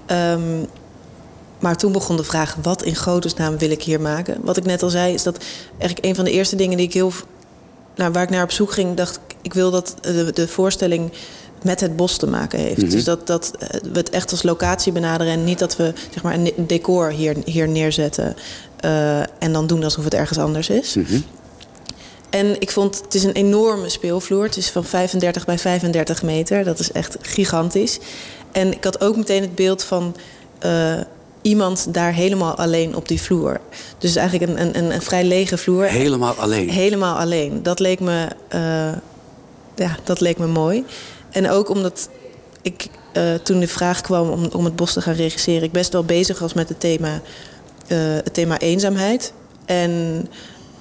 Ehm, 0.05 0.65
maar 1.59 1.77
toen 1.77 1.91
begon 1.91 2.17
de 2.17 2.23
vraag, 2.23 2.57
wat 2.61 2.83
in 2.83 2.95
godesnaam 2.95 3.57
wil 3.57 3.69
ik 3.69 3.83
hier 3.83 4.01
maken? 4.01 4.37
Wat 4.41 4.57
ik 4.57 4.65
net 4.65 4.83
al 4.83 4.89
zei, 4.89 5.13
is 5.13 5.23
dat 5.23 5.43
eigenlijk 5.77 6.05
een 6.05 6.15
van 6.15 6.25
de 6.25 6.31
eerste 6.31 6.55
dingen 6.55 6.77
die 6.77 6.85
ik 6.85 6.93
heel... 6.93 7.11
Nou, 7.95 8.11
waar 8.11 8.23
ik 8.23 8.29
naar 8.29 8.43
op 8.43 8.51
zoek 8.51 8.71
ging, 8.71 8.95
dacht 8.95 9.15
ik, 9.15 9.35
ik 9.41 9.53
wil 9.53 9.71
dat 9.71 9.95
de, 10.01 10.31
de 10.33 10.47
voorstelling 10.47 11.11
met 11.63 11.79
het 11.79 11.95
bos 11.95 12.17
te 12.17 12.27
maken 12.27 12.59
heeft. 12.59 12.91
Dus 12.91 13.03
dat, 13.03 13.27
dat 13.27 13.51
eh, 13.59 13.67
we 13.81 13.97
het 13.97 14.09
echt 14.09 14.31
als 14.31 14.43
locatie 14.43 14.91
benaderen 14.91 15.33
en 15.33 15.43
niet 15.43 15.59
dat 15.59 15.75
we 15.75 15.93
zeg 16.11 16.23
maar, 16.23 16.33
een 16.33 16.53
decor 16.57 17.11
hier, 17.11 17.35
hier 17.45 17.67
neerzetten 17.67 18.35
eh, 18.79 19.19
en 19.19 19.53
dan 19.53 19.67
doen 19.67 19.83
alsof 19.83 20.03
het 20.03 20.13
ergens 20.13 20.39
anders 20.39 20.69
is. 20.69 20.97
En 22.29 22.61
ik 22.61 22.71
vond, 22.71 23.01
het 23.03 23.13
is 23.13 23.23
een 23.23 23.31
enorme 23.31 23.89
speelvloer. 23.89 24.43
Het 24.43 24.57
is 24.57 24.69
van 24.69 24.83
35 24.83 25.45
bij 25.45 25.59
35 25.59 26.23
meter. 26.23 26.63
Dat 26.63 26.79
is 26.79 26.91
echt 26.91 27.17
gigantisch. 27.21 27.99
En 28.51 28.71
ik 28.71 28.83
had 28.83 29.01
ook 29.01 29.15
meteen 29.15 29.41
het 29.41 29.55
beeld 29.55 29.83
van 29.83 30.15
eh, 30.59 30.99
iemand 31.41 31.93
daar 31.93 32.13
helemaal 32.13 32.55
alleen 32.55 32.95
op 32.95 33.07
die 33.07 33.21
vloer. 33.21 33.59
Dus 33.97 34.15
eigenlijk 34.15 34.51
een, 34.51 34.77
een, 34.77 34.93
een, 34.93 35.01
vrij 35.01 35.23
lege 35.23 35.57
vloer. 35.57 35.83
Helemaal 35.83 36.33
alleen. 36.33 36.69
Helemaal 36.69 37.17
alleen. 37.17 37.63
Dat 37.63 37.79
leek 37.79 37.99
me, 37.99 38.27
ja, 39.75 39.97
dat 40.03 40.19
leek 40.19 40.37
me 40.37 40.47
mooi. 40.47 40.85
En 41.33 41.49
ook 41.49 41.69
omdat 41.69 42.09
ik 42.61 42.87
eh, 43.13 43.33
toen 43.33 43.59
de 43.59 43.67
vraag 43.67 44.01
kwam 44.01 44.29
om, 44.29 44.45
om 44.53 44.65
het 44.65 44.75
bos 44.75 44.93
te 44.93 45.01
gaan 45.01 45.13
regisseren... 45.13 45.63
ik 45.63 45.71
best 45.71 45.93
wel 45.93 46.03
bezig 46.03 46.39
was 46.39 46.53
met 46.53 46.69
het 46.69 46.79
thema, 46.79 47.21
eh, 47.87 47.97
het 47.99 48.33
thema 48.33 48.59
eenzaamheid. 48.59 49.33
En 49.65 50.25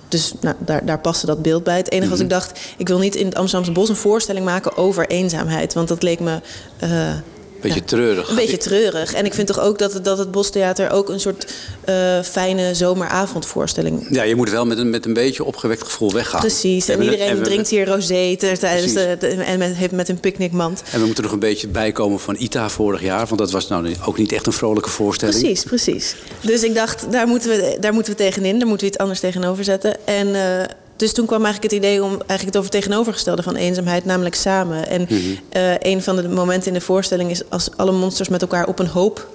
dus 0.09 0.33
nou, 0.41 0.57
daar, 0.59 0.85
daar 0.87 0.99
paste 0.99 1.27
dat 1.27 1.43
beeld 1.43 1.65
bij. 1.65 1.77
Het 1.77 1.91
enige 1.91 2.07
Mhm. 2.07 2.15
wat 2.17 2.21
ik 2.25 2.31
dacht, 2.31 2.61
ik 2.77 2.88
wil 2.88 2.99
niet 2.99 3.15
in 3.15 3.27
het 3.27 3.35
Amsterdamse 3.35 3.73
bos 3.73 3.88
een 3.88 3.97
voorstelling 3.97 4.45
maken 4.45 4.77
over 4.77 5.07
eenzaamheid. 5.09 5.75
Want 5.75 5.88
dat 5.88 6.03
leek 6.03 6.21
me. 6.21 6.41
eh, 6.79 7.15
Beetje 7.62 7.81
ja, 7.81 7.87
treurig. 7.87 8.29
Een 8.29 8.35
beetje 8.35 8.57
treurig. 8.57 9.14
En 9.14 9.25
ik 9.25 9.35
vind 9.35 9.46
toch 9.46 9.61
ook 9.61 9.79
dat, 9.79 9.92
het- 9.92 10.05
dat 10.05 10.18
het 10.18 10.31
Bostheater 10.31 10.90
ook 10.90 11.09
een 11.09 11.20
soort 11.20 11.53
eh, 11.85 12.20
fijne 12.22 12.75
zomeravondvoorstelling 12.75 14.07
Ja, 14.11 14.22
je 14.22 14.35
moet 14.35 14.51
wel 14.51 14.66
met 14.66 14.79
een, 14.79 14.90
met 14.90 15.07
een 15.07 15.12
beetje 15.12 15.44
opgewekt 15.44 15.83
gevoel 15.83 16.12
weggaan. 16.12 16.40
Precies, 16.40 16.88
en 16.88 17.03
iedereen 17.03 17.42
drinkt 17.42 17.68
hier 17.68 17.87
rosé 17.87 18.37
tijdens 18.38 18.59
Precies. 18.61 18.92
de, 18.92 19.16
de- 19.20 19.27
en 19.27 19.59
met, 19.59 19.75
heeft 19.75 19.92
met 19.92 20.09
een 20.09 20.20
picknickmand. 20.20 20.83
En 20.92 21.01
we 21.01 21.07
moeten 21.07 21.25
nog 21.25 21.33
een 21.33 21.38
beetje 21.38 21.68
bijkomen 21.68 22.20
van 22.20 22.37
ITA 22.38 22.68
vorig 22.68 23.03
jaar. 23.03 23.27
Want 23.27 23.38
dat 23.40 23.51
was 23.51 23.68
nou 23.68 23.94
ook 24.07 24.18
niet 24.18 24.33
echt 24.33 24.46
een 24.46 24.53
vrolijke 24.53 24.90
voorstelling. 24.90 25.38
Precies, 25.40 25.62
precies. 25.64 26.14
Dus 26.40 26.62
ik 26.62 26.75
dacht, 26.75 27.12
daar 27.12 27.27
moeten 27.27 27.51
we, 27.51 27.77
daar 27.81 27.92
moeten 27.92 28.12
we 28.12 28.18
tegenin, 28.18 28.59
daar 28.59 28.68
moeten 28.68 28.87
we 28.87 28.92
iets 28.92 29.03
anders 29.03 29.20
tegenover 29.20 29.64
zetten. 29.64 29.96
En 30.07 30.35
eh, 30.35 30.64
dus 31.03 31.12
toen 31.12 31.27
kwam 31.27 31.45
eigenlijk 31.45 31.75
het 31.75 31.83
idee 31.83 32.03
om 32.03 32.11
eigenlijk 32.11 32.45
het 32.45 32.57
over 32.57 32.71
tegenovergestelde 32.71 33.43
van 33.43 33.57
eenzaamheid, 33.57 34.05
namelijk 34.05 34.35
samen. 34.35 34.88
En 34.88 35.09
eh, 35.49 35.75
een 35.79 36.03
van 36.03 36.17
de 36.17 36.29
momenten 36.29 36.69
in 36.69 36.79
de 36.79 36.85
voorstelling 36.85 37.31
is 37.31 37.51
als 37.51 37.69
alle 37.77 37.93
monsters 37.93 38.29
met 38.29 38.43
elkaar 38.43 38.67
op 38.67 38.79
een 38.79 38.87
hoop 38.87 39.29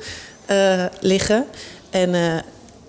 eh, 0.46 0.84
liggen. 1.00 1.46
En, 1.90 2.14
eh, 2.14 2.22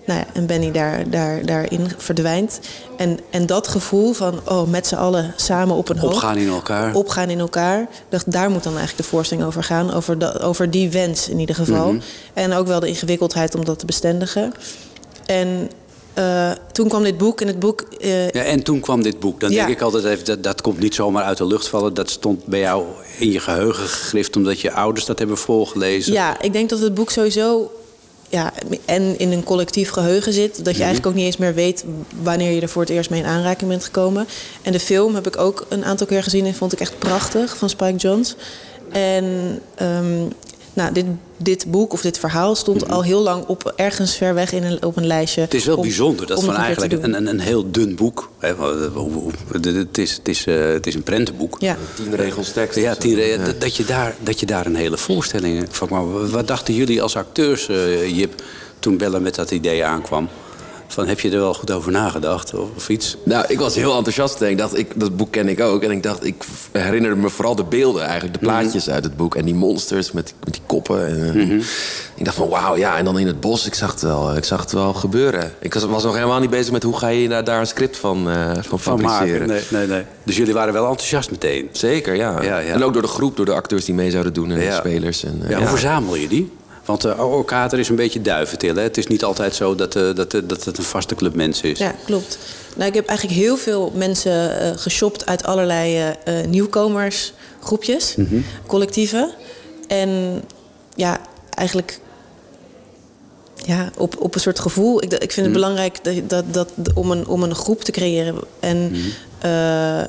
nou 0.05 0.19
ja, 0.19 0.25
en 0.33 0.45
Benny 0.45 0.71
daar, 0.71 1.09
daar, 1.09 1.45
daarin 1.45 1.87
verdwijnt. 1.97 2.59
En, 2.97 3.19
en 3.29 3.45
dat 3.45 3.67
gevoel 3.67 4.13
van 4.13 4.39
oh, 4.45 4.67
met 4.69 4.87
z'n 4.87 4.95
allen 4.95 5.33
samen 5.35 5.75
op 5.75 5.89
een 5.89 5.97
hoop. 5.97 6.13
Opgaan 6.13 6.37
in 6.37 6.47
elkaar. 6.49 6.95
opgaan 6.95 7.29
in 7.29 7.39
elkaar. 7.39 7.87
Dacht, 8.09 8.31
daar 8.31 8.49
moet 8.49 8.63
dan 8.63 8.77
eigenlijk 8.77 9.03
de 9.03 9.09
voorstelling 9.15 9.47
over 9.47 9.63
gaan. 9.63 9.93
Over, 9.93 10.19
da- 10.19 10.37
over 10.41 10.71
die 10.71 10.89
wens 10.89 11.29
in 11.29 11.39
ieder 11.39 11.55
geval. 11.55 11.91
Mhm. 11.91 12.01
En 12.33 12.53
ook 12.53 12.67
wel 12.67 12.79
de 12.79 12.87
ingewikkeldheid 12.87 13.55
om 13.55 13.65
dat 13.65 13.79
te 13.79 13.85
bestendigen. 13.85 14.53
En 15.25 15.69
eh, 16.19 16.51
toen 16.71 16.87
kwam 16.87 17.03
dit 17.03 17.17
boek. 17.17 17.41
En 17.41 17.47
het 17.47 17.59
boek... 17.59 17.81
eh, 17.99 18.29
Ja, 18.29 18.43
en 18.43 18.63
toen 18.63 18.79
kwam 18.79 19.03
dit 19.03 19.19
boek. 19.19 19.39
Dan 19.39 19.51
Ja. 19.51 19.55
denk 19.65 19.77
ik 19.77 19.81
altijd 19.81 20.03
even, 20.05 20.25
dat, 20.25 20.43
dat 20.43 20.61
komt 20.61 20.79
niet 20.79 20.95
zomaar 20.95 21.23
uit 21.23 21.37
de 21.37 21.45
lucht 21.45 21.67
vallen. 21.67 21.93
Dat 21.93 22.09
stond 22.09 22.45
bij 22.45 22.59
jou 22.59 22.83
in 23.17 23.31
je 23.31 23.39
geheugen 23.39 23.87
gegrift... 23.87 24.35
omdat 24.35 24.59
je 24.59 24.71
ouders 24.71 25.05
dat 25.05 25.19
hebben 25.19 25.37
voorgelezen. 25.37 26.13
Ja, 26.13 26.41
ik 26.41 26.53
denk 26.53 26.69
dat 26.69 26.79
het 26.79 26.93
boek 26.93 27.09
sowieso 27.11 27.71
ja, 28.29 28.53
en 28.85 29.19
in 29.19 29.31
een 29.31 29.43
collectief 29.43 29.89
geheugen 29.89 30.33
zit. 30.33 30.65
Dat 30.65 30.75
je 30.75 30.83
eigenlijk 30.83 31.07
ook 31.07 31.13
niet 31.15 31.25
eens 31.25 31.37
meer 31.37 31.53
weet 31.53 31.83
wanneer 32.23 32.51
je 32.51 32.61
er 32.61 32.69
voor 32.69 32.81
het 32.81 32.91
eerst 32.91 33.09
mee 33.09 33.19
in 33.19 33.25
aanraking 33.25 33.69
bent 33.69 33.83
gekomen. 33.83 34.27
En 34.61 34.71
de 34.71 34.79
film 34.79 35.15
heb 35.15 35.27
ik 35.27 35.37
ook 35.37 35.65
een 35.69 35.85
aantal 35.85 36.07
keer 36.07 36.23
gezien 36.23 36.45
en 36.45 36.55
vond 36.55 36.73
ik 36.73 36.79
echt 36.79 36.99
prachtig 36.99 37.57
van 37.57 37.69
Spike 37.69 37.95
Jonze. 37.95 38.35
En 38.91 39.59
ehm, 39.75 40.25
nou, 40.81 40.93
dit, 40.93 41.05
dit 41.37 41.65
boek 41.71 41.93
of 41.93 42.01
dit 42.01 42.17
verhaal 42.19 42.55
stond 42.55 42.89
al 42.89 43.03
heel 43.03 43.21
lang 43.21 43.45
op 43.45 43.73
ergens 43.75 44.15
ver 44.15 44.33
weg 44.33 44.51
in 44.51 44.63
een, 44.63 44.83
op 44.83 44.97
een 44.97 45.07
lijstje. 45.07 45.41
Het 45.41 45.53
is 45.53 45.65
wel 45.65 45.75
om- 45.75 45.81
bijzonder 45.81 46.27
dat 46.27 46.43
van 46.43 46.55
eigenlijk 46.55 46.93
een, 47.03 47.13
een, 47.15 47.27
een 47.27 47.39
heel 47.39 47.71
dun 47.71 47.95
boek... 47.95 48.29
Hè, 48.39 48.53
hoe- 48.53 48.89
hoe- 48.93 49.31
het, 49.51 49.97
is, 49.97 50.11
het, 50.11 50.27
is, 50.27 50.45
eh, 50.45 50.55
het 50.71 50.87
is 50.87 50.95
een 50.95 51.03
prentenboek. 51.03 51.55
Ja. 51.59 51.77
Tien 51.95 52.15
regels 52.15 52.51
tekst. 52.51 52.77
Ja, 52.79 52.95
tien 52.95 53.15
re- 53.15 53.23
Ja. 53.25 53.51
dat- 53.59 53.75
je 53.75 53.85
daar, 53.85 54.15
dat 54.23 54.39
je 54.39 54.45
daar 54.45 54.65
een 54.65 54.75
hele 54.75 54.97
voorstelling 54.97 55.65
van 55.71 55.87
kwam. 55.87 56.29
Wat 56.29 56.47
dachten 56.47 56.73
jullie 56.73 57.01
als 57.01 57.15
acteurs, 57.15 57.67
eh, 57.69 58.17
Jip, 58.17 58.41
toen 58.79 58.97
Bella 58.97 59.19
met 59.19 59.35
dat 59.35 59.51
idee 59.51 59.85
aankwam? 59.85 60.29
Van, 60.91 61.07
heb 61.07 61.19
je 61.19 61.31
er 61.31 61.39
wel 61.39 61.53
goed 61.53 61.71
over 61.71 61.91
nagedacht 61.91 62.53
of, 62.53 62.67
of 62.75 62.89
iets? 62.89 63.17
Nou, 63.23 63.45
ik 63.47 63.59
was 63.59 63.75
heel 63.75 63.95
enthousiast. 63.95 64.41
En 64.41 64.49
ik 64.49 64.57
dacht, 64.57 64.77
ik, 64.77 64.99
dat 64.99 65.17
boek 65.17 65.31
ken 65.31 65.47
ik 65.47 65.59
ook. 65.59 65.83
En 65.83 65.91
ik 65.91 66.03
dacht, 66.03 66.25
ik 66.25 66.43
herinnerde 66.71 67.15
me 67.15 67.29
vooral 67.29 67.55
de 67.55 67.63
beelden 67.63 68.03
eigenlijk. 68.03 68.33
De 68.33 68.39
plaatjes 68.39 68.89
uit 68.89 69.03
het 69.03 69.17
boek. 69.17 69.35
En 69.35 69.45
die 69.45 69.53
monsters 69.55 70.11
met, 70.11 70.33
met 70.43 70.53
die 70.53 70.61
koppen. 70.65 71.07
En, 71.07 71.49
eh, 71.49 71.57
Ik 72.15 72.25
dacht 72.25 72.37
van, 72.37 72.49
wauw, 72.49 72.75
ja. 72.75 72.97
En 72.97 73.05
dan 73.05 73.19
in 73.19 73.27
het 73.27 73.39
bos, 73.39 73.65
ik 73.65 73.73
zag 73.73 73.91
het 73.91 74.01
wel, 74.01 74.35
ik 74.35 74.43
zag 74.43 74.61
het 74.61 74.71
wel 74.71 74.93
gebeuren. 74.93 75.53
Ik 75.59 75.73
was, 75.73 75.83
was 75.83 76.03
nog 76.03 76.13
helemaal 76.15 76.39
niet 76.39 76.49
bezig 76.49 76.71
met 76.71 76.83
hoe 76.83 76.97
ga 76.97 77.07
je 77.07 77.27
daar, 77.27 77.43
daar 77.43 77.59
een 77.59 77.67
script 77.67 77.97
van, 77.97 78.29
eh 78.29 78.51
van 78.61 78.79
fabriceren. 78.79 79.47
Nee, 79.47 79.61
nee, 79.69 79.87
nee. 79.87 80.03
Dus 80.23 80.37
jullie 80.37 80.53
waren 80.53 80.73
wel 80.73 80.87
enthousiast 80.87 81.31
meteen? 81.31 81.69
Zeker, 81.71 82.15
ja. 82.15 82.41
Ja, 82.41 82.57
ja. 82.57 82.73
En 82.73 82.83
ook 82.83 82.93
door 82.93 83.01
de 83.01 83.07
groep, 83.07 83.35
door 83.35 83.45
de 83.45 83.53
acteurs 83.53 83.85
die 83.85 83.95
mee 83.95 84.11
zouden 84.11 84.33
doen 84.33 84.51
en 84.51 84.59
de 84.59 84.71
spelers. 84.71 85.23
En, 85.23 85.39
eh, 85.43 85.49
Ja, 85.49 85.57
hoe 85.57 85.67
verzamel 85.67 86.15
je 86.15 86.27
die? 86.27 86.51
Want 86.89 87.05
uh, 87.05 87.31
Orkater 87.31 87.79
is 87.79 87.89
een 87.89 87.95
beetje 87.95 88.21
duiventil. 88.21 88.75
Hè? 88.75 88.81
Het 88.81 88.97
is 88.97 89.07
niet 89.07 89.23
altijd 89.23 89.55
zo 89.55 89.75
dat, 89.75 89.95
eh, 89.95 90.15
dat, 90.15 90.33
eh, 90.33 90.41
dat 90.45 90.63
het 90.63 90.77
een 90.77 90.83
vaste 90.83 91.15
club 91.15 91.35
mensen 91.35 91.69
is. 91.69 91.79
Ja, 91.79 91.95
klopt. 92.05 92.37
Nou, 92.75 92.89
ik 92.89 92.95
heb 92.95 93.07
eigenlijk 93.07 93.39
heel 93.39 93.57
veel 93.57 93.91
mensen 93.95 94.59
eh, 94.59 94.71
geshopt 94.75 95.25
uit 95.25 95.43
allerlei 95.43 95.97
eh, 95.97 96.09
eh, 96.39 96.47
nieuwkomersgroepjes, 96.47 98.15
collectieven. 98.67 99.31
En 99.87 100.41
ja, 100.95 101.21
eigenlijk 101.49 101.99
ja, 103.55 103.91
op, 103.97 104.21
op 104.21 104.35
een 104.35 104.41
soort 104.41 104.59
gevoel. 104.59 105.03
Ik, 105.03 105.13
ik 105.13 105.31
vind 105.31 105.45
het 105.45 105.55
belangrijk 105.55 106.03
dat, 106.03 106.29
dat, 106.29 106.53
dat, 106.53 106.93
om, 106.93 107.11
een, 107.11 107.27
om 107.27 107.43
een 107.43 107.55
groep 107.55 107.83
te 107.83 107.91
creëren. 107.91 108.35
En 108.59 108.95
eh, 109.39 110.01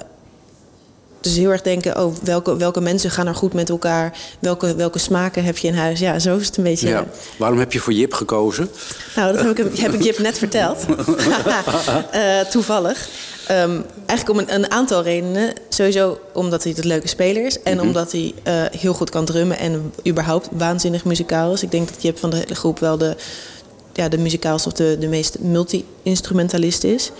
dus 1.20 1.36
heel 1.36 1.50
erg 1.50 1.62
denken, 1.62 2.02
oh, 2.02 2.14
welke, 2.22 2.56
welke 2.56 2.80
mensen 2.80 3.10
gaan 3.10 3.26
er 3.26 3.34
goed 3.34 3.52
met 3.52 3.68
elkaar? 3.68 4.18
Welke, 4.38 4.74
welke 4.74 4.98
smaken 4.98 5.44
heb 5.44 5.58
je 5.58 5.68
in 5.68 5.74
huis? 5.74 6.00
Ja, 6.00 6.18
zo 6.18 6.36
is 6.36 6.46
het 6.46 6.56
een 6.56 6.64
beetje. 6.64 6.88
Ja. 6.88 7.06
Waarom 7.36 7.58
heb 7.58 7.72
je 7.72 7.78
voor 7.78 7.92
Jip 7.92 8.12
gekozen? 8.12 8.70
Nou, 9.16 9.32
dat 9.36 9.56
heb 9.56 9.66
ik, 9.66 9.78
heb 9.78 9.94
ik 9.94 10.02
Jip 10.02 10.18
net 10.18 10.38
verteld. 10.38 10.84
Eh, 12.10 12.40
toevallig. 12.40 13.08
Ehm, 13.46 13.80
eigenlijk 14.06 14.40
om 14.40 14.46
een, 14.46 14.54
een 14.54 14.70
aantal 14.70 15.02
redenen. 15.02 15.52
Sowieso 15.68 16.18
omdat 16.32 16.64
hij 16.64 16.74
een 16.76 16.86
leuke 16.86 17.08
speler 17.08 17.46
is. 17.46 17.62
En 17.62 17.80
omdat 17.80 18.12
hij 18.12 18.34
eh, 18.42 18.54
heel 18.80 18.92
goed 18.92 19.10
kan 19.10 19.24
drummen. 19.24 19.58
En 19.58 19.92
überhaupt 20.08 20.48
waanzinnig 20.52 21.04
muzikaal 21.04 21.52
is. 21.52 21.62
Ik 21.62 21.70
denk 21.70 21.88
dat 21.88 22.02
Jip 22.02 22.18
van 22.18 22.30
de 22.30 22.36
hele 22.36 22.54
groep 22.54 22.78
wel 22.78 22.98
de, 22.98 23.16
ja, 23.92 24.08
de 24.08 24.18
muzikaalste 24.18 24.68
of 24.68 24.74
de, 24.74 24.96
de 25.00 25.08
meest 25.08 25.38
multi-instrumentalist 25.38 26.84
is. 26.84 27.10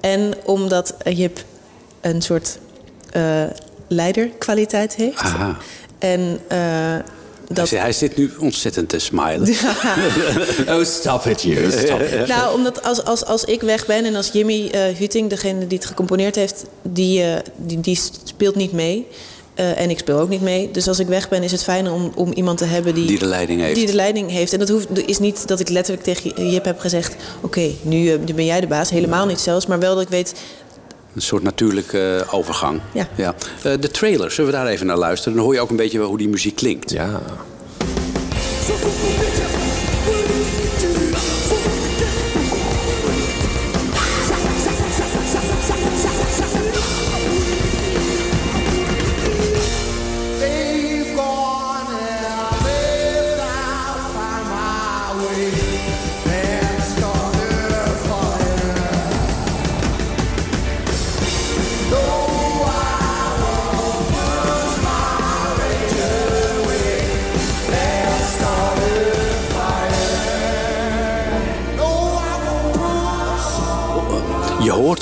En 0.00 0.34
omdat 0.44 0.94
Jip 1.04 1.44
een 2.00 2.22
soort 2.22 2.58
leiderkwaliteit 3.88 4.94
heeft. 4.94 5.20
Aha. 5.20 5.56
En 5.98 6.40
eh, 6.48 6.96
dat... 7.48 7.70
Hij 7.70 7.92
zit 7.92 8.16
nu 8.16 8.30
ontzettend 8.38 8.88
te 8.88 8.98
smilen. 8.98 9.48
Oh, 10.68 10.84
stop 10.84 11.26
it, 11.26 11.42
you. 11.42 11.70
Stop 11.70 12.00
it. 12.00 12.26
Nou, 12.36 12.54
omdat 12.54 12.82
als, 12.82 13.04
als, 13.04 13.24
als 13.24 13.44
ik 13.44 13.60
weg 13.60 13.86
ben 13.86 14.04
en 14.04 14.14
als 14.14 14.30
Jimmy 14.32 14.68
eh 14.70 14.96
Huting, 14.96 15.30
degene 15.30 15.66
die 15.66 15.78
het 15.78 15.86
gecomponeerd 15.86 16.34
heeft, 16.34 16.64
die, 16.82 17.22
eh, 17.22 17.36
die, 17.56 17.80
die 17.80 17.98
speelt 18.24 18.54
niet 18.54 18.72
mee. 18.72 19.06
Eh, 19.54 19.80
en 19.80 19.90
ik 19.90 19.98
speel 19.98 20.18
ook 20.18 20.28
niet 20.28 20.40
mee. 20.40 20.70
Dus 20.70 20.88
als 20.88 20.98
ik 20.98 21.06
weg 21.06 21.28
ben, 21.28 21.42
is 21.42 21.52
het 21.52 21.62
fijner 21.62 21.92
om, 21.92 22.12
om 22.14 22.32
iemand 22.32 22.58
te 22.58 22.64
hebben 22.64 22.94
die, 22.94 23.06
Die 23.06 23.18
de 23.18 23.26
leiding 23.26 23.60
heeft. 23.60 23.74
Die 23.74 23.86
de 23.86 23.94
leiding 23.94 24.30
heeft. 24.30 24.52
En 24.52 24.58
dat 24.58 24.68
hoeft, 24.68 24.86
is 25.06 25.18
niet 25.18 25.48
dat 25.48 25.60
ik 25.60 25.68
letterlijk 25.68 26.04
tegen 26.04 26.50
Jip 26.50 26.64
heb 26.64 26.80
gezegd: 26.80 27.16
Oké, 27.40 27.70
nu, 27.82 28.10
eh, 28.10 28.18
nu 28.26 28.34
ben 28.34 28.44
jij 28.44 28.60
de 28.60 28.66
baas. 28.66 28.90
Helemaal 28.90 29.26
niet 29.26 29.40
zelfs. 29.40 29.66
Maar 29.66 29.78
wel 29.78 29.94
dat 29.94 30.02
ik 30.02 30.08
weet. 30.08 30.34
Een 31.14 31.22
soort 31.22 31.42
natuurlijke 31.42 32.24
eh, 32.26 32.34
overgang. 32.34 32.80
Ja. 33.16 33.34
Eh, 33.62 33.72
de 33.80 33.90
trailer, 33.90 34.30
zullen 34.30 34.50
we 34.50 34.56
daar 34.56 34.66
even 34.66 34.86
naar 34.86 34.96
luisteren? 34.96 35.34
Dan 35.34 35.44
hoor 35.44 35.54
je 35.54 35.60
ook 35.60 35.70
een 35.70 35.76
beetje 35.76 36.00
hoe 36.00 36.18
die 36.18 36.28
muziek 36.28 36.56
klinkt. 36.56 36.90
Ja. 36.90 37.20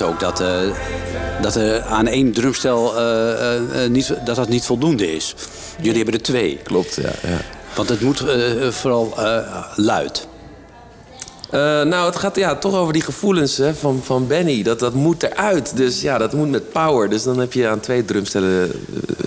Ook 0.03 0.21
dat, 0.21 0.41
eh, 0.41 0.49
dat 1.41 1.55
er 1.55 1.83
aan 1.83 2.07
één 2.07 2.33
drumstel 2.33 2.99
eh, 2.99 3.85
eh, 3.85 3.91
niet, 3.91 4.15
dat 4.25 4.37
dat 4.37 4.49
niet 4.49 4.65
voldoende 4.65 5.15
is. 5.15 5.35
Jullie 5.81 5.97
hebben 5.97 6.15
er 6.15 6.23
twee. 6.23 6.59
Klopt, 6.62 6.95
ja. 6.95 7.12
ja. 7.23 7.41
Want 7.75 7.88
het 7.88 8.01
moet 8.01 8.21
eh, 8.21 8.69
vooral 8.69 9.12
eh, 9.17 9.65
luid. 9.77 10.27
Eh, 11.51 11.61
nou, 11.61 12.07
het 12.07 12.17
gaat 12.17 12.37
ja, 12.37 12.57
toch 12.57 12.75
over 12.75 12.93
die 12.93 13.03
gevoelens 13.03 13.57
hè, 13.57 13.75
van, 13.75 14.01
van 14.05 14.27
Benny. 14.27 14.62
Dat, 14.62 14.79
dat 14.79 14.95
moet 14.95 15.23
eruit. 15.23 15.77
Dus 15.77 16.01
ja, 16.01 16.19
dat 16.19 16.33
moet 16.33 16.51
met 16.51 16.73
power. 16.73 17.11
Dus 17.11 17.23
dan 17.23 17.38
heb 17.38 17.53
je 17.53 17.69
aan 17.69 17.81
twee 17.81 18.05
drumstellen 18.05 18.71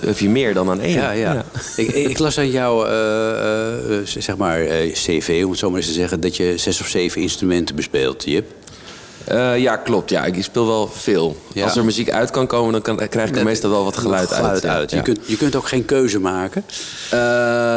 heb 0.06 0.18
je 0.18 0.28
meer 0.28 0.54
dan 0.54 0.70
aan 0.70 0.80
één. 0.80 0.92
Ja, 0.92 1.10
ja. 1.10 1.44
Ik, 1.76 1.88
ik 1.88 2.18
las 2.18 2.38
aan 2.38 2.50
jouw 2.50 2.86
eh, 2.86 3.98
eh, 3.98 4.06
zeg 4.06 4.36
maar, 4.36 4.60
eh, 4.60 4.92
cv, 4.92 5.42
om 5.44 5.50
het 5.50 5.58
zo 5.58 5.68
maar 5.68 5.78
eens 5.78 5.86
te 5.88 5.92
zeggen... 5.92 6.20
dat 6.20 6.36
je 6.36 6.52
zes 6.56 6.80
of 6.80 6.86
zeven 6.86 7.20
instrumenten 7.20 7.76
bespeelt, 7.76 8.24
Jip. 8.24 8.46
Eh, 9.26 9.58
ja, 9.58 9.76
klopt. 9.76 10.10
Ja, 10.10 10.24
ik 10.24 10.42
speel 10.42 10.66
wel 10.66 10.88
veel. 10.88 11.36
Ja. 11.52 11.64
Als 11.64 11.76
er 11.76 11.84
muziek 11.84 12.10
uit 12.10 12.30
kan 12.30 12.46
komen, 12.46 12.72
dan 12.72 12.82
kan, 12.82 12.96
krijg 13.08 13.28
ik 13.28 13.36
er 13.36 13.44
meestal 13.44 13.70
wel 13.70 13.84
wat 13.84 13.96
geluid, 13.96 14.32
uit. 14.32 14.62
ja. 14.62 14.78
Je, 14.80 14.96
Ja. 14.96 15.02
kunt, 15.02 15.18
je 15.26 15.36
kunt 15.36 15.56
ook 15.56 15.68
geen 15.68 15.84
keuze 15.84 16.20
maken. 16.20 16.64
Eh, 17.10 17.18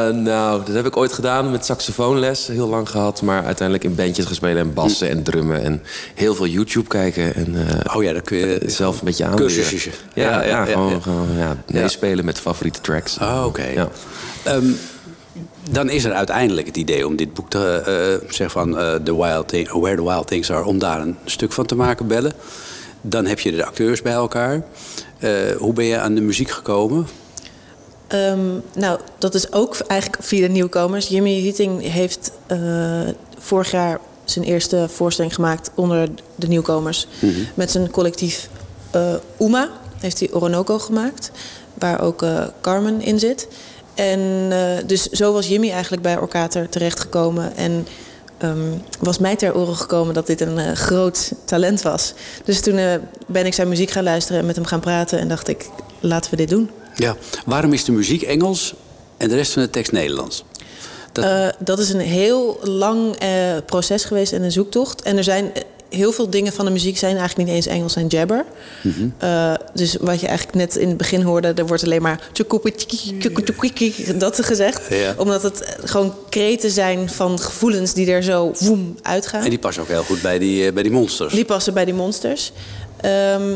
nou, 0.09 0.63
dat 0.65 0.75
heb 0.75 0.85
ik 0.85 0.97
ooit 0.97 1.13
gedaan 1.13 1.51
met 1.51 1.65
saxofoonles. 1.65 2.47
Heel 2.47 2.67
lang 2.67 2.89
gehad. 2.89 3.21
Maar 3.21 3.45
uiteindelijk 3.45 3.87
in 3.87 3.95
bandjes 3.95 4.25
gespeeld 4.25 4.57
en 4.57 4.73
bassen 4.73 5.09
en 5.09 5.23
drummen. 5.23 5.63
En 5.63 5.81
heel 6.15 6.35
veel 6.35 6.47
YouTube 6.47 6.87
kijken. 6.87 7.35
En 7.35 7.67
eh, 7.67 7.95
Oh 7.95 8.03
ja, 8.03 8.13
dan 8.13 8.21
kun 8.21 8.37
je... 8.37 8.59
zelf 8.65 8.99
een 8.99 9.05
beetje 9.05 9.25
aanleren. 9.25 9.45
Cursusjes. 9.47 9.93
Ja, 10.13 10.23
ja, 10.23 10.41
Ja, 10.41 10.47
ja, 10.47 10.65
gewoon, 10.65 11.01
gewoon 11.01 11.27
ja, 11.37 11.57
meespelen 11.67 12.25
met 12.25 12.39
favoriete 12.39 12.81
tracks. 12.81 13.17
Oh, 13.21 13.43
oké. 13.45 13.89
Ehm, 14.43 14.65
dan 15.71 15.89
is 15.89 16.03
er 16.03 16.13
uiteindelijk 16.13 16.67
het 16.67 16.77
idee 16.77 17.07
om 17.07 17.15
dit 17.15 17.33
boek 17.33 17.49
te 17.49 17.81
eh 18.21 18.29
zeg 18.33 18.51
van 18.51 18.77
eh, 18.77 18.95
the 18.95 19.15
wild 19.15 19.47
Thing- 19.47 19.71
Where 19.71 19.95
the 19.95 20.03
Wild 20.03 20.27
Things 20.27 20.51
Are, 20.51 20.65
om 20.65 20.79
daar 20.79 21.01
een 21.01 21.17
stuk 21.25 21.51
van 21.51 21.65
te 21.65 21.75
maken, 21.75 22.07
bellen. 22.07 22.33
Dan 23.01 23.25
heb 23.25 23.39
je 23.39 23.51
de 23.51 23.65
acteurs 23.65 24.01
bij 24.01 24.13
elkaar. 24.13 24.63
Eh, 25.19 25.31
hoe 25.57 25.73
ben 25.73 25.85
je 25.85 25.97
aan 25.97 26.15
de 26.15 26.21
muziek 26.21 26.49
gekomen? 26.49 27.07
Ehm, 28.07 28.39
nou, 28.75 28.99
dat 29.17 29.35
is 29.35 29.51
ook 29.51 29.77
eigenlijk 29.87 30.23
via 30.23 30.47
de 30.47 30.53
nieuwkomers. 30.53 31.07
Jimmy 31.07 31.39
Huting 31.41 31.81
heeft 31.81 32.31
vorig 33.37 33.71
jaar 33.71 33.99
zijn 34.23 34.45
eerste 34.45 34.85
voorstelling 34.89 35.33
gemaakt 35.35 35.71
onder 35.75 36.09
de 36.35 36.47
nieuwkomers. 36.47 37.07
Met 37.53 37.71
zijn 37.71 37.91
collectief 37.91 38.49
Uma 39.39 39.69
heeft 39.97 40.19
hij 40.19 40.29
Orinoco 40.31 40.79
gemaakt. 40.79 41.31
Waar 41.73 42.01
ook 42.01 42.25
Carmen 42.61 43.01
in 43.01 43.19
zit. 43.19 43.47
En 43.99 44.47
eh, 44.51 44.85
dus 44.85 45.03
zo 45.09 45.33
was 45.33 45.47
Jimmy 45.47 45.71
eigenlijk 45.71 46.01
bij 46.01 46.17
Orkater 46.17 46.69
terechtgekomen. 46.69 47.55
En 47.55 47.87
ehm, 48.37 48.71
was 48.99 49.17
mij 49.17 49.35
ter 49.35 49.55
oren 49.55 49.75
gekomen 49.75 50.13
dat 50.13 50.27
dit 50.27 50.41
een 50.41 50.57
eh, 50.57 50.71
groot 50.71 51.31
talent 51.45 51.81
was. 51.81 52.13
Dus 52.43 52.61
toen 52.61 52.77
eh, 52.77 52.95
ben 53.27 53.45
ik 53.45 53.53
zijn 53.53 53.67
muziek 53.67 53.91
gaan 53.91 54.03
luisteren 54.03 54.39
en 54.39 54.45
met 54.45 54.55
hem 54.55 54.65
gaan 54.65 54.79
praten. 54.79 55.19
En 55.19 55.27
dacht 55.27 55.47
ik, 55.47 55.69
laten 55.99 56.31
we 56.31 56.37
dit 56.37 56.49
doen. 56.49 56.69
Ja. 56.95 57.15
Waarom 57.45 57.73
is 57.73 57.83
de 57.83 57.91
muziek 57.91 58.21
Engels 58.21 58.73
en 59.17 59.29
de 59.29 59.35
rest 59.35 59.51
van 59.51 59.61
de 59.61 59.69
tekst 59.69 59.91
Nederlands? 59.91 60.43
Dat, 61.11 61.55
dat 61.59 61.79
is 61.79 61.89
een 61.89 61.99
heel 61.99 62.59
lang 62.63 63.17
proces 63.65 64.03
geweest 64.03 64.33
en 64.33 64.43
een 64.43 64.51
zoektocht. 64.51 65.01
En 65.01 65.17
er 65.17 65.23
zijn 65.23 65.51
heel 65.89 66.11
veel 66.11 66.29
dingen 66.29 66.53
van 66.53 66.65
de 66.65 66.71
muziek 66.71 66.97
zijn 66.97 67.17
eigenlijk 67.17 67.49
niet 67.49 67.57
eens 67.57 67.67
Engels 67.67 67.95
en 67.95 68.07
jabber. 68.07 68.45
Eh, 69.17 69.53
dus 69.73 69.97
wat 69.99 70.19
je 70.19 70.27
eigenlijk 70.27 70.57
net 70.57 70.75
in 70.75 70.87
het 70.87 70.97
begin 70.97 71.21
hoorde, 71.21 71.53
er 71.53 71.67
wordt 71.67 71.83
alleen 71.83 72.01
maar 72.01 72.29
dat 74.17 74.35
gezegd. 74.45 74.81
Ja. 74.89 75.13
Omdat 75.17 75.43
het 75.43 75.77
gewoon 75.83 76.13
kreten 76.29 76.71
zijn 76.71 77.09
van 77.09 77.39
gevoelens 77.39 77.93
die 77.93 78.11
er 78.11 78.23
zo 78.23 78.51
woem 78.59 78.95
uitgaan. 79.01 79.43
en 79.43 79.49
die 79.49 79.59
passen 79.59 79.83
ook 79.83 79.89
heel 79.89 80.03
goed 80.03 80.21
bij 80.21 80.39
die, 80.39 80.65
eh, 80.65 80.73
bij 80.73 80.83
die 80.83 80.91
monsters. 80.91 81.33
Die 81.33 81.45
passen 81.45 81.73
bij 81.73 81.85
die 81.85 81.93
monsters. 81.93 82.51
Ehm, 83.01 83.55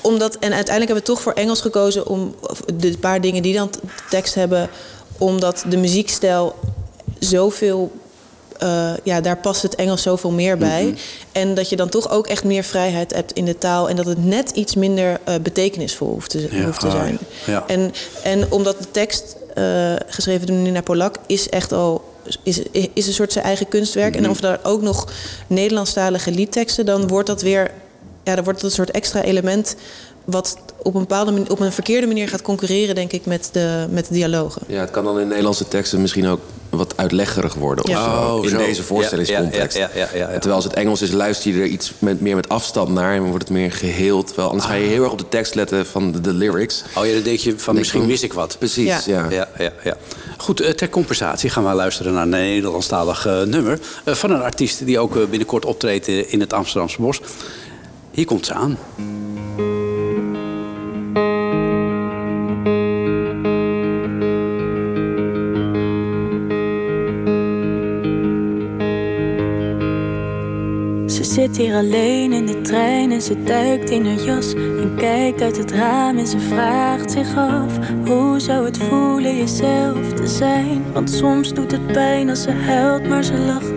omdat, 0.00 0.34
en 0.34 0.52
uiteindelijk 0.52 0.86
hebben 0.86 0.96
we 0.96 1.02
toch 1.02 1.20
voor 1.20 1.32
Engels 1.32 1.60
gekozen 1.60 2.06
om 2.06 2.34
de 2.74 2.98
paar 2.98 3.20
dingen 3.20 3.42
die 3.42 3.54
dan 3.54 3.70
tekst 4.10 4.34
hebben, 4.34 4.70
omdat 5.18 5.64
de 5.68 5.76
muziekstijl 5.76 6.54
zoveel. 7.18 7.92
Eh, 8.62 8.92
ja, 9.02 9.20
daar 9.20 9.36
past 9.36 9.62
het 9.62 9.74
Engels 9.74 10.02
zoveel 10.02 10.30
meer 10.30 10.58
bij. 10.58 10.84
Mhm. 10.84 10.94
En 11.32 11.54
dat 11.54 11.68
je 11.68 11.76
dan 11.76 11.88
toch 11.88 12.10
ook 12.10 12.26
echt 12.26 12.44
meer 12.44 12.64
vrijheid 12.64 13.14
hebt 13.14 13.32
in 13.32 13.44
de 13.44 13.58
taal. 13.58 13.88
En 13.88 13.96
dat 13.96 14.06
het 14.06 14.24
net 14.24 14.50
iets 14.50 14.74
minder 14.74 15.20
eh, 15.24 15.34
betekenisvol 15.42 16.08
hoeft 16.08 16.30
te, 16.30 16.48
Ja, 16.50 16.64
hoeft 16.64 16.80
te 16.80 16.86
ah, 16.86 16.92
zijn. 16.92 17.18
ja. 17.46 17.52
Ja. 17.52 17.64
En, 17.66 17.92
en 18.22 18.52
omdat 18.52 18.78
de 18.78 18.90
tekst, 18.90 19.36
eh, 19.54 19.94
geschreven 20.06 20.46
door 20.46 20.56
Nina 20.56 20.80
Polak, 20.82 21.16
is 21.26 21.48
echt 21.48 21.72
al 21.72 22.10
is, 22.42 22.62
is 22.94 23.06
een 23.06 23.12
soort 23.12 23.32
zijn 23.32 23.44
eigen 23.44 23.68
kunstwerk. 23.68 24.16
En 24.16 24.30
of 24.30 24.40
daar 24.40 24.58
ook 24.62 24.82
nog 24.82 25.12
Nederlandstalige 25.46 26.30
liedteksten, 26.30 26.86
dan 26.86 27.08
wordt 27.08 27.26
dat 27.26 27.42
weer, 27.42 27.70
ja, 28.24 28.34
dan 28.34 28.44
wordt 28.44 28.60
dat 28.60 28.70
een 28.70 28.76
soort 28.76 28.90
extra 28.90 29.22
element. 29.22 29.76
Wat 30.24 30.56
op 30.82 30.94
een 30.94 31.00
bepaalde 31.00 31.32
manier, 31.32 31.50
op 31.50 31.60
een 31.60 31.72
verkeerde 31.72 32.06
manier 32.06 32.28
gaat 32.28 32.42
concurreren, 32.42 32.94
denk 32.94 33.12
ik, 33.12 33.26
met 33.26 33.48
de, 33.52 33.86
met 33.90 34.06
de 34.08 34.14
dialogen. 34.14 34.62
Ja, 34.66 34.80
het 34.80 34.90
kan 34.90 35.04
dan 35.04 35.20
in 35.20 35.28
Nederlandse 35.28 35.68
teksten 35.68 36.00
misschien 36.00 36.26
ook 36.28 36.40
wat 36.70 36.96
uitleggerig 36.96 37.54
worden. 37.54 37.84
Of 37.84 37.90
zo, 37.90 38.34
Oh, 38.36 38.44
in 38.44 38.50
zo. 38.50 38.56
deze 38.56 38.82
voorstellingscontext. 38.82 39.76
Ja, 39.76 39.90
ja, 39.94 40.00
ja, 40.00 40.08
ja, 40.12 40.18
ja, 40.18 40.26
ja. 40.26 40.32
Terwijl 40.32 40.54
als 40.54 40.64
het 40.64 40.72
Engels 40.74 41.02
is, 41.02 41.10
luister 41.10 41.52
je 41.52 41.60
er 41.60 41.66
iets 41.66 41.92
met, 41.98 42.20
meer 42.20 42.36
met 42.36 42.48
afstand 42.48 42.88
naar... 42.88 43.14
en 43.14 43.22
wordt 43.24 43.42
het 43.42 43.52
meer 43.52 43.72
geheeld. 43.72 44.26
Terwijl 44.26 44.48
anders 44.48 44.66
ga 44.68 44.74
je 44.74 44.86
heel 44.86 45.02
erg 45.02 45.12
op 45.12 45.18
de 45.18 45.28
tekst 45.28 45.54
letten 45.54 45.86
van 45.86 46.12
de, 46.12 46.20
de 46.20 46.32
lyrics. 46.32 46.84
Oh 46.96 47.06
ja, 47.06 47.12
dan 47.12 47.22
denk 47.22 47.38
je 47.38 47.58
van 47.58 47.74
misschien 47.74 48.06
wist 48.06 48.22
ik 48.22 48.32
wat. 48.32 48.56
Precies, 48.58 48.86
Ja. 48.86 49.00
ja. 49.06 49.26
Ja, 49.30 49.48
ja, 49.58 49.72
ja. 49.84 49.96
Goed, 50.36 50.60
eh, 50.60 50.70
ter 50.70 50.88
compensatie 50.88 51.50
gaan 51.50 51.64
we 51.68 51.72
luisteren 51.74 52.12
naar 52.12 52.22
een 52.22 52.28
Nederlandstalig 52.28 53.26
eh, 53.26 53.42
nummer... 53.42 53.78
eh, 54.04 54.14
van 54.14 54.30
een 54.30 54.42
artiest 54.42 54.86
die 54.86 54.98
ook 54.98 55.28
binnenkort 55.30 55.64
optreedt 55.64 56.08
in 56.08 56.40
het 56.40 56.52
Amsterdamse 56.52 57.00
Bos. 57.00 57.20
Hier 58.10 58.24
komt 58.26 58.46
ze 58.46 58.52
aan. 58.54 58.78
Zit 71.54 71.66
hier 71.66 71.74
alleen 71.74 72.32
in 72.32 72.46
de 72.46 72.60
trein 72.60 73.12
en 73.12 73.22
ze 73.22 73.42
duikt 73.42 73.90
in 73.90 74.06
haar 74.06 74.24
jas 74.24 74.54
en 74.54 74.94
kijkt 74.96 75.42
uit 75.42 75.56
het 75.56 75.70
raam 75.70 76.18
en 76.18 76.26
ze 76.26 76.38
vraagt 76.40 77.10
zich 77.10 77.36
af 77.36 77.78
hoe 78.04 78.40
zou 78.40 78.64
het 78.64 78.78
voelen 78.78 79.36
jezelf 79.36 80.12
te 80.12 80.26
zijn? 80.26 80.84
Want 80.92 81.10
soms 81.10 81.54
doet 81.54 81.70
het 81.70 81.86
pijn 81.86 82.30
als 82.30 82.42
ze 82.42 82.50
huilt, 82.50 83.08
maar 83.08 83.24
ze 83.24 83.38
lacht. 83.38 83.74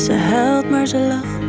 Ze 0.00 0.12
huilt, 0.12 0.70
maar 0.70 0.86
ze 0.86 0.98
lacht. 0.98 1.44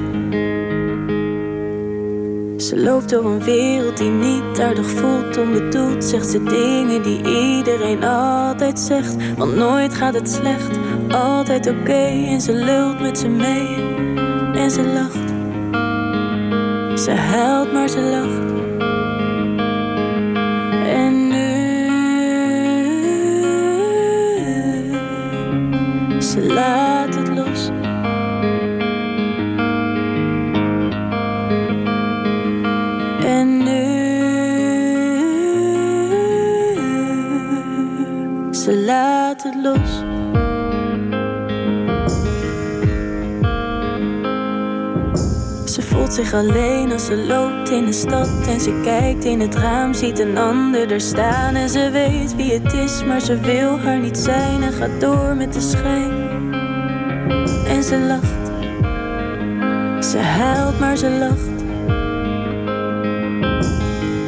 Ze 2.64 2.80
loopt 2.80 3.10
door 3.10 3.26
een 3.26 3.44
wereld 3.44 3.98
die 3.98 4.10
niet 4.10 4.60
aardig 4.60 4.90
voelt, 4.90 5.38
onbedoeld 5.38 6.04
zegt 6.04 6.28
ze 6.28 6.44
dingen 6.44 7.04
die 7.04 7.18
iedereen 7.18 8.04
altijd 8.04 8.80
zegt. 8.80 9.16
Want 9.38 9.56
nooit 9.56 9.94
gaat 9.94 10.14
het 10.14 10.30
slecht, 10.30 10.80
altijd 11.10 11.68
oké 11.68 12.26
en 12.28 12.42
ze 12.42 12.54
lult 12.54 13.00
met 13.00 13.18
ze 13.18 13.28
mee 13.28 13.97
en 14.58 14.72
ze 14.72 14.84
lacht. 14.84 15.30
Ze 17.00 17.12
huilt, 17.12 17.74
maar 17.74 17.90
ze 17.90 18.02
lacht. 18.02 18.37
Zich 46.18 46.34
alleen 46.34 46.92
als 46.92 47.06
ze 47.06 47.16
loopt 47.16 47.70
in 47.70 47.86
de 47.86 47.92
stad 47.92 48.48
en 48.48 48.60
ze 48.60 48.80
kijkt 48.84 49.24
in 49.24 49.40
het 49.40 49.56
raam, 49.56 49.94
ziet 49.94 50.20
een 50.20 50.38
ander 50.38 50.92
er 50.92 51.02
staan 51.02 51.56
en 51.56 51.70
ze 51.70 51.90
weet 51.92 52.36
wie 52.36 52.54
het 52.54 52.74
is, 52.74 53.04
maar 53.04 53.22
ze 53.22 53.40
wil 53.40 53.80
haar 53.80 54.00
niet 54.00 54.18
zijn 54.18 54.64
en 54.64 54.74
gaat 54.74 55.00
door 55.02 55.36
met 55.36 55.54
de 55.54 55.62
schijn. 55.62 56.12
En 57.68 57.84
ze 57.84 58.00
lacht, 58.00 58.48
ze 60.06 60.18
huilt, 60.18 60.80
maar 60.80 60.98
ze 60.98 61.10
lacht. 61.10 61.56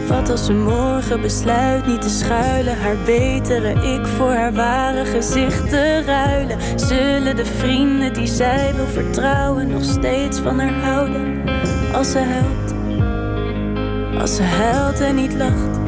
Wat 0.08 0.30
als 0.30 0.46
ze 0.46 0.54
morgen 0.54 1.22
besluit 1.22 1.88
niet 1.88 2.02
te 2.02 2.10
schuilen, 2.10 2.78
haar 2.78 2.98
betere 3.06 3.98
ik 3.98 4.06
voor 4.06 4.32
haar 4.32 4.54
ware 4.54 5.06
gezicht 5.06 5.70
te 5.70 6.04
ruilen? 6.06 6.58
Zullen 6.76 7.36
de 7.36 7.46
vrienden 7.46 8.14
die 8.14 8.28
zij 8.28 8.74
wil 8.76 8.88
vertrouwen 8.88 9.68
nog 9.68 9.84
steeds 9.84 10.40
van 10.40 10.60
haar 10.60 10.84
houden? 10.84 11.40
Als 11.94 12.12
ze 12.12 12.20
huilt, 12.20 12.74
als 14.22 14.36
ze 14.36 14.44
huilt 14.44 15.00
en 15.00 15.16
niet 15.16 15.34
lacht. 15.34 15.79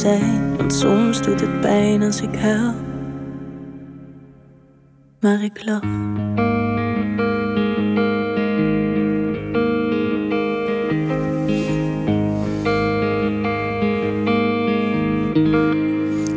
Zijn? 0.00 0.56
Want 0.56 0.74
soms 0.74 1.22
doet 1.22 1.40
het 1.40 1.60
pijn 1.60 2.02
als 2.02 2.20
ik 2.20 2.34
huil, 2.34 2.74
maar 5.20 5.42
ik 5.42 5.64
lach. 5.64 5.80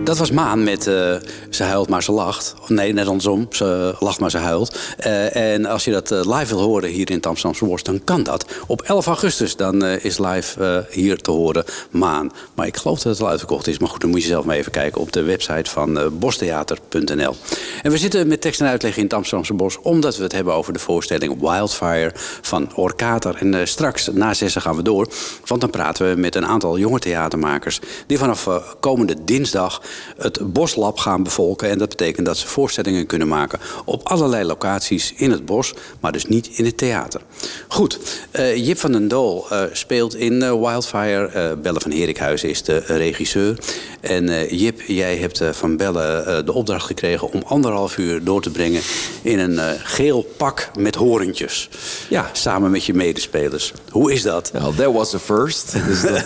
Dat 0.03 0.17
was 0.17 0.31
Maan 0.31 0.63
met 0.63 0.87
eh, 0.87 1.15
Ze 1.53 1.63
huilt 1.63 1.89
maar 1.89 2.03
ze 2.03 2.11
lacht. 2.11 2.53
Nee, 2.67 2.93
net 2.93 3.07
andersom. 3.07 3.47
Ze 3.49 3.95
lacht 3.99 4.19
maar 4.19 4.31
ze 4.31 4.37
huilt. 4.37 4.79
Eh, 4.97 5.53
en 5.53 5.65
als 5.65 5.83
je 5.83 5.91
dat 5.91 6.11
eh, 6.11 6.37
live 6.37 6.55
wil 6.55 6.63
horen 6.63 6.89
hier 6.89 7.09
in 7.09 7.15
het 7.15 7.25
Amsterdamse 7.25 7.83
dan 7.83 8.03
kan 8.03 8.23
dat. 8.23 8.45
Op 8.67 8.81
11 8.81 9.05
augustus 9.05 9.55
dan 9.55 9.83
eh, 9.83 10.05
is 10.05 10.17
live 10.17 10.85
hier 10.91 11.17
te 11.17 11.31
horen 11.31 11.63
Maan. 11.89 12.31
Maar 12.53 12.67
ik 12.67 12.77
geloof 12.77 12.99
dat 13.01 13.13
het 13.13 13.21
al 13.21 13.29
uitverkocht 13.29 13.67
is. 13.67 13.79
Maar 13.79 13.89
goed, 13.89 14.01
dan 14.01 14.09
moet 14.09 14.21
je 14.21 14.27
zelf 14.27 14.45
maar 14.45 14.55
even 14.55 14.71
kijken 14.71 15.01
op 15.01 15.11
de 15.11 15.23
website 15.23 15.69
van 15.69 15.99
bostheater.nl. 16.19 17.35
En 17.81 17.91
we 17.91 17.97
zitten 17.97 18.27
met 18.27 18.41
tekst 18.41 18.61
en 18.61 18.67
uitleg 18.67 18.97
in 18.97 19.03
het 19.03 19.13
Amsterdamse 19.13 19.53
Bos... 19.53 19.79
omdat 19.81 20.17
we 20.17 20.23
het 20.23 20.31
hebben 20.31 20.53
over 20.53 20.73
de 20.73 20.79
voorstelling 20.79 21.39
Wildfire 21.39 22.11
van 22.41 22.75
Orkater. 22.75 23.35
En 23.35 23.67
straks 23.67 24.09
na 24.13 24.33
zessen 24.33 24.61
gaan 24.61 24.75
we 24.75 24.81
door. 24.81 25.07
Want 25.45 25.61
dan 25.61 25.69
praten 25.69 26.09
we 26.09 26.21
met 26.21 26.35
een 26.35 26.45
aantal 26.45 26.77
jonge 26.77 26.99
theatermakers... 26.99 27.79
die 28.07 28.17
vanaf 28.17 28.49
komende 28.79 29.23
dinsdag 29.23 29.81
het 30.17 30.53
Boslab 30.53 30.97
gaan 30.97 31.23
bevolken. 31.23 31.41
En 31.61 31.77
dat 31.77 31.89
betekent 31.89 32.25
dat 32.25 32.37
ze 32.37 32.47
voorstellingen 32.47 33.05
kunnen 33.05 33.27
maken... 33.27 33.59
op 33.85 34.07
allerlei 34.07 34.45
locaties 34.45 35.13
in 35.15 35.31
het 35.31 35.45
bos, 35.45 35.73
maar 35.99 36.11
dus 36.11 36.25
niet 36.25 36.47
in 36.47 36.65
het 36.65 36.77
theater. 36.77 37.21
Goed, 37.67 37.99
eh, 38.31 38.65
Jip 38.65 38.79
van 38.79 38.91
den 38.91 39.07
Dool 39.07 39.45
eh, 39.49 39.61
speelt 39.71 40.15
in 40.15 40.41
eh, 40.41 40.51
Wildfire. 40.51 41.57
Belle 41.61 41.79
van 41.79 41.91
Herikhuizen 41.91 42.49
is 42.49 42.63
de 42.63 42.77
regisseur. 42.77 43.57
En 44.01 44.55
Jip, 44.55 44.81
jij 44.81 45.17
hebt 45.17 45.41
van 45.51 45.77
Belle 45.77 46.41
de 46.45 46.53
opdracht 46.53 46.85
gekregen... 46.85 47.31
om 47.31 47.43
anderhalf 47.45 47.97
uur 47.97 48.23
door 48.23 48.41
te 48.41 48.49
brengen 48.49 48.81
in 49.21 49.39
een 49.39 49.79
geel 49.79 50.21
pak 50.37 50.71
met 50.77 50.95
horentjes. 50.95 51.69
Ja. 52.09 52.29
Samen 52.31 52.71
met 52.71 52.85
je 52.85 52.93
medespelers. 52.93 53.73
Hoe 53.89 54.13
is 54.13 54.21
dat? 54.21 54.51
Nou, 54.53 54.75
that 54.75 54.93
was 54.93 55.09
the 55.09 55.19
first. 55.19 55.73
Dus 55.87 56.01
dat, 56.01 56.23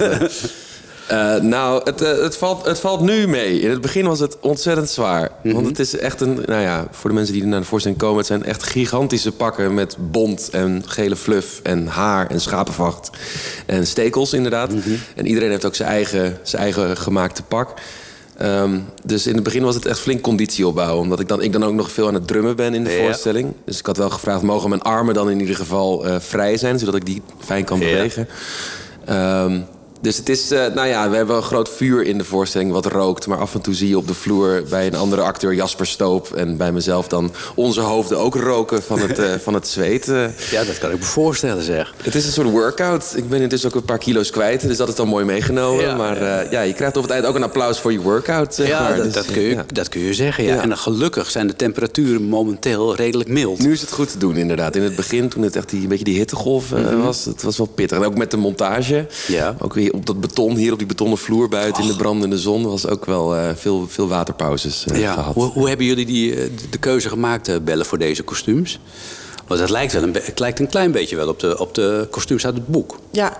eh, 1.08 1.36
nou, 1.36 1.82
het, 1.84 2.02
eh, 2.02 2.22
het, 2.22 2.38
valt, 2.38 2.66
het 2.66 2.80
valt 2.80 3.02
nu 3.02 3.28
mee. 3.28 3.60
In 3.60 3.70
het 3.70 3.82
begin 3.82 4.06
was 4.06 4.20
het 4.20 4.38
ontzettend 4.40 4.90
zwaar. 4.90 5.32
Want 5.44 5.66
het 5.66 5.80
is 5.80 5.98
echt 5.98 6.22
een... 6.22 6.44
Nou 6.46 6.62
ja, 6.62 6.88
voor 6.92 7.10
de 7.10 7.16
mensen 7.16 7.34
die 7.34 7.46
naar 7.46 7.60
de 7.60 7.66
voorstelling 7.66 8.00
komen... 8.02 8.18
het 8.18 8.26
zijn 8.28 8.44
echt 8.44 8.64
gigantische 8.64 9.32
pakken 9.32 9.74
met 9.74 9.96
bont 10.00 10.50
en 10.52 10.84
gele 10.86 11.16
fluff... 11.16 11.60
en 11.64 11.88
haar 11.88 12.28
en 12.30 12.42
schapenvacht 12.42 13.10
en 13.66 13.88
stekels 13.88 14.34
inderdaad. 14.34 14.72
En 15.16 15.28
iedereen 15.28 15.50
heeft 15.50 15.66
ook 15.66 15.76
zijn 15.76 15.90
eigen, 15.90 16.38
zijn 16.44 16.62
eigen 16.62 16.98
gemaakte 16.98 17.44
pak. 17.44 17.74
Ehm, 18.38 18.80
dus 19.04 19.28
in 19.28 19.36
het 19.36 19.44
begin 19.44 19.64
was 19.64 19.76
het 19.76 19.86
echt 19.86 20.00
flink 20.00 20.22
conditie 20.22 20.68
opbouwen. 20.68 21.02
Omdat 21.04 21.20
ik 21.20 21.28
dan, 21.28 21.42
ik 21.42 21.52
dan 21.52 21.64
ook 21.64 21.74
nog 21.74 21.92
veel 21.92 22.08
aan 22.08 22.14
het 22.14 22.28
drummen 22.28 22.56
ben 22.56 22.74
in 22.74 22.84
de 22.84 22.90
Ja. 22.92 23.04
voorstelling. 23.06 23.54
Dus 23.66 23.80
ik 23.80 23.86
had 23.86 23.98
wel 23.98 24.10
gevraagd, 24.10 24.42
mogen 24.42 24.70
mijn 24.70 24.82
armen 24.82 25.14
dan 25.14 25.30
in 25.30 25.40
ieder 25.40 25.56
geval 25.56 26.06
eh, 26.06 26.16
vrij 26.20 26.58
zijn... 26.58 26.80
zodat 26.80 26.96
ik 26.96 27.06
die 27.06 27.22
fijn 27.40 27.64
kan 27.64 27.80
Ja. 27.80 27.86
bewegen. 27.86 28.28
Ehm, 29.06 29.60
dus 30.02 30.18
het 30.18 30.30
is, 30.30 30.52
eh, 30.52 30.66
nou 30.74 30.88
ja, 30.88 31.10
we 31.10 31.16
hebben 31.16 31.36
een 31.36 31.42
groot 31.42 31.70
vuur 31.70 32.04
in 32.04 32.18
de 32.18 32.24
voorstelling 32.24 32.72
wat 32.72 32.86
rookt. 32.86 33.28
Maar 33.28 33.38
af 33.38 33.54
en 33.54 33.62
toe 33.62 33.74
zie 33.74 33.88
je 33.88 33.98
op 33.98 34.08
de 34.08 34.14
vloer 34.14 34.64
bij 34.70 34.88
een 34.88 34.96
andere 34.96 35.22
acteur 35.22 35.54
Jasper 35.54 35.88
Stoop... 35.88 36.34
en 36.36 36.58
bij 36.58 36.72
mezelf 36.72 37.08
dan 37.08 37.32
onze 37.56 37.82
hoofden 37.82 38.18
ook 38.20 38.36
roken 38.36 38.84
van 38.84 39.00
het, 39.00 39.20
eh, 39.20 39.26
van 39.44 39.54
het 39.54 39.68
zweet. 39.68 40.08
eh. 40.08 40.24
Ja, 40.52 40.64
dat 40.64 40.78
kan 40.78 40.92
ik 40.92 41.00
me 41.00 41.06
voorstellen, 41.06 41.64
zeg. 41.64 41.94
Het 42.04 42.16
is 42.16 42.26
een 42.26 42.32
soort 42.32 42.50
workout. 42.50 43.14
Ik 43.16 43.30
ben 43.30 43.42
intussen 43.42 43.70
ook 43.70 43.76
een 43.76 43.86
paar 43.86 43.98
kilo's 43.98 44.30
kwijt, 44.30 44.62
dus 44.62 44.78
dat 44.78 44.88
is 44.88 44.96
dan 44.96 45.08
mooi 45.08 45.26
meegenomen. 45.26 45.84
Ja. 45.86 45.96
maar 45.96 46.52
ja, 46.52 46.62
je 46.62 46.74
krijgt 46.74 46.98
op 46.98 47.04
het 47.04 47.12
eind 47.12 47.26
ook 47.26 47.36
een 47.36 47.44
applaus 47.44 47.80
voor 47.80 47.92
je 47.92 48.00
workout. 48.00 48.56
Zeg 48.56 48.68
Ja, 48.68 48.82
maar. 48.82 48.96
dat, 48.96 49.04
Dus, 49.06 49.14
dat, 49.14 49.26
kun 49.26 49.42
je, 49.42 49.50
ja. 49.50 49.66
dat 49.74 49.90
kun 49.90 50.02
je 50.02 50.14
zeggen. 50.14 50.44
Ja. 50.44 50.54
Ja. 50.56 50.62
En 50.62 50.70
dan 50.70 50.78
gelukkig 50.78 51.30
zijn 51.30 51.48
de 51.48 51.56
temperaturen 51.56 52.24
momenteel 52.24 52.96
redelijk 52.96 53.30
mild. 53.30 53.60
Nu 53.60 53.72
is 53.72 53.82
het 53.82 53.92
goed 53.92 54.12
te 54.12 54.18
doen, 54.18 54.36
inderdaad. 54.36 54.76
In 54.76 54.82
het 54.84 54.96
begin, 54.96 55.30
toen 55.30 55.44
het 55.44 55.56
echt 55.56 55.70
die, 55.70 55.82
een 55.82 55.88
beetje 55.88 56.04
die 56.04 56.18
hittegolf 56.18 56.72
eh, 56.72 57.04
was, 57.04 57.26
het 57.26 57.44
was 57.44 57.58
wel 57.58 57.68
pittig. 57.68 57.98
En 57.98 58.04
ook 58.06 58.18
met 58.18 58.32
de 58.32 58.38
montage. 58.38 59.06
Mhm. 59.28 59.32
Ja. 59.34 59.56
Ook 59.60 59.74
weer 59.74 59.87
op 59.94 60.06
dat 60.06 60.20
beton, 60.22 60.56
hier 60.56 60.72
op 60.72 60.78
die 60.78 60.88
betonnen 60.88 61.18
vloer 61.18 61.50
buiten 61.50 61.84
in 61.84 61.90
de 61.90 61.96
brandende 61.96 62.38
zon, 62.38 62.64
was 62.68 62.88
ook 62.88 63.06
wel 63.06 63.36
eh, 63.36 63.50
veel, 63.56 63.88
veel 63.88 64.08
waterpauzes 64.08 64.86
eh, 64.86 65.00
Ja. 65.00 65.14
gehad. 65.14 65.34
Hoe, 65.34 65.52
hoe 65.52 65.68
hebben 65.68 65.86
jullie 65.86 66.06
die, 66.06 66.36
eh, 66.36 66.50
de 66.70 66.78
keuze 66.78 67.10
gemaakt, 67.10 67.48
eh, 67.48 67.56
Bellen, 67.64 67.86
voor 67.86 67.98
deze 67.98 68.24
kostuums? 68.24 68.80
Want 69.48 69.60
het 69.60 69.70
lijkt, 69.70 69.94
wel 69.94 70.04
een, 70.04 70.14
het 70.14 70.40
lijkt 70.40 70.60
een 70.60 70.68
klein 70.70 70.92
beetje 70.92 71.16
wel 71.16 71.28
op 71.28 71.40
de, 71.40 71.60
op 71.60 71.74
de 71.76 72.08
kostuums 72.12 72.46
uit 72.46 72.54
het 72.56 72.68
boek. 72.68 73.00
Ja, 73.12 73.38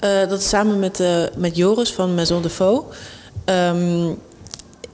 eh, 0.00 0.28
dat 0.28 0.40
is 0.40 0.48
samen 0.48 0.78
met, 0.78 1.00
eh, 1.00 1.22
met 1.36 1.56
Joris 1.56 1.92
van 1.92 2.14
Maison 2.14 2.42
de 2.42 2.50
Faux. 2.50 2.96
Ehm, 3.44 4.08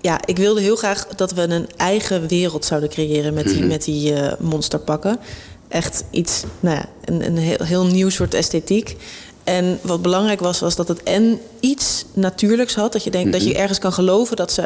ja, 0.01 0.20
ik 0.26 0.36
wilde 0.36 0.61
heel 0.61 0.76
graag 0.76 1.07
dat 1.07 1.32
we 1.32 1.43
een 1.43 1.66
eigen 1.76 2.26
wereld 2.28 2.64
zouden 2.64 2.88
creëren 2.88 3.34
met 3.34 3.45
die, 3.45 3.64
met 3.64 3.84
die 3.84 4.14
eh, 4.14 4.32
monsterpakken. 4.40 5.18
Echt 5.68 6.05
iets, 6.11 6.43
nou 6.61 6.76
ja, 6.76 6.84
een, 7.05 7.26
een 7.26 7.36
heel, 7.36 7.64
heel 7.64 7.86
nieuw 7.86 8.09
soort 8.09 8.34
esthetiek. 8.34 8.97
En 9.45 9.78
wat 9.82 10.03
belangrijk 10.03 10.40
was, 10.40 10.61
was 10.61 10.76
dat 10.76 10.88
het 10.88 11.03
en 11.03 11.40
iets 11.61 12.05
natuurlijks 12.12 12.74
had. 12.74 12.93
Dat 12.93 13.05
je 13.05 13.11
denkt 13.11 13.32
dat 13.32 13.45
je 13.45 13.55
ergens 13.55 13.78
kan 13.78 13.93
geloven 13.93 14.36
dat 14.36 14.53
ze 14.53 14.62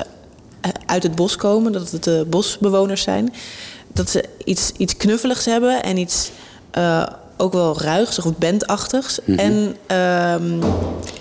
eh, 0.61 0.71
uit 0.87 1.03
het 1.03 1.15
bos 1.15 1.37
komen, 1.37 1.73
dat 1.73 1.91
het 1.91 2.05
de 2.05 2.27
bosbewoners 2.29 3.03
zijn. 3.03 3.35
Dat 3.93 4.11
ze 4.11 4.25
iets, 4.45 4.73
iets 4.77 4.97
knuffeligs 4.97 5.45
hebben 5.45 5.83
en 5.83 5.97
iets 5.97 6.31
eh, 6.71 7.07
ook 7.37 7.53
wel 7.53 7.81
ruigs 7.81 8.19
of 8.19 8.37
bandachtigs. 8.39 9.19
en, 9.25 9.77
ehm, 9.87 10.63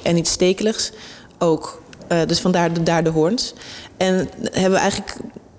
en 0.02 0.18
iets 0.18 0.32
stekeligs 0.32 0.92
ook. 1.38 1.82
Eh, 2.08 2.20
dus 2.26 2.40
vandaar 2.40 2.74
de, 2.74 2.84
daar 2.84 3.04
de 3.04 3.10
hoorns. 3.10 3.54
En 3.98 4.30
hebben 4.52 4.72
we 4.72 4.78
eigenlijk 4.78 5.18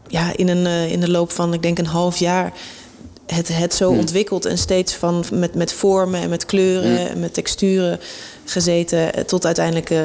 ja, 0.08 0.36
in, 0.36 0.48
een, 0.48 0.90
in 0.90 1.00
de 1.00 1.10
loop 1.10 1.32
van, 1.32 1.52
ik 1.52 1.62
denk 1.62 1.78
een 1.78 1.86
half 1.86 2.16
jaar... 2.16 2.52
het, 3.26 3.48
het 3.52 3.74
zo 3.74 3.90
ontwikkeld 3.90 4.44
en 4.44 4.58
steeds 4.58 4.94
van 4.94 5.24
met, 5.32 5.54
met 5.54 5.72
vormen 5.72 6.20
en 6.20 6.28
met 6.28 6.46
kleuren 6.46 7.10
en 7.10 7.20
met 7.20 7.34
texturen 7.34 8.00
gezeten... 8.44 9.14
eh, 9.14 9.24
tot 9.24 9.44
uiteindelijk 9.46 9.90
eh, 9.90 10.00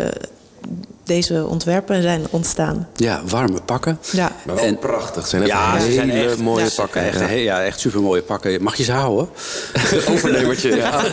deze 1.04 1.46
ontwerpen 1.48 2.02
zijn 2.02 2.26
ontstaan. 2.30 2.88
Ja, 2.96 3.22
warme 3.26 3.62
pakken. 3.66 4.00
Ja. 4.12 4.32
Maar 4.46 4.56
wel 4.56 4.64
En- 4.66 4.80
prachtig. 4.80 5.28
Zijn 5.28 5.42
echt 5.42 5.52
Ja, 5.52 5.80
ze 5.80 5.86
hele 5.86 6.30
zijn 6.30 6.44
mooie 6.44 6.64
ja, 6.66 6.70
pakken. 6.76 7.02
Echt, 7.04 7.30
ja. 7.40 7.64
echt 7.64 7.80
supermooie 7.80 8.22
pakken. 8.22 8.64
Mag 8.64 8.76
je 8.76 8.84
ze 8.84 8.92
houden? 8.92 9.30
Overnemertje. 10.12 10.76
Ja. 10.76 11.04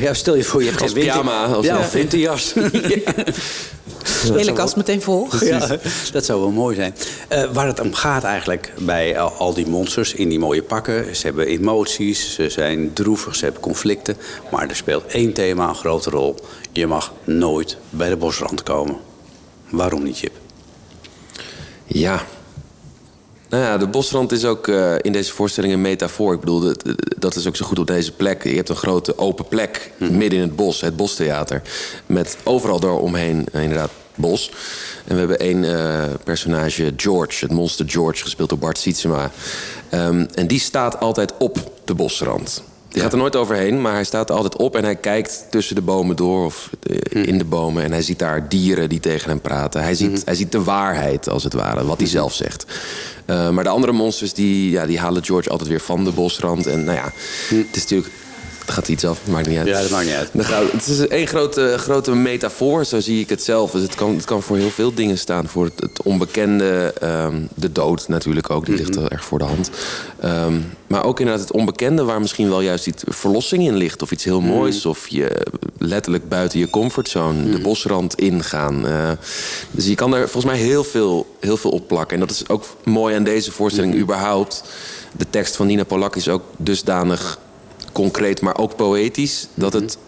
Ja, 0.00 0.14
stel 0.14 0.34
je 0.36 0.44
voor, 0.44 0.62
je 0.62 0.68
hebt 0.68 0.82
Als 0.82 0.92
geen 0.92 1.00
winter- 1.02 1.20
pyjama, 1.22 1.44
als- 1.46 1.66
ja, 1.66 1.74
ja. 1.74 1.80
of 1.80 1.92
winterjas. 1.92 2.52
De 4.04 4.32
hele 4.34 4.52
kast 4.52 4.76
meteen 4.76 5.02
vol. 5.02 5.28
Ja, 5.40 5.78
dat 6.12 6.24
zou 6.24 6.40
wel 6.40 6.50
mooi 6.50 6.74
zijn. 6.74 6.94
Eh, 7.28 7.52
waar 7.52 7.66
het 7.66 7.80
om 7.80 7.94
gaat 7.94 8.24
eigenlijk 8.24 8.72
bij 8.78 9.18
al, 9.18 9.30
al 9.30 9.54
die 9.54 9.66
monsters 9.66 10.14
in 10.14 10.28
die 10.28 10.38
mooie 10.38 10.62
pakken. 10.62 11.16
Ze 11.16 11.26
hebben 11.26 11.46
emoties, 11.46 12.34
ze 12.34 12.48
zijn 12.48 12.92
droevig, 12.92 13.36
ze 13.36 13.44
hebben 13.44 13.62
conflicten. 13.62 14.16
Maar 14.50 14.68
er 14.68 14.76
speelt 14.76 15.06
één 15.06 15.32
thema 15.32 15.68
een 15.68 15.74
grote 15.74 16.10
rol. 16.10 16.34
Je 16.72 16.86
mag 16.86 17.12
nooit 17.24 17.76
bij 17.90 18.08
de 18.08 18.16
bosrand 18.16 18.62
komen. 18.62 18.96
Waarom 19.70 20.02
niet, 20.02 20.16
Chip? 20.16 20.32
Ja. 21.86 22.24
Nou 23.48 23.62
ja, 23.62 23.78
de 23.78 23.86
bosrand 23.86 24.32
is 24.32 24.44
ook 24.44 24.68
eh, 24.68 24.94
in 25.00 25.12
deze 25.12 25.32
voorstelling 25.32 25.72
een 25.72 25.80
metafoor. 25.80 26.34
Ik 26.34 26.40
bedoel, 26.40 26.60
dat, 26.60 26.84
dat 27.18 27.34
is 27.34 27.46
ook 27.46 27.56
zo 27.56 27.66
goed 27.66 27.78
op 27.78 27.86
deze 27.86 28.12
plek. 28.12 28.44
Je 28.44 28.56
hebt 28.56 28.68
een 28.68 28.76
grote 28.76 29.18
open 29.18 29.48
plek 29.48 29.90
midden 29.98 30.38
in 30.38 30.40
het 30.40 30.56
bos, 30.56 30.80
het 30.80 30.96
bostheater. 30.96 31.62
Met 32.06 32.36
overal 32.42 32.80
daaromheen 32.80 33.46
eh, 33.52 33.62
inderdaad 33.62 33.90
bos. 34.14 34.50
En 35.04 35.12
we 35.12 35.18
hebben 35.18 35.38
één 35.38 35.64
eh, 35.64 36.04
personage, 36.24 36.92
George, 36.96 37.44
het 37.44 37.54
monster 37.54 37.88
George, 37.88 38.22
gespeeld 38.22 38.48
door 38.48 38.58
Bart 38.58 38.78
Sietsema. 38.78 39.30
Ehm, 39.88 40.26
en 40.34 40.46
die 40.46 40.60
staat 40.60 41.00
altijd 41.00 41.32
op 41.38 41.70
de 41.84 41.94
bosrand. 41.94 42.62
Die 42.94 43.02
gaat 43.02 43.12
er 43.12 43.18
nooit 43.18 43.36
overheen, 43.36 43.80
maar 43.80 43.92
hij 43.92 44.04
staat 44.04 44.28
er 44.28 44.34
altijd 44.34 44.56
op 44.56 44.76
en 44.76 44.84
hij 44.84 44.96
kijkt 44.96 45.46
tussen 45.50 45.74
de 45.74 45.82
bomen 45.82 46.16
door 46.16 46.44
of 46.44 46.70
eh, 46.82 47.26
in 47.26 47.38
de 47.38 47.44
bomen. 47.44 47.82
En 47.82 47.92
hij 47.92 48.02
ziet 48.02 48.18
daar 48.18 48.48
dieren 48.48 48.88
die 48.88 49.00
tegen 49.00 49.28
hem 49.28 49.40
praten. 49.40 49.82
Hij 49.82 49.94
ziet, 49.94 50.22
hij 50.24 50.34
ziet 50.34 50.52
de 50.52 50.62
waarheid, 50.62 51.28
als 51.28 51.44
het 51.44 51.52
ware, 51.52 51.84
wat 51.84 51.98
hij 51.98 52.08
zelf 52.08 52.34
zegt. 52.34 52.64
Eh, 53.24 53.50
maar 53.50 53.64
de 53.64 53.70
andere 53.70 53.92
monsters 53.92 54.32
die, 54.32 54.70
ja, 54.70 54.86
die 54.86 54.98
halen 54.98 55.24
George 55.24 55.50
altijd 55.50 55.68
weer 55.68 55.80
van 55.80 56.04
de 56.04 56.10
bosrand. 56.10 56.66
En 56.66 56.84
nou 56.84 56.96
ja, 56.96 57.12
het 57.48 57.76
is 57.76 57.82
natuurlijk. 57.82 58.10
Het 58.64 58.74
gaat 58.74 58.88
iets 58.88 59.04
af, 59.04 59.18
maakt 59.28 59.48
niet 59.48 59.58
uit. 59.58 59.66
Ja, 59.66 59.80
dat 59.80 59.90
maakt 59.90 60.04
niet 60.06 60.14
uit. 60.14 60.28
Dan 60.32 60.44
gaat- 60.44 60.72
het 60.72 60.86
is 60.86 61.06
één 61.08 61.26
grote, 61.26 61.74
grote 61.78 62.14
metafoor, 62.14 62.84
zo 62.84 63.00
zie 63.00 63.20
ik 63.20 63.28
het 63.28 63.42
zelf. 63.42 63.70
Dus 63.70 63.82
het 63.82 63.94
kan, 63.94 64.14
het 64.14 64.24
kan 64.24 64.42
voor 64.42 64.56
heel 64.56 64.70
veel 64.70 64.94
dingen 64.94 65.18
staan. 65.18 65.48
Voor 65.48 65.64
het, 65.64 65.80
het 65.80 66.02
onbekende, 66.02 66.94
ehm, 67.00 67.40
de 67.54 67.72
dood 67.72 68.08
natuurlijk 68.08 68.50
ook, 68.50 68.66
die 68.66 68.74
ligt 68.76 68.94
heel 68.94 69.08
erg 69.08 69.24
voor 69.24 69.38
de 69.38 69.44
hand. 69.44 69.70
Ehm, 70.20 70.54
maar 70.86 71.04
ook 71.04 71.18
inderdaad 71.20 71.42
het 71.48 71.52
onbekende, 71.56 72.04
waar 72.04 72.20
misschien 72.20 72.48
wel 72.48 72.60
juist 72.60 72.86
iets 72.86 73.02
verlossing 73.06 73.66
in 73.66 73.74
ligt. 73.76 74.02
Of 74.02 74.10
iets 74.12 74.24
heel 74.24 74.40
moois. 74.40 74.86
Of 74.86 75.08
je 75.08 75.46
letterlijk 75.78 76.28
buiten 76.28 76.58
je 76.58 76.70
comfortzone, 76.70 77.50
de 77.50 77.58
bosrand 77.60 78.14
ingaan. 78.14 78.86
Eh, 78.86 79.10
dus 79.70 79.86
je 79.86 79.94
kan 79.94 80.14
er 80.14 80.28
volgens 80.28 80.52
mij 80.52 80.62
heel 80.62 80.84
veel, 80.84 81.36
heel 81.40 81.56
veel 81.56 81.70
op 81.70 81.88
plakken. 81.88 82.14
En 82.20 82.26
dat 82.26 82.30
is 82.30 82.48
ook 82.48 82.64
mooi 82.84 83.14
aan 83.16 83.24
deze 83.24 83.52
voorstelling 83.52 83.96
überhaupt. 83.96 84.62
De 85.16 85.26
tekst 85.30 85.56
van 85.56 85.66
Nina 85.66 85.84
Polak 85.84 86.16
is 86.16 86.28
ook 86.28 86.42
dusdanig 86.56 87.38
concreet, 87.94 88.40
maar 88.40 88.58
ook 88.58 88.76
poëtisch. 88.76 89.48
Dat 89.54 89.72
het 89.72 89.98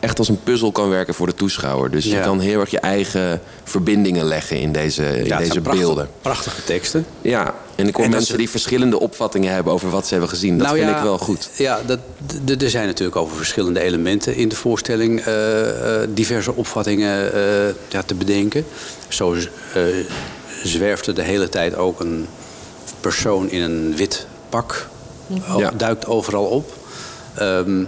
echt 0.00 0.18
als 0.18 0.28
een 0.28 0.42
puzzel 0.42 0.72
kan 0.72 0.88
werken 0.88 1.14
voor 1.14 1.26
de 1.26 1.34
toeschouwer. 1.34 1.90
Dus 1.90 2.04
je 2.04 2.20
kan 2.20 2.40
heel 2.40 2.60
erg 2.60 2.70
je 2.70 2.80
eigen 2.80 3.40
verbindingen 3.64 4.24
leggen 4.24 4.60
in 4.60 4.72
deze, 4.72 5.18
in 5.18 5.24
Ja, 5.24 5.38
deze 5.38 5.60
prachtige- 5.60 5.76
beelden. 5.86 6.08
Prachtige 6.20 6.64
teksten. 6.64 7.06
Ja, 7.20 7.54
en 7.74 7.88
ik 7.88 7.96
hoor 7.96 8.04
En 8.04 8.10
mensen 8.10 8.38
die 8.38 8.50
verschillende 8.50 9.00
opvattingen 9.00 9.52
hebben 9.52 9.72
over 9.72 9.90
wat 9.90 10.04
ze 10.04 10.10
hebben 10.10 10.28
gezien. 10.30 10.58
Dat 10.58 10.66
Nou 10.66 10.78
vind 10.78 10.90
ja, 10.90 10.96
ik 10.96 11.02
wel 11.02 11.18
goed. 11.18 11.50
Ja, 11.56 11.80
dat, 11.86 11.98
er 12.60 12.70
zijn 12.70 12.86
natuurlijk 12.86 13.16
over 13.16 13.36
verschillende 13.36 13.80
elementen 13.80 14.34
in 14.36 14.48
de 14.48 14.56
voorstelling 14.56 15.20
eh, 15.20 16.02
eh, 16.02 16.08
diverse 16.14 16.54
opvattingen 16.54 17.32
eh, 17.32 17.74
ja, 17.88 18.02
te 18.02 18.14
bedenken. 18.14 18.64
Zo 19.08 19.36
zwerft 20.62 21.06
er 21.06 21.14
de 21.14 21.22
hele 21.22 21.48
tijd 21.48 21.76
ook 21.76 22.00
een 22.00 22.26
persoon 23.00 23.50
in 23.50 23.62
een 23.62 23.96
wit 23.96 24.26
pak. 24.48 24.88
Ja. 25.58 25.70
Duikt 25.76 26.06
overal 26.06 26.44
op. 26.44 26.78
Ehm, 27.34 27.84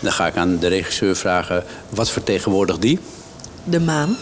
dan 0.00 0.12
ga 0.12 0.26
ik 0.26 0.36
aan 0.36 0.58
de 0.58 0.66
regisseur 0.66 1.16
vragen, 1.16 1.64
wat 1.88 2.10
vertegenwoordigt 2.10 2.82
die? 2.82 2.98
De 3.64 3.80
maan. 3.80 4.16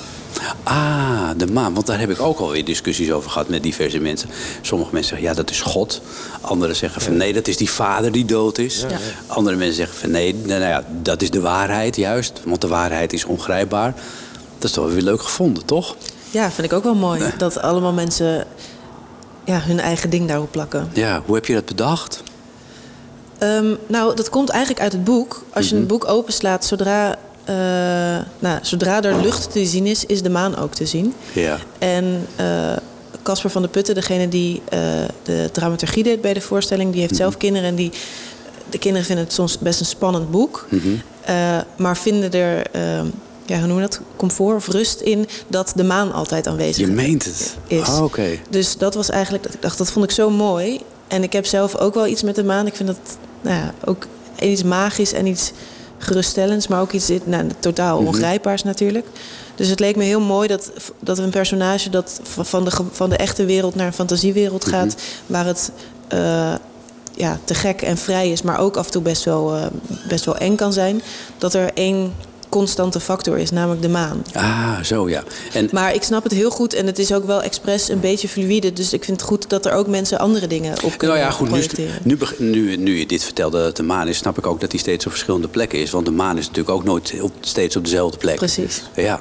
Ah, 0.62 1.30
de 1.36 1.46
maan. 1.46 1.74
Want 1.74 1.86
daar 1.86 1.98
heb 1.98 2.10
ik 2.10 2.20
ook 2.20 2.38
alweer 2.38 2.64
discussies 2.64 3.12
over 3.12 3.30
gehad 3.30 3.48
met 3.48 3.62
diverse 3.62 3.98
mensen. 3.98 4.28
Sommige 4.60 4.90
mensen 4.92 5.10
zeggen, 5.10 5.28
ja, 5.28 5.34
dat 5.34 5.50
is 5.50 5.60
God. 5.60 6.02
Anderen 6.40 6.76
zeggen 6.76 7.02
van, 7.02 7.16
nee, 7.16 7.32
dat 7.32 7.48
is 7.48 7.56
die 7.56 7.70
vader 7.70 8.12
die 8.12 8.24
dood 8.24 8.58
is. 8.58 8.84
Ja. 8.88 8.98
Andere 9.26 9.56
mensen 9.56 9.76
zeggen 9.76 9.98
van, 9.98 10.10
nee, 10.10 10.34
nou 10.34 10.60
ja, 10.60 10.84
dat 11.02 11.22
is 11.22 11.30
de 11.30 11.40
waarheid 11.40 11.96
juist. 11.96 12.40
Want 12.44 12.60
de 12.60 12.68
waarheid 12.68 13.12
is 13.12 13.24
ongrijpbaar. 13.24 13.94
Dat 14.58 14.64
is 14.64 14.70
toch 14.70 14.84
wel 14.84 14.94
weer 14.94 15.02
leuk 15.02 15.22
gevonden, 15.22 15.64
toch? 15.64 15.96
Ja, 16.30 16.50
vind 16.50 16.66
ik 16.66 16.72
ook 16.72 16.84
wel 16.84 16.94
mooi. 16.94 17.22
Dat 17.38 17.58
allemaal 17.58 17.92
mensen 17.92 18.46
ja, 19.44 19.60
hun 19.60 19.80
eigen 19.80 20.10
ding 20.10 20.28
daarop 20.28 20.50
plakken. 20.50 20.90
Ja, 20.92 21.22
hoe 21.26 21.34
heb 21.34 21.46
je 21.46 21.54
dat 21.54 21.66
bedacht? 21.66 22.22
Ehm, 23.42 23.74
nou, 23.86 24.14
dat 24.16 24.28
komt 24.28 24.48
eigenlijk 24.48 24.82
uit 24.82 24.92
het 24.92 25.04
boek. 25.04 25.44
Als 25.52 25.64
Mhm. 25.66 25.74
je 25.74 25.80
een 25.80 25.86
boek 25.86 26.08
openslaat, 26.08 26.64
zodra, 26.64 27.16
eh, 27.44 27.54
nou, 28.38 28.58
zodra 28.62 29.02
er 29.02 29.20
lucht 29.22 29.52
te 29.52 29.66
zien 29.66 29.86
is, 29.86 30.06
is 30.06 30.22
de 30.22 30.30
maan 30.30 30.56
ook 30.56 30.74
te 30.74 30.86
zien. 30.86 31.14
Ja. 31.32 31.58
En 31.78 32.26
eh, 32.36 32.72
Casper 33.22 33.50
van 33.50 33.62
der 33.62 33.70
Putten, 33.70 33.94
degene 33.94 34.28
die 34.28 34.62
eh, 34.68 34.80
de 35.22 35.48
dramaturgie 35.52 36.02
deed 36.02 36.20
bij 36.20 36.32
de 36.34 36.40
voorstelling, 36.40 36.92
die 36.92 37.00
heeft 37.00 37.16
zelf 37.16 37.36
kinderen 37.36 37.68
en 37.68 37.74
die. 37.74 37.92
De 38.70 38.78
kinderen 38.78 39.06
vinden 39.06 39.24
het 39.24 39.34
soms 39.34 39.58
best 39.58 39.80
een 39.80 39.86
spannend 39.86 40.30
boek, 40.30 40.66
Eh, 41.24 41.58
maar 41.76 41.96
vinden 41.96 42.32
er, 42.32 42.66
ehm, 42.72 43.06
ja, 43.46 43.58
hoe 43.58 43.66
noemen 43.66 43.74
we 43.76 43.80
dat, 43.80 44.00
comfort 44.16 44.56
of 44.56 44.68
rust 44.68 45.00
in 45.00 45.26
dat 45.48 45.72
de 45.76 45.84
maan 45.84 46.12
altijd 46.12 46.46
aanwezig 46.46 46.86
Je 46.86 46.92
meent 46.92 47.24
het. 47.24 47.56
is. 47.66 47.86
Ah, 47.86 48.02
oké. 48.04 48.26
Dus 48.50 48.76
dat 48.76 48.94
was 48.94 49.08
eigenlijk, 49.10 49.42
dat 49.44 49.54
ik 49.54 49.62
dacht, 49.62 49.78
dat 49.78 49.90
vond 49.92 50.04
ik 50.04 50.10
zo 50.10 50.30
mooi. 50.30 50.80
En 51.08 51.22
ik 51.22 51.32
heb 51.32 51.46
zelf 51.46 51.76
ook 51.76 51.94
wel 51.94 52.06
iets 52.06 52.22
met 52.22 52.34
de 52.34 52.44
maan. 52.44 52.66
Ik 52.66 52.74
vind 52.74 52.88
dat 52.88 52.98
nou 53.42 53.56
ja, 53.56 53.74
ook 53.84 54.06
iets 54.40 54.62
magisch 54.62 55.12
en 55.12 55.26
iets 55.26 55.52
geruststellends, 55.98 56.68
maar 56.68 56.80
ook 56.80 56.92
iets 56.92 57.10
nou, 57.24 57.48
totaal 57.58 57.98
ongrijpbaars 57.98 58.62
natuurlijk. 58.62 59.06
Dus 59.54 59.68
het 59.68 59.80
leek 59.80 59.96
me 59.96 60.04
heel 60.04 60.20
mooi 60.20 60.48
dat, 60.48 60.72
dat 61.00 61.18
een 61.18 61.30
personage 61.30 61.90
dat 61.90 62.20
van 62.22 62.64
de, 62.64 62.70
van 62.90 63.10
de 63.10 63.16
echte 63.16 63.44
wereld 63.44 63.74
naar 63.74 63.86
een 63.86 63.92
fantasiewereld 63.92 64.64
gaat, 64.64 64.96
waar 65.26 65.46
het 65.46 65.72
eh, 66.08 66.54
ja, 67.14 67.38
te 67.44 67.54
gek 67.54 67.82
en 67.82 67.96
vrij 67.96 68.30
is, 68.30 68.42
maar 68.42 68.58
ook 68.58 68.76
af 68.76 68.86
en 68.86 68.92
toe 68.92 69.02
best 69.02 69.24
wel, 69.24 69.56
eh, 69.56 69.66
best 70.08 70.24
wel 70.24 70.36
eng 70.36 70.54
kan 70.54 70.72
zijn. 70.72 71.02
Dat 71.38 71.54
er 71.54 71.70
één 71.74 72.12
constante 72.52 73.00
factor 73.00 73.38
is, 73.38 73.50
namelijk 73.50 73.82
de 73.82 73.88
maan. 73.88 74.24
Ah, 74.34 74.80
zo 74.82 75.08
ja. 75.08 75.22
En 75.52 75.68
Maar 75.72 75.94
ik 75.94 76.02
snap 76.02 76.22
het 76.22 76.32
heel 76.32 76.50
goed 76.50 76.74
en 76.74 76.86
het 76.86 76.98
is 76.98 77.12
ook 77.12 77.24
wel 77.26 77.42
expres 77.42 77.88
een 77.88 78.00
beetje 78.00 78.28
fluïde. 78.28 78.72
Dus 78.72 78.92
ik 78.92 79.04
vind 79.04 79.20
het 79.20 79.28
goed 79.28 79.48
dat 79.50 79.66
er 79.66 79.72
ook 79.72 79.86
mensen 79.86 80.18
andere 80.18 80.46
dingen 80.46 80.72
op 80.72 80.98
kunnen 80.98 81.16
Nou 81.16 81.18
ja, 81.18 81.30
goed, 81.30 81.46
nu, 81.46 81.52
projecteren. 81.52 81.94
nu, 82.02 82.18
nu, 82.38 82.76
nu 82.76 82.98
je 82.98 83.06
dit 83.06 83.24
vertelde 83.24 83.62
dat 83.62 83.76
de 83.76 83.82
maan 83.82 84.08
is, 84.08 84.16
snap 84.16 84.38
ik 84.38 84.46
ook 84.46 84.60
dat 84.60 84.70
die 84.70 84.80
steeds 84.80 85.04
op 85.06 85.10
verschillende 85.12 85.48
plekken 85.48 85.78
is. 85.78 85.90
Want 85.90 86.06
de 86.06 86.12
maan 86.12 86.38
is 86.38 86.46
natuurlijk 86.46 86.74
ook 86.76 86.84
nooit 86.84 87.14
op, 87.20 87.32
steeds 87.40 87.76
op 87.76 87.84
dezelfde 87.84 88.18
plek. 88.18 88.36
Precies. 88.36 88.82
Ja. 88.96 89.20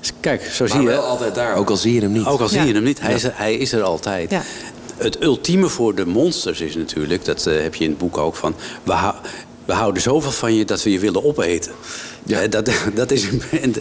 Dus 0.00 0.12
kijk, 0.20 0.42
zo 0.42 0.64
Maar 0.64 0.68
zie 0.72 0.80
je. 0.80 0.86
wel 0.86 1.02
altijd 1.02 1.34
daar, 1.34 1.54
ook 1.56 1.70
al 1.70 1.76
zie 1.76 1.94
je 1.94 2.00
hem 2.00 2.12
niet. 2.12 2.26
Ook 2.26 2.40
al 2.40 2.48
zie 2.48 2.58
Ja. 2.58 2.64
je 2.64 2.74
hem 2.74 2.82
niet, 2.82 3.00
hij, 3.00 3.14
is, 3.14 3.24
er, 3.24 3.32
hij 3.34 3.54
is 3.54 3.72
er 3.72 3.82
altijd. 3.82 4.30
Ja. 4.30 4.42
Het 4.96 5.22
ultieme 5.22 5.68
voor 5.68 5.94
de 5.94 6.06
monsters 6.06 6.60
is 6.60 6.76
natuurlijk, 6.76 7.24
dat 7.24 7.46
eh, 7.46 7.62
heb 7.62 7.74
je 7.74 7.84
in 7.84 7.90
het 7.90 7.98
boek 7.98 8.18
ook 8.18 8.34
van. 8.36 8.54
We, 8.82 8.92
we 9.68 9.74
houden 9.74 10.02
zoveel 10.02 10.30
van 10.30 10.54
je 10.54 10.64
dat 10.64 10.82
we 10.82 10.90
je 10.90 10.98
willen 10.98 11.24
opeten. 11.24 11.72
Ja. 12.24 12.40
Eh, 12.40 12.50
dat, 12.50 12.70
dat 12.94 13.10
is, 13.10 13.28
en, 13.62 13.74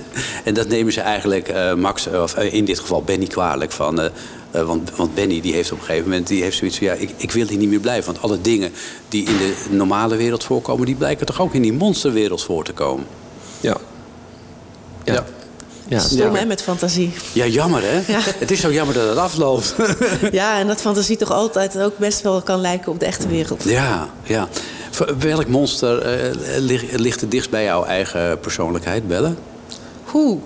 en 0.43 0.53
dat 0.53 0.67
nemen 0.67 0.93
ze 0.93 1.01
eigenlijk 1.01 1.47
eh, 1.47 1.73
Max, 1.73 2.07
of 2.07 2.33
eh, 2.33 2.53
in 2.53 2.65
dit 2.65 2.79
geval 2.79 3.01
Benny, 3.01 3.27
kwalijk. 3.27 3.71
Van, 3.71 4.09
want, 4.51 4.91
want 4.95 5.15
Benny 5.15 5.41
die 5.41 5.53
heeft 5.53 5.71
op 5.71 5.79
een 5.79 5.85
gegeven 5.85 6.09
moment 6.09 6.27
die 6.27 6.43
heeft 6.43 6.57
zoiets 6.57 6.77
van... 6.77 6.87
ja, 6.87 6.93
ik, 6.93 7.11
ik 7.17 7.31
wil 7.31 7.47
hier 7.47 7.57
niet 7.57 7.69
meer 7.69 7.79
blijven. 7.79 8.05
Want 8.05 8.23
alle 8.23 8.41
dingen 8.41 8.71
die 9.09 9.25
in 9.25 9.37
de 9.37 9.53
normale 9.69 10.15
wereld 10.15 10.43
voorkomen... 10.43 10.85
die 10.85 10.95
blijken 10.95 11.25
toch 11.25 11.41
ook 11.41 11.53
in 11.53 11.61
die 11.61 11.73
monsterwereld 11.73 12.43
voor 12.43 12.63
te 12.63 12.73
komen. 12.73 13.05
Ja. 13.59 13.77
Ja. 15.03 15.13
Ja. 15.13 15.25
Ja. 15.87 15.99
Stom 15.99 16.35
hè, 16.35 16.45
met 16.45 16.61
fantasie. 16.61 17.13
Ja, 17.33 17.45
jammer 17.45 17.81
hè? 17.83 18.13
Ja. 18.13 18.19
Het 18.23 18.51
is 18.51 18.59
zo 18.59 18.71
jammer 18.71 18.95
dat 18.95 19.09
het 19.09 19.17
afloopt. 19.17 19.75
Ja, 20.31 20.59
en 20.59 20.67
dat 20.67 20.81
fantasie 20.81 21.17
toch 21.17 21.31
altijd 21.31 21.79
ook 21.79 21.97
best 21.97 22.21
wel 22.21 22.41
kan 22.41 22.61
lijken 22.61 22.91
op 22.91 22.99
de 22.99 23.05
echte 23.05 23.27
wereld. 23.27 23.63
Ja, 23.63 24.09
ja. 24.23 24.47
Welk 25.19 25.47
monster 25.47 26.01
eh, 26.01 26.31
ligt, 26.59 26.97
ligt 26.99 27.21
het 27.21 27.31
dichtst 27.31 27.49
bij 27.49 27.63
jouw 27.63 27.83
eigen 27.83 28.39
persoonlijkheid, 28.39 29.07
Belle? 29.07 29.33
Hoe? 30.03 30.39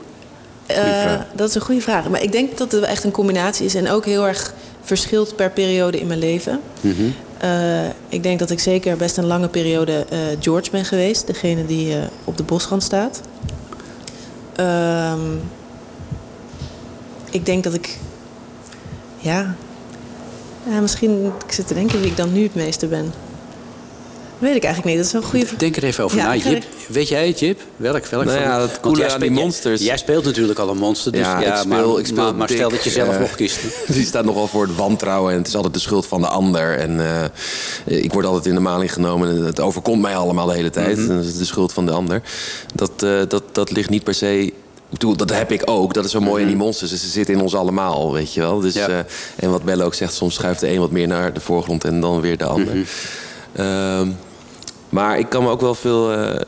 Eh, 0.66 1.20
dat 1.36 1.50
is 1.50 1.56
een 1.56 1.62
goede 1.62 1.82
vraag. 1.82 2.10
Maar 2.10 2.24
ik 2.24 2.32
denk 2.32 2.58
dat 2.58 2.72
het 2.72 2.84
echt 2.84 3.04
een 3.04 3.12
combinatie 3.12 3.66
is 3.66 3.76
en 3.76 3.90
ook 3.90 4.06
heel 4.06 4.28
erg 4.28 4.54
verschilt 4.82 5.36
per 5.36 5.50
periode 5.50 6.00
in 6.00 6.08
mijn 6.08 6.20
leven. 6.20 6.62
Eh, 7.38 7.86
ik 8.10 8.24
denk 8.24 8.40
dat 8.40 8.50
ik 8.50 8.60
zeker 8.60 8.98
best 8.98 9.18
een 9.18 9.26
lange 9.26 9.48
periode 9.48 10.06
George 10.40 10.72
ben 10.72 10.86
geweest, 10.86 11.28
degene 11.28 11.66
die 11.66 11.96
op 12.24 12.38
de 12.38 12.44
bosrand 12.44 12.84
staat. 12.84 13.22
Ehm, 14.56 15.20
ik 17.32 17.46
denk 17.46 17.64
dat 17.64 17.74
ik. 17.74 17.98
Ja. 19.18 19.56
ja. 20.70 20.80
Misschien. 20.80 21.32
Ik 21.46 21.52
zit 21.52 21.68
te 21.68 21.74
denken 21.74 22.00
wie 22.00 22.10
ik 22.10 22.18
dan 22.18 22.34
nu 22.34 22.44
het 22.44 22.56
meeste 22.56 22.88
ben. 22.88 23.14
Weet 24.42 24.56
ik 24.56 24.64
eigenlijk 24.64 24.86
niet. 24.96 24.98
Dat 24.98 25.06
is 25.06 25.14
een 25.14 25.30
goede 25.30 25.46
vraag. 25.46 25.60
Denk 25.60 25.76
er 25.76 25.84
even 25.84 26.04
over 26.04 26.18
Ja, 26.18 26.26
na. 26.26 26.36
Jip, 26.36 26.64
weet 26.88 27.08
jij 27.08 27.28
het, 27.28 27.40
Jip? 27.40 27.60
Welk, 27.76 28.06
welk 28.06 28.24
Nou 28.26 28.38
van- 28.38 28.48
ja, 28.48 28.60
het 28.62 28.70
want 28.70 28.80
coole 28.80 28.98
jij 29.00 29.10
aan 29.12 29.20
die 29.20 29.32
monsters- 29.32 29.82
Jij, 29.82 29.98
speelt 29.98 30.26
natuurlijk 30.26 30.60
al 30.60 30.70
een 30.70 30.78
monster, 30.78 31.12
dus 31.12 31.22
Ja, 31.22 31.40
ja, 31.42 31.52
ik 31.54 31.58
speel, 31.60 31.90
maar, 31.92 32.00
ik 32.00 32.06
speel 32.06 32.24
maar, 32.24 32.36
maar 32.36 32.50
stel 32.50 32.70
dat 32.70 32.84
je 32.84 32.90
zelf 32.90 33.14
eh, 33.14 33.20
nog 33.20 33.36
kiest. 33.36 33.60
Die 33.88 34.06
staat 34.06 34.26
nogal 34.26 34.48
voor 34.48 34.68
het 34.68 34.76
wantrouwen 34.76 35.32
en 35.32 35.38
het 35.38 35.48
is 35.48 35.56
altijd 35.56 35.74
de 35.74 35.80
schuld 35.80 36.06
van 36.08 36.22
de 36.22 36.28
ander. 36.28 36.78
En 36.78 37.00
eh, 37.86 38.04
ik 38.04 38.14
word 38.14 38.26
altijd 38.26 38.46
in 38.46 38.54
de 38.54 38.60
maling 38.60 38.94
genomen 38.94 39.30
en 39.30 39.44
het 39.44 39.60
overkomt 39.60 40.02
mij 40.02 40.16
allemaal 40.16 40.46
de 40.46 40.54
hele 40.54 40.70
tijd. 40.70 40.98
Mhm. 40.98 41.10
En 41.12 41.18
dat 41.18 41.26
is 41.26 41.38
de 41.38 41.46
schuld 41.46 41.74
van 41.74 41.86
de 41.86 41.92
ander. 41.92 42.22
Dat, 42.76 42.92
eh, 43.04 43.20
dat, 43.28 43.44
dat 43.52 43.72
ligt 43.72 43.90
niet 43.90 44.04
per 44.04 44.14
se... 44.14 44.42
Ik 44.46 44.54
bedoel, 45.00 45.16
dat 45.16 45.30
heb 45.30 45.52
ik 45.52 45.62
ook. 45.66 45.94
Dat 45.94 46.06
is 46.06 46.12
zo 46.12 46.20
mooi 46.20 46.42
in 46.42 46.48
die 46.48 46.58
monsters. 46.58 46.92
Dus 46.92 47.02
ze 47.02 47.08
zitten 47.08 47.34
in 47.36 47.42
ons 47.42 47.56
allemaal, 47.56 48.14
weet 48.14 48.34
je 48.34 48.40
wel. 48.42 48.60
Dus, 48.60 48.74
Mhm. 48.74 48.92
Ja. 48.92 48.98
eh, 49.00 49.06
en 49.46 49.52
wat 49.52 49.64
Belle 49.64 49.84
ook 49.84 49.94
zegt, 49.94 50.14
soms 50.14 50.34
schuift 50.34 50.60
de 50.60 50.70
een 50.70 50.80
wat 50.80 50.92
meer 50.92 51.08
naar 51.08 51.34
de 51.34 51.40
voorgrond 51.40 51.84
en 51.84 52.00
dan 52.02 52.22
weer 52.22 52.38
de 52.38 52.46
ander. 52.46 52.76
Mhm. 52.76 52.84
Ehm, 53.56 54.08
maar 54.92 55.20
ik 55.20 55.30
kan 55.30 55.44
me 55.44 55.50
ook 55.50 55.62
wel 55.62 55.76
veel 55.76 56.14
eh, 56.14 56.42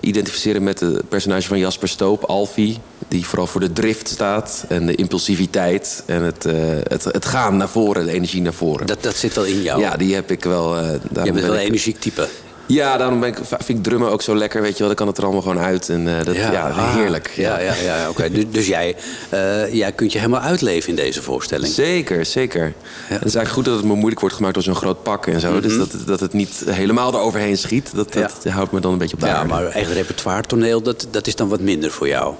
identificeren 0.00 0.62
met 0.62 0.80
het 0.80 1.08
personage 1.08 1.48
van 1.48 1.58
Jasper 1.58 1.88
Stoop, 1.88 2.24
Alfie. 2.24 2.78
Die 3.08 3.26
vooral 3.26 3.46
voor 3.46 3.60
de 3.60 3.72
drift 3.72 4.08
staat 4.08 4.64
en 4.68 4.86
de 4.86 4.94
impulsiviteit 4.94 6.02
en 6.06 6.22
het, 6.22 6.44
eh, 6.44 6.54
het, 6.82 7.04
het 7.04 7.24
gaan 7.24 7.56
naar 7.56 7.68
voren, 7.68 8.04
de 8.06 8.12
energie 8.12 8.42
naar 8.42 8.52
voren. 8.52 8.86
Dat, 8.86 9.02
dat 9.02 9.16
zit 9.16 9.34
wel 9.34 9.44
in 9.44 9.62
jou. 9.62 9.80
Ja, 9.80 9.96
die 9.96 10.14
heb 10.14 10.30
ik 10.30 10.44
wel. 10.44 10.76
eh 10.76 10.92
je 10.92 10.98
bent 11.12 11.32
ben 11.32 11.34
wel 11.34 11.54
een 11.54 11.58
energiek 11.60 11.98
type. 12.00 12.28
Ja, 12.66 12.96
daarom 12.96 13.20
ben 13.20 13.28
ik, 13.28 13.38
vind 13.48 13.78
ik 13.78 13.82
drummen 13.84 14.10
ook 14.10 14.22
zo 14.22 14.36
lekker, 14.36 14.62
weet 14.62 14.72
je 14.72 14.78
wel. 14.78 14.86
Dan 14.86 14.96
kan 14.96 15.06
het 15.06 15.16
er 15.18 15.22
allemaal 15.24 15.42
gewoon 15.42 15.58
uit. 15.58 15.88
En 15.88 16.18
eh, 16.18 16.24
dat, 16.24 16.34
ja, 16.36 16.68
ah, 16.68 16.94
heerlijk. 16.94 17.30
Ja, 17.36 17.58
ja, 17.60 17.74
ja, 17.74 18.08
oké. 18.08 18.30
Dus, 18.30 18.44
dus 18.50 18.66
jij, 18.66 18.96
eh, 19.28 19.74
jij 19.74 19.92
kunt 19.92 20.12
je 20.12 20.18
helemaal 20.18 20.40
uitleven 20.40 20.88
in 20.88 20.96
deze 20.96 21.22
voorstelling. 21.22 21.72
Zeker, 21.72 22.26
zeker. 22.26 22.64
Het 22.64 23.24
is 23.24 23.34
eigenlijk 23.34 23.48
goed 23.48 23.64
dat 23.64 23.74
het 23.76 23.84
me 23.84 23.94
moeilijk 23.94 24.20
wordt 24.20 24.34
gemaakt 24.34 24.54
door 24.54 24.62
zo'n 24.62 24.74
groot 24.74 25.02
pak 25.02 25.26
en 25.26 25.40
zo. 25.40 25.60
Dus 25.60 25.76
dat, 25.76 25.92
het- 25.92 26.06
dat 26.06 26.20
het 26.20 26.32
niet 26.32 26.62
helemaal 26.66 27.12
eroverheen 27.14 27.58
schiet. 27.58 27.90
Dat, 27.94 28.12
dat 28.12 28.44
houdt 28.48 28.72
me 28.72 28.80
dan 28.80 28.92
een 28.92 28.98
beetje 28.98 29.14
op 29.14 29.20
de 29.20 29.26
Ja, 29.26 29.34
aarde. 29.34 29.48
maar 29.48 29.64
echt 29.66 29.90
repertoire 29.92 30.42
toneel, 30.42 30.82
dat, 30.82 31.06
dat 31.10 31.26
is 31.26 31.36
dan 31.36 31.48
wat 31.48 31.60
minder 31.60 31.90
voor 31.90 32.08
jou. 32.08 32.34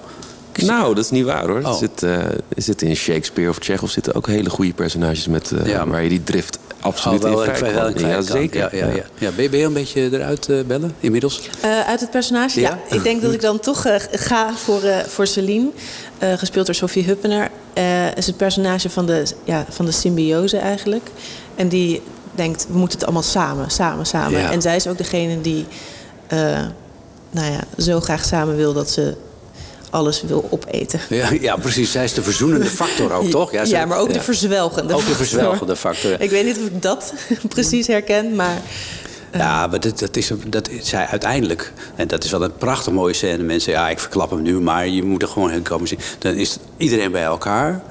Nou, 0.62 0.95
dat 0.95 1.05
is 1.05 1.11
niet 1.11 1.25
waar 1.25 1.47
hoor. 1.49 1.61
Oh. 1.61 1.66
Er, 1.68 1.75
zit, 1.75 2.03
eh, 2.03 2.83
er 2.83 2.89
in 2.89 2.97
Shakespeare 2.97 3.51
of 3.51 3.57
Chekhov 3.61 3.91
zitten 3.91 4.14
ook 4.14 4.27
hele 4.27 4.51
goede 4.51 4.72
personages 4.72 5.27
met, 5.29 5.53
Ja, 5.64 5.87
waar 5.87 6.03
je 6.03 6.09
die 6.09 6.22
drift 6.25 6.59
absoluut 6.85 7.24
Oh, 7.24 7.30
wel 7.30 7.87
in 7.89 8.07
Ja, 8.07 8.20
zeker. 8.20 8.76
Ja, 8.76 8.87
ja, 8.87 8.95
ja. 8.95 9.03
Ja, 9.18 9.30
ben, 9.30 9.43
je, 9.43 9.49
ben 9.49 9.59
je 9.59 9.64
een 9.66 9.72
beetje 9.72 10.09
eruit 10.12 10.49
eh, 10.49 10.57
bellen 10.66 10.95
inmiddels? 11.01 11.49
Eh, 11.61 11.80
uit 11.80 12.01
het 12.01 12.11
personage? 12.11 12.61
Ja. 12.61 12.78
Ja? 12.89 12.97
ik 12.97 13.03
denk 13.03 13.22
dat 13.22 13.32
ik 13.32 13.41
dan 13.41 13.61
toch 13.61 13.85
eh, 13.87 13.95
ga 14.11 14.55
voor, 14.55 14.82
eh, 14.82 14.99
voor 15.07 15.26
Celine. 15.26 15.70
eh, 16.18 16.32
gespeeld 16.32 16.66
door 16.66 16.74
Sophie 16.74 17.05
Huppener. 17.05 17.51
Eh 17.72 18.16
is 18.16 18.26
het 18.26 18.37
personage 18.37 18.91
van 18.91 19.07
de, 19.07 19.22
ja, 19.45 19.64
van 19.68 19.85
de 19.85 19.93
symbiose 19.93 20.57
eigenlijk. 20.57 21.11
En 21.55 21.68
die 21.68 22.03
denkt, 22.35 22.66
we 22.68 22.78
moeten 22.78 22.99
het 22.99 23.07
allemaal 23.07 23.22
samen, 23.22 23.70
samen, 23.70 24.07
samen. 24.07 24.41
Ja. 24.41 24.51
En 24.51 24.62
zij 24.62 24.76
is 24.76 24.87
ook 24.87 24.99
degene 24.99 25.41
die 25.41 25.66
eh, 26.26 26.39
nou 27.30 27.53
ja, 27.53 27.61
zo 27.82 28.01
graag 28.01 28.24
samen 28.24 28.57
wil 28.57 28.72
dat 28.72 28.91
ze 28.91 29.14
alles 29.95 30.23
wil 30.23 30.47
opeten. 30.51 31.01
Ja, 31.09 31.29
ja, 31.41 31.57
precies. 31.57 31.91
Zij 31.93 32.05
is 32.05 32.15
de 32.15 32.23
verzoenende 32.23 32.67
factor 32.67 33.13
ook, 33.13 33.31
toch? 33.41 33.53
Ja, 33.53 33.65
ze- 33.65 33.85
maar 33.87 33.99
ook 33.99 34.09
de 34.09 34.15
ja. 34.15 34.21
verzwelgende 34.23 34.95
Ook 34.95 35.07
de 35.07 35.15
verzwelgende 35.15 35.77
factor. 35.77 36.21
Ik 36.21 36.31
weet 36.31 36.45
niet 36.45 36.57
of 36.59 36.65
ik 36.67 36.83
dat 36.83 37.15
precies 37.49 37.87
herken, 37.87 38.35
maar... 38.35 38.61
Ja, 39.33 39.67
maar 39.67 39.81
dat, 39.81 39.99
dat 39.99 40.17
is, 40.17 40.31
dat 40.47 40.71
zij 40.83 41.07
uiteindelijk. 41.07 41.73
En 41.97 42.09
dat 42.09 42.25
is 42.25 42.31
wel 42.31 42.43
een 42.43 42.57
prachtig 42.57 42.93
mooie 42.93 43.15
scène. 43.15 43.43
Mensen, 43.43 43.73
ja, 43.73 43.89
ik 43.89 43.99
verklap 43.99 44.31
hem 44.31 44.43
nu, 44.43 44.61
maar 44.61 44.89
je 44.89 45.03
moet 45.03 45.23
er 45.23 45.29
gewoon 45.29 45.51
heen 45.51 45.63
komen 45.63 45.89
zien. 45.89 45.99
Dan 46.19 46.35
is 46.35 46.57
iedereen 46.77 47.13
bij 47.13 47.23
elkaar. 47.23 47.83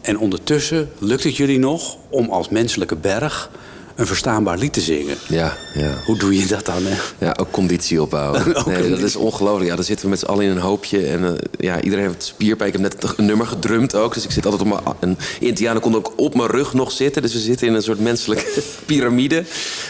En 0.00 0.18
ondertussen 0.18 0.90
lukt 0.98 1.24
het 1.24 1.36
jullie 1.36 1.58
nog 1.58 1.96
om 2.10 2.30
als 2.30 2.48
menselijke 2.48 2.96
berg 2.96 3.50
een 3.94 4.06
verstaanbaar 4.06 4.58
lied 4.58 4.72
te 4.72 4.80
zingen. 4.80 5.16
Ja, 5.28 5.56
ja. 5.74 5.90
Hoe 6.06 6.18
doe 6.18 6.38
je 6.38 6.46
dat 6.46 6.66
dan? 6.66 6.82
Hè? 6.86 7.26
Ja, 7.26 7.36
ook 7.40 7.50
conditie 7.50 8.02
opbouwen. 8.02 8.42
Ook 8.56 8.66
nee, 8.66 8.90
dat 8.90 8.98
is 8.98 9.16
ongelooflijk. 9.16 9.70
Ja, 9.70 9.76
dan 9.76 9.84
zitten 9.84 10.04
we 10.04 10.10
met 10.10 10.20
z'n 10.20 10.26
allen 10.26 10.44
in 10.44 10.50
een 10.50 10.58
hoopje. 10.58 11.06
En 11.06 11.24
eh, 11.24 11.32
ja, 11.58 11.80
iedereen 11.80 12.06
heeft 12.06 12.24
spierpijn. 12.24 12.72
Ik 12.72 12.80
heb 12.80 12.82
net 12.82 13.18
een 13.18 13.24
nummer 13.24 13.46
gedrumd 13.46 13.94
ook. 13.94 14.14
Dus 14.14 14.24
ik 14.24 14.30
zit 14.30 14.44
altijd 14.44 14.62
op 14.62 14.68
mijn... 14.68 14.96
Een 15.00 15.18
Indianen 15.40 15.82
kon 15.82 15.94
ook 15.94 16.12
op 16.16 16.34
mijn 16.34 16.50
rug 16.50 16.74
nog 16.74 16.92
zitten. 16.92 17.22
Dus 17.22 17.32
we 17.32 17.38
zitten 17.38 17.66
in 17.66 17.74
een 17.74 17.82
soort 17.82 18.00
menselijke 18.00 18.62
piramide. 18.86 19.44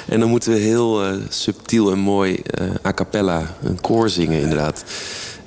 En 0.09 0.21
dan 0.21 0.29
moeten 0.29 0.53
we 0.53 0.59
heel 0.59 1.05
eh, 1.05 1.13
subtiel 1.29 1.91
en 1.91 1.99
mooi 1.99 2.35
eh, 2.35 2.67
a 2.87 2.93
cappella 2.93 3.57
een 3.63 3.81
koor 3.81 4.09
zingen 4.09 4.41
inderdaad. 4.41 4.85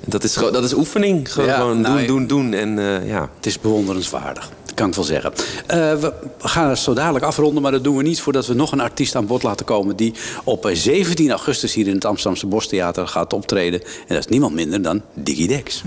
Dat 0.06 0.24
is, 0.24 0.34
dat 0.34 0.64
is 0.64 0.74
oefening. 0.74 1.32
Gewoon, 1.34 1.50
Ja, 1.50 1.56
gewoon 1.56 1.82
nou, 1.82 2.06
doen, 2.06 2.28
doen, 2.28 2.52
doen. 2.52 2.54
En 2.54 3.06
ja, 3.06 3.30
Het 3.36 3.46
is 3.46 3.60
bewonderenswaardig. 3.60 4.50
Kan 4.78 4.90
ik 4.90 4.96
wel 4.96 5.04
zeggen. 5.04 5.34
Eh, 5.68 5.78
we 5.78 6.14
gaan 6.38 6.70
het 6.70 6.80
zo 6.80 6.94
dadelijk 6.94 7.26
afronden, 7.26 7.62
maar 7.62 7.72
dat 7.72 7.84
doen 7.84 7.98
we 7.98 8.04
niet 8.04 8.22
voordat 8.22 8.48
we 8.48 8.54
nog 8.54 8.72
een 8.72 8.80
artiest 8.80 9.16
aan 9.16 9.26
bod 9.26 9.44
laten 9.44 9.66
komen. 9.66 9.96
die 9.96 10.14
op 10.44 10.66
eh, 10.66 10.76
17 10.76 11.30
augustus 11.30 11.74
hier 11.74 11.88
in 11.88 11.94
het 11.94 12.06
Amsterdamse 12.06 12.48
Bostheater 12.48 13.08
gaat 13.08 13.34
optreden. 13.34 13.82
En 13.82 14.16
dat 14.16 14.18
is 14.18 14.28
niemand 14.28 14.54
minder 14.54 14.82
dan 14.82 15.02
Diggy 15.14 15.48
Dex. 15.48 15.84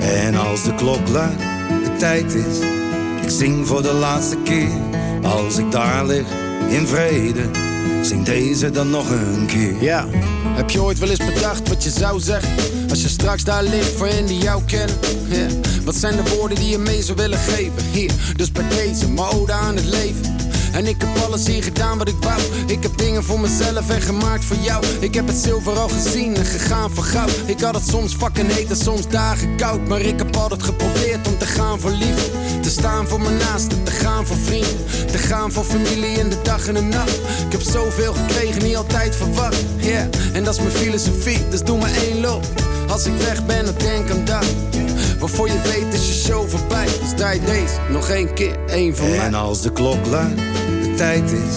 En 0.00 0.34
als 0.34 0.62
de 0.62 0.74
klok 0.74 1.08
luidt, 1.08 1.38
de 1.84 1.94
tijd 1.98 2.34
is, 2.34 2.58
ik 3.22 3.30
zing 3.30 3.66
voor 3.66 3.82
de 3.82 3.92
laatste 3.92 4.36
keer. 4.36 4.72
Als 5.22 5.58
ik 5.58 5.70
daar 5.70 6.06
lig, 6.06 6.26
in 6.68 6.86
vrede, 6.86 7.67
zing 8.02 8.24
deze 8.24 8.70
dan 8.70 8.90
nog 8.90 9.10
een 9.10 9.46
keer. 9.46 9.82
Ja, 9.82 10.06
heb 10.56 10.70
je 10.70 10.82
ooit 10.82 10.98
wel 10.98 11.08
eens 11.08 11.34
bedacht 11.34 11.68
wat 11.68 11.84
je 11.84 11.90
zou 11.90 12.20
zeggen? 12.20 12.50
Als 12.90 13.02
je 13.02 13.08
straks 13.08 13.44
daar 13.44 13.62
ligt 13.62 13.92
voor 13.96 14.06
hen 14.06 14.26
die 14.26 14.38
jou 14.38 14.62
kennen. 14.64 14.96
Ja. 15.28 15.46
Wat 15.84 15.94
zijn 15.94 16.16
de 16.16 16.36
woorden 16.36 16.58
die 16.58 16.68
je 16.68 16.78
mee 16.78 17.02
zou 17.02 17.16
willen 17.16 17.38
geven? 17.38 17.84
Hier, 17.92 18.12
dus 18.36 18.52
bij 18.52 18.68
deze, 18.68 19.08
mijn 19.08 19.28
ode 19.28 19.52
aan 19.52 19.76
het 19.76 19.84
leven. 19.84 20.36
En 20.72 20.86
ik 20.86 21.00
heb 21.00 21.24
alles 21.26 21.46
hier 21.46 21.62
gedaan 21.62 21.98
wat 21.98 22.08
ik 22.08 22.16
wou. 22.20 22.40
Ik 22.66 22.82
heb 22.82 22.98
dingen 22.98 23.24
voor 23.24 23.40
mezelf 23.40 23.90
en 23.90 24.00
gemaakt 24.00 24.44
voor 24.44 24.56
jou. 24.60 24.84
Ik 25.00 25.14
heb 25.14 25.26
het 25.26 25.36
zilver 25.36 25.78
al 25.78 25.88
gezien 25.88 26.36
en 26.36 26.44
gegaan 26.44 26.90
voor 26.90 27.04
goud. 27.04 27.32
Ik 27.46 27.60
had 27.60 27.74
het 27.74 27.88
soms 27.88 28.14
fucking 28.14 28.52
heet 28.52 28.70
en 28.70 28.76
soms 28.76 29.08
dagen 29.08 29.56
koud. 29.56 29.88
Maar 29.88 30.00
ik 30.00 30.18
heb 30.18 30.36
altijd 30.36 30.62
geprobeerd 30.62 31.28
om 31.28 31.38
te 31.38 31.46
gaan 31.46 31.80
voor 31.80 31.90
liefde. 31.90 32.47
Te 32.68 32.74
staan 32.74 33.08
voor 33.08 33.20
mijn 33.20 33.36
naasten, 33.36 33.82
te 33.82 33.90
gaan 33.90 34.26
voor 34.26 34.36
vrienden. 34.36 34.86
Te 35.10 35.18
gaan 35.18 35.52
voor 35.52 35.64
familie 35.64 36.18
in 36.18 36.28
de 36.28 36.36
dag 36.42 36.66
en 36.66 36.74
de 36.74 36.80
nacht. 36.80 37.14
Ik 37.46 37.52
heb 37.52 37.60
zoveel 37.60 38.12
gekregen, 38.12 38.62
niet 38.62 38.76
altijd 38.76 39.16
verwacht. 39.16 39.64
Yeah, 39.76 40.06
en 40.32 40.44
dat 40.44 40.54
is 40.54 40.60
mijn 40.60 40.72
filosofie, 40.72 41.48
dus 41.48 41.62
doe 41.62 41.78
maar 41.78 41.90
één 41.94 42.20
loop. 42.20 42.44
Als 42.88 43.06
ik 43.06 43.12
weg 43.16 43.46
ben, 43.46 43.64
dan 43.64 43.74
denk 43.78 44.10
aan 44.10 44.24
dat. 44.24 44.44
Waarvoor 45.18 45.46
je 45.48 45.60
weet 45.62 45.94
is 45.94 46.08
je 46.08 46.14
show 46.14 46.48
voorbij. 46.48 46.84
Dus 46.84 47.12
draai 47.16 47.40
deze 47.44 47.74
nog 47.90 48.08
één 48.08 48.34
keer, 48.34 48.56
één 48.66 48.96
van 48.96 49.10
mij. 49.10 49.18
En 49.18 49.34
als 49.34 49.62
de 49.62 49.72
klok 49.72 50.06
luidt, 50.06 50.36
de 50.82 50.94
tijd 50.96 51.30
is. 51.32 51.54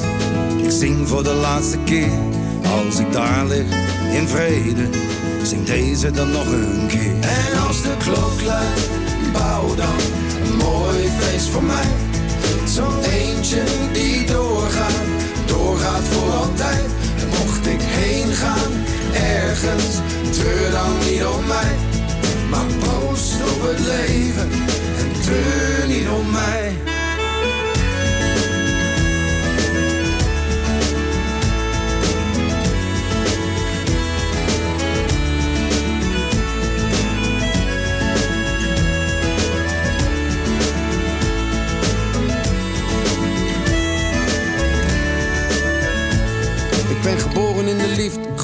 Ik 0.64 0.72
zing 0.72 1.07
voor 1.07 1.24
de 1.24 1.34
laatste 1.34 1.78
keer. 1.78 2.12
Als 2.86 2.99
ik 2.99 3.12
daar 3.12 3.45
lig, 3.45 3.66
in 4.12 4.28
vrede. 4.28 4.89
Zing 5.43 5.66
deze 5.66 6.12
dan 6.12 6.32
nog 6.32 6.45
een 6.45 6.88
keer. 6.88 7.14
En 7.20 7.68
als 7.68 7.82
de 7.82 7.97
klok 7.97 8.41
luidt, 8.45 9.01
bouw 9.32 9.76
dan 9.76 10.00
een 10.44 10.56
mooi 10.56 11.10
feest 11.20 11.50
voor 11.50 11.64
mij. 11.64 11.90
Zo'n 12.66 13.04
eentje 13.04 13.64
die 13.94 14.26
doorgaat, 14.26 15.02
doorgaat 15.46 16.04
voor 16.04 16.32
altijd. 16.32 16.86
En 17.20 17.28
mocht 17.28 17.68
ik 17.68 17.82
heen 17.82 18.32
gaan, 18.34 18.72
ergens, 19.14 19.96
treur 20.32 20.72
dan 20.72 20.94
niet 21.10 21.26
om 21.26 21.48
mij. 21.48 21.76
Maar 22.50 22.66
proost 22.80 23.34
op 23.34 23.62
het 23.62 23.80
leven 23.80 24.50
en 24.98 25.22
treur 25.22 25.88
niet 25.88 26.08
om 26.08 26.32
mij. 26.32 26.91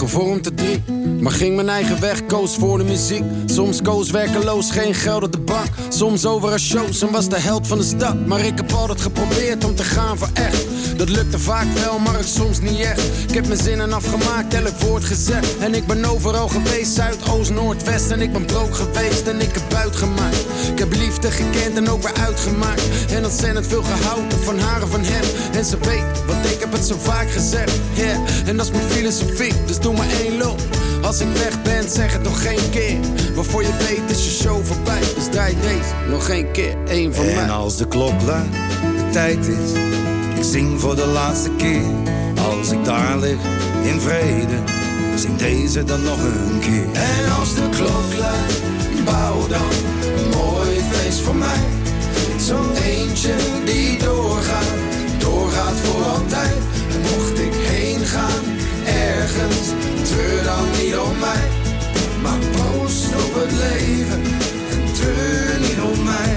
Gevormd 0.10 0.44
te 0.44 0.54
drie. 0.54 0.84
Maar 1.20 1.32
ging 1.32 1.56
mijn 1.56 1.70
eigen 1.70 2.00
weg, 2.00 2.26
koos 2.26 2.56
voor 2.56 2.78
de 2.78 2.84
muziek. 2.84 3.24
Soms 3.46 3.82
koos 3.82 4.12
werkeloos, 4.12 4.72
geen 4.72 4.94
geld 4.94 5.24
op 5.24 5.32
de 5.32 5.40
bank. 5.40 5.68
Soms 5.90 6.26
over 6.26 6.54
een 6.54 6.60
shows 6.60 7.02
en 7.02 7.12
was 7.12 7.30
de 7.30 7.40
held 7.40 7.68
van 7.68 7.78
de 7.78 7.84
stad. 7.84 8.26
Maar 8.26 8.46
ik 8.46 8.58
heb 8.58 8.72
altijd 8.72 9.02
geprobeerd 9.02 9.66
om 9.66 9.76
te 9.76 9.84
gaan 9.84 10.18
voor 10.18 10.30
echt. 10.34 10.67
Dat 10.98 11.10
lukte 11.10 11.40
vaak 11.40 11.66
wel, 11.74 12.00
maar 12.00 12.14
het 12.14 12.28
soms 12.28 12.60
niet 12.60 12.80
echt. 12.80 13.02
Ik 13.28 13.34
heb 13.34 13.48
mijn 13.48 13.60
zinnen 13.60 13.94
afgemaakt, 13.94 14.54
elk 14.54 14.80
woord 14.80 15.04
gezegd. 15.04 15.58
En 15.58 15.74
ik 15.74 15.88
ben 15.88 16.06
overal 16.06 16.48
geweest, 16.48 16.94
Zuid, 16.94 17.30
Oost, 17.30 17.52
Noord, 17.52 17.84
West. 17.84 18.12
En 18.12 18.22
ik 18.22 18.32
ben 18.34 18.46
brood 18.46 18.76
geweest 18.76 19.28
en 19.28 19.42
ik 19.42 19.54
heb 19.54 19.64
buit 19.70 19.96
gemaakt. 19.96 20.46
Ik 20.72 20.80
heb 20.80 20.94
liefde 20.94 21.32
gekend 21.32 21.78
en 21.78 21.90
ook 21.90 22.02
weer 22.02 22.14
uitgemaakt. 22.14 22.82
En 23.10 23.24
ontzettend 23.24 23.68
veel 23.68 23.84
gehouden 23.84 24.40
van 24.44 24.60
haar 24.60 24.82
en 24.82 24.88
van 24.88 25.04
hem. 25.04 25.24
En 25.54 25.66
ze 25.66 25.78
weet, 25.78 26.26
want 26.26 26.46
ik 26.46 26.60
heb 26.60 26.72
het 26.72 26.86
zo 26.86 26.96
vaak 27.00 27.32
gezegd. 27.32 27.72
Yeah, 27.94 28.20
en 28.46 28.58
dat 28.58 28.66
is 28.66 28.72
mijn 28.72 28.90
filosofie, 28.90 29.54
dus 29.66 29.80
doe 29.80 29.94
maar 29.94 30.10
één 30.10 30.38
loop. 30.38 30.62
Als 31.02 31.20
ik 31.20 31.28
weg 31.34 31.62
ben, 31.62 31.90
zeg 31.90 32.14
het 32.14 32.24
nog 32.24 32.42
geen 32.42 32.70
keer. 32.70 32.98
Waarvoor 33.36 33.62
je 33.62 33.74
weet 33.78 34.18
is 34.18 34.24
je 34.26 34.32
show 34.32 34.66
voorbij. 34.66 35.00
Dus 35.16 35.28
draai 35.32 35.56
deze 35.62 36.10
nog 36.10 36.30
één 36.30 36.52
keer, 36.52 36.76
één 36.88 37.16
van 37.16 37.26
mij. 37.26 37.36
En 37.36 37.50
als 37.50 37.78
de 37.78 37.88
klok 37.88 38.22
luidt, 38.22 38.52
de 38.98 39.10
tijd 39.12 39.48
is. 39.48 39.72
Ik 40.38 40.44
zing 40.44 40.80
voor 40.80 40.96
de 40.96 41.06
laatste 41.06 41.50
keer. 41.50 41.86
Als 42.50 42.72
ik 42.72 42.86
daar 42.86 43.18
lig, 43.18 43.40
in 43.84 44.00
vrede. 44.00 44.58
Zing 45.16 45.36
deze 45.36 45.84
dan 45.84 46.04
nog 46.04 46.20
een 46.20 46.60
keer. 46.60 46.86
En 46.94 47.32
als 47.40 47.56
de 47.56 47.70
klok 47.70 48.18
luidt, 48.18 48.62
bouw 49.06 49.48
dan 49.48 49.72
een 50.18 50.30
mooi 50.30 50.82
feest 50.92 51.20
voor 51.20 51.36
mij. 51.36 51.62
Zo'n 52.40 52.74
eentje 52.74 53.34
die 53.66 53.98
doorgaat, 53.98 54.74
doorgaat 55.18 55.78
voor 55.84 56.04
altijd. 56.04 56.58
Mocht 57.02 57.40
ik 57.40 57.54
heen 57.54 58.06
gaan, 58.06 58.44
ergens, 58.86 59.68
treur 60.10 60.44
dan 60.44 60.66
niet 60.82 60.98
om 60.98 61.20
mij. 61.20 61.46
Maar 62.22 62.40
proost 62.52 63.06
op 63.06 63.34
het 63.42 63.52
leven 63.52 64.22
en 64.72 64.94
treur 64.94 65.60
niet 65.60 65.82
om 65.92 66.04
mij. 66.04 66.36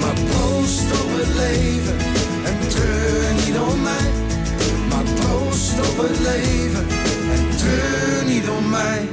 Maar 0.00 0.16
proost 0.30 0.82
op 1.02 1.08
het 1.18 1.34
leven 1.34 1.98
en 1.98 2.01
treur 2.74 3.34
niet 3.34 3.58
om 3.58 3.82
mij. 3.82 4.10
Maar 4.88 5.04
proost 5.14 5.72
op 5.72 6.08
het 6.08 6.18
leven 6.18 6.86
en 7.32 7.56
treur 7.56 8.24
niet 8.24 8.48
om 8.48 8.68
mij. 8.70 9.08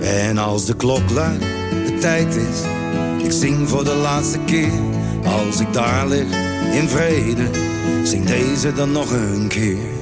En 0.00 0.38
als 0.38 0.64
de 0.64 0.76
klok 0.76 1.10
luidt, 1.10 1.44
de 1.86 1.96
tijd 2.00 2.34
is. 2.36 2.77
Ik 3.28 3.34
zing 3.34 3.68
voor 3.68 3.84
de 3.84 3.94
laatste 3.94 4.38
keer. 4.38 4.72
Als 5.24 5.60
ik 5.60 5.72
daar 5.72 6.08
lig, 6.08 6.26
in 6.72 6.88
vrede. 6.88 7.50
Zing 8.02 8.24
deze 8.24 8.72
dan 8.72 8.92
nog 8.92 9.10
een 9.10 9.48
keer. 9.48 9.97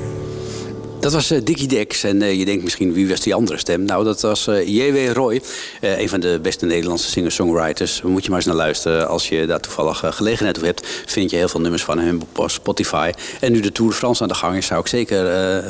Dat 1.06 1.14
was 1.14 1.30
eh, 1.30 1.38
Dickie 1.44 1.68
Dex. 1.68 2.04
En 2.04 2.22
eh, 2.22 2.38
je 2.38 2.44
denkt 2.44 2.62
misschien, 2.62 2.92
wie 2.92 3.08
was 3.08 3.20
die 3.20 3.34
andere 3.34 3.58
stem? 3.58 3.84
Nou, 3.84 4.04
dat 4.04 4.20
was 4.20 4.46
eh, 4.46 4.68
J.W. 4.68 5.12
Roy. 5.12 5.42
een 5.80 6.08
van 6.08 6.20
de 6.20 6.38
beste 6.42 6.66
Nederlandse 6.66 7.10
singer-songwriters. 7.10 8.02
Moet 8.02 8.22
je 8.22 8.28
maar 8.28 8.38
eens 8.38 8.46
naar 8.46 8.56
luisteren. 8.56 9.08
Als 9.08 9.28
je 9.28 9.46
daar 9.46 9.60
toevallig 9.60 10.02
gelegenheid 10.04 10.54
toe 10.54 10.64
hebt... 10.64 10.86
vind 11.06 11.30
je 11.30 11.36
heel 11.36 11.48
veel 11.48 11.60
nummers 11.60 11.84
van 11.84 11.98
hem 11.98 12.20
op 12.36 12.50
Spotify. 12.50 13.10
En 13.40 13.52
nu 13.52 13.60
de 13.60 13.72
Tour 13.72 13.90
de 13.90 13.96
France 13.96 14.22
aan 14.22 14.28
de 14.28 14.34
gang 14.34 14.56
is... 14.56 14.66
zou 14.66 14.80
ik 14.80 14.86
zeker 14.86 15.24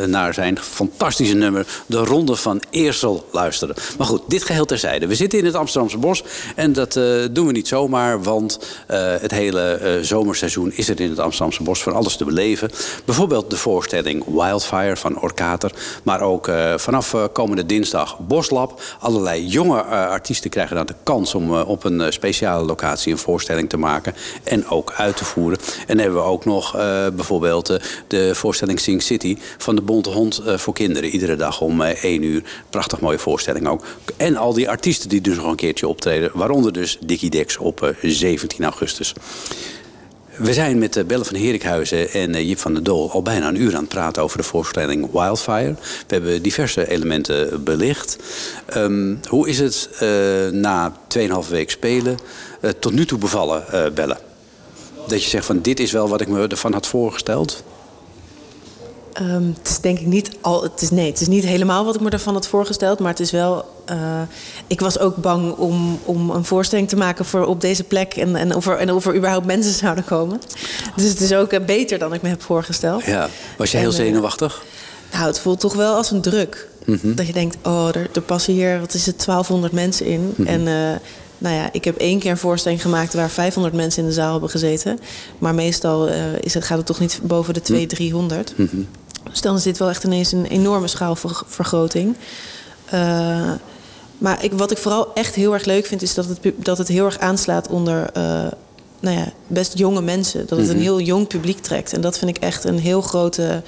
naar 0.08 0.34
zijn 0.34 0.58
fantastische 0.58 1.34
nummer... 1.34 1.66
De 1.86 1.98
Ronde 1.98 2.36
van 2.36 2.62
Eersel 2.70 3.28
luisteren. 3.32 3.74
Maar 3.98 4.06
goed, 4.06 4.22
dit 4.28 4.42
geheel 4.42 4.64
terzijde. 4.64 5.06
We 5.06 5.14
zitten 5.14 5.38
in 5.38 5.44
het 5.44 5.54
Amsterdamse 5.54 5.98
bos. 5.98 6.24
En 6.54 6.72
dat 6.72 6.92
doen 7.32 7.46
we 7.46 7.52
niet 7.52 7.68
zomaar. 7.68 8.22
Want 8.22 8.58
het 9.20 9.30
hele 9.30 9.98
zomerseizoen 10.02 10.72
is 10.74 10.88
er 10.88 11.00
in 11.00 11.10
het 11.10 11.18
Amsterdamse 11.18 11.62
bos... 11.62 11.82
van 11.82 11.92
alles 11.92 12.16
te 12.16 12.24
beleven. 12.24 12.70
Bijvoorbeeld 13.04 13.50
de 13.50 13.56
voorstelling 13.56 14.24
Wildfire 14.26 14.96
van 14.96 15.24
Orkater. 15.26 15.72
Maar 16.02 16.20
ook 16.20 16.48
eh, 16.48 16.74
vanaf 16.76 17.14
eh, 17.14 17.24
komende 17.32 17.66
dinsdag 17.66 18.18
Boslab. 18.18 18.80
Allerlei 19.00 19.46
jonge 19.46 19.78
eh, 19.80 19.90
artiesten 19.90 20.50
krijgen 20.50 20.76
dan 20.76 20.86
de 20.86 20.94
kans 21.02 21.34
om 21.34 21.54
op 21.54 21.84
een 21.84 22.12
speciale 22.12 22.64
locatie 22.64 23.12
een 23.12 23.18
voorstelling 23.18 23.68
te 23.68 23.76
maken. 23.76 24.14
En 24.42 24.68
ook 24.68 24.92
uit 24.96 25.16
te 25.16 25.24
voeren. 25.24 25.58
En 25.86 25.98
hebben 25.98 26.18
we 26.18 26.26
ook 26.26 26.44
nog 26.44 26.72
bijvoorbeeld 27.14 27.78
de 28.06 28.34
voorstelling 28.34 28.80
Sing 28.80 29.02
City 29.02 29.38
van 29.58 29.74
de 29.74 29.82
Bonte 29.82 30.10
Hond 30.10 30.42
voor 30.44 30.74
kinderen. 30.74 31.10
Iedere 31.10 31.36
dag 31.36 31.60
om 31.60 31.80
eh, 31.80 32.04
1 32.04 32.22
uur. 32.22 32.42
Prachtig 32.70 33.00
mooie 33.00 33.18
voorstelling 33.18 33.68
ook. 33.68 33.84
En 34.16 34.36
al 34.36 34.52
die 34.52 34.68
artiesten 34.68 35.08
die 35.08 35.20
dus 35.20 35.36
nog 35.36 35.46
een 35.46 35.56
keertje 35.56 35.88
optreden. 35.88 36.30
Waaronder 36.34 36.72
dus 36.72 36.98
Dickie 37.00 37.30
Dex 37.30 37.56
op 37.56 37.82
eh, 37.82 37.90
17 38.02 38.64
augustus. 38.64 39.12
We 40.36 40.52
zijn 40.52 40.78
met 40.78 41.06
Belle 41.06 41.24
van 41.24 41.36
Herikhuizen 41.36 42.10
en 42.10 42.34
eh, 42.34 42.48
Jip 42.48 42.58
van 42.58 42.74
der 42.74 42.82
Dool 42.82 43.10
al 43.10 43.22
bijna 43.22 43.48
een 43.48 43.60
uur 43.60 43.74
aan 43.74 43.80
het 43.80 43.88
praten 43.88 44.22
over 44.22 44.38
de 44.38 44.44
voorstelling 44.44 45.12
Wildfire. 45.12 45.74
We 46.06 46.14
hebben 46.14 46.42
diverse 46.42 46.90
elementen 46.90 47.64
belicht. 47.64 48.16
Ehm, 48.66 49.14
hoe 49.28 49.48
is 49.48 49.58
het 49.58 49.88
eh, 49.98 50.08
na 50.52 50.92
2,5 51.08 51.48
week 51.48 51.70
spelen 51.70 52.18
eh, 52.60 52.70
tot 52.70 52.92
nu 52.92 53.06
toe 53.06 53.18
bevallen, 53.18 53.72
eh, 53.72 53.92
Belle? 53.92 54.16
Dat 55.06 55.22
je 55.22 55.28
zegt 55.28 55.46
van 55.46 55.60
dit 55.60 55.80
is 55.80 55.92
wel 55.92 56.08
wat 56.08 56.20
ik 56.20 56.28
me 56.28 56.46
ervan 56.46 56.72
had 56.72 56.86
voorgesteld. 56.86 57.62
Ehm, 59.12 59.48
het 59.58 59.68
is 59.68 59.80
denk 59.80 59.98
ik 59.98 60.06
niet 60.06 60.30
al. 60.40 60.62
Het 60.62 60.82
is, 60.82 60.90
nee, 60.90 61.10
het 61.10 61.20
is 61.20 61.28
niet 61.28 61.44
helemaal 61.44 61.84
wat 61.84 61.94
ik 61.94 62.00
me 62.00 62.10
ervan 62.10 62.34
had 62.34 62.46
voorgesteld. 62.46 62.98
Maar 62.98 63.10
het 63.10 63.20
is 63.20 63.30
wel. 63.30 63.75
Eh, 63.86 64.20
ik 64.66 64.80
was 64.80 64.98
ook 64.98 65.16
bang 65.16 65.52
om, 65.56 65.98
om 66.04 66.30
een 66.30 66.44
voorstelling 66.44 66.88
te 66.88 66.96
maken 66.96 67.24
voor 67.24 67.44
op 67.44 67.60
deze 67.60 67.84
plek. 67.84 68.14
En, 68.14 68.36
en, 68.36 68.54
of 68.54 68.66
er, 68.66 68.76
en 68.76 68.92
of 68.92 69.06
er 69.06 69.16
überhaupt 69.16 69.46
mensen 69.46 69.72
zouden 69.84 70.04
komen. 70.04 70.40
Dus 70.96 71.08
het 71.08 71.20
is 71.20 71.32
ook 71.32 71.52
eh, 71.52 71.64
beter 71.64 71.98
dan 71.98 72.14
ik 72.14 72.22
me 72.22 72.28
heb 72.28 72.42
voorgesteld. 72.42 73.04
Ja. 73.04 73.28
Was 73.56 73.70
je 73.70 73.76
heel 73.76 73.92
En, 73.92 73.98
eh, 73.98 74.04
zenuwachtig? 74.04 74.64
Nou, 75.12 75.26
het 75.26 75.40
voelt 75.40 75.60
toch 75.60 75.74
wel 75.74 75.94
als 75.94 76.10
een 76.10 76.20
druk. 76.20 76.68
Mhm. 76.84 77.14
Dat 77.14 77.26
je 77.26 77.32
denkt, 77.32 77.56
oh, 77.62 77.88
er, 77.88 78.08
er 78.14 78.20
passen 78.20 78.52
hier, 78.52 78.80
wat 78.80 78.94
is 78.94 79.06
het, 79.06 79.24
1200 79.24 79.72
mensen 79.72 80.06
in. 80.06 80.34
Mhm. 80.36 80.48
En 80.48 80.62
nou 81.38 81.54
ja, 81.54 81.68
ik 81.72 81.84
heb 81.84 81.96
één 81.96 82.18
keer 82.18 82.30
een 82.30 82.36
voorstelling 82.36 82.82
gemaakt 82.82 83.14
waar 83.14 83.30
500 83.30 83.74
mensen 83.74 84.02
in 84.02 84.08
de 84.08 84.14
zaal 84.14 84.32
hebben 84.32 84.50
gezeten. 84.50 84.98
Maar 85.38 85.54
meestal 85.54 86.08
is 86.40 86.54
het, 86.54 86.64
gaat 86.64 86.76
het 86.76 86.86
toch 86.86 87.00
niet 87.00 87.20
boven 87.22 87.54
de 87.54 87.60
200, 87.60 87.98
300. 87.98 88.52
Mhm. 88.56 88.76
Dus 89.30 89.40
dan 89.40 89.56
is 89.56 89.62
dit 89.62 89.78
wel 89.78 89.88
echt 89.88 90.04
ineens 90.04 90.32
een 90.32 90.46
enorme 90.46 90.88
schaalvergroting. 90.88 92.16
Eh, 92.86 93.50
maar 94.18 94.44
ik, 94.44 94.52
wat 94.52 94.70
ik 94.70 94.78
vooral 94.78 95.14
echt 95.14 95.34
heel 95.34 95.52
erg 95.52 95.64
leuk 95.64 95.86
vind, 95.86 96.02
is 96.02 96.14
dat 96.14 96.26
het, 96.26 96.38
dat 96.56 96.78
het 96.78 96.88
heel 96.88 97.04
erg 97.04 97.18
aanslaat 97.18 97.68
onder 97.68 98.10
eh, 98.12 98.22
nou 99.00 99.16
ja, 99.16 99.32
best 99.46 99.78
jonge 99.78 100.00
mensen. 100.02 100.46
Dat 100.46 100.58
het 100.58 100.68
een 100.68 100.74
Mhm. 100.74 100.82
heel 100.84 101.00
jong 101.00 101.26
publiek 101.26 101.58
trekt. 101.60 101.92
En 101.92 102.00
dat 102.00 102.18
vind 102.18 102.36
ik 102.36 102.42
echt 102.42 102.64
een 102.64 102.78
heel 102.78 103.00
grote 103.02 103.62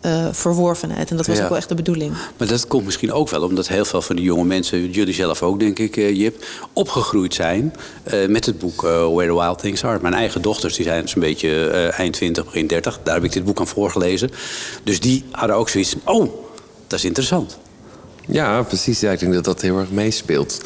eh, 0.00 0.26
verworvenheid. 0.32 1.10
En 1.10 1.16
dat 1.16 1.26
was 1.26 1.36
Ja. 1.36 1.42
ook 1.42 1.48
wel 1.48 1.58
echt 1.58 1.68
de 1.68 1.74
bedoeling. 1.74 2.12
Maar 2.36 2.48
dat 2.48 2.66
komt 2.66 2.84
misschien 2.84 3.12
ook 3.12 3.28
wel 3.28 3.42
omdat 3.42 3.68
heel 3.68 3.84
veel 3.84 4.02
van 4.02 4.16
die 4.16 4.24
jonge 4.24 4.44
mensen, 4.44 4.90
jullie 4.90 5.14
zelf 5.14 5.42
ook 5.42 5.60
denk 5.60 5.78
ik, 5.78 5.96
eh, 5.96 6.16
Jip, 6.16 6.44
opgegroeid 6.72 7.34
zijn 7.34 7.74
met 8.28 8.46
het 8.46 8.58
boek 8.58 8.80
Where 8.80 9.26
the 9.26 9.34
Wild 9.34 9.58
Things 9.58 9.84
Are. 9.84 9.98
Mijn 10.02 10.14
eigen 10.14 10.42
dochters 10.42 10.74
die 10.76 10.84
zijn 10.84 11.08
zo'n 11.08 11.20
beetje 11.20 11.66
eind 11.96 12.12
20, 12.14 12.44
begin 12.44 12.66
30. 12.66 13.00
Daar 13.02 13.14
heb 13.14 13.24
ik 13.24 13.32
dit 13.32 13.44
boek 13.44 13.60
aan 13.60 13.66
voorgelezen. 13.66 14.30
Dus 14.84 15.00
die 15.00 15.24
hadden 15.30 15.56
ook 15.56 15.68
zoiets 15.68 15.90
van, 15.90 16.14
oh, 16.14 16.30
dat 16.86 16.98
is 16.98 17.04
interessant. 17.04 17.58
Ja, 18.32 18.62
precies. 18.62 19.02
Ik 19.02 19.18
denk 19.18 19.32
dat 19.34 19.44
dat 19.44 19.60
heel 19.60 19.78
erg 19.78 19.90
meespeelt. 19.90 20.60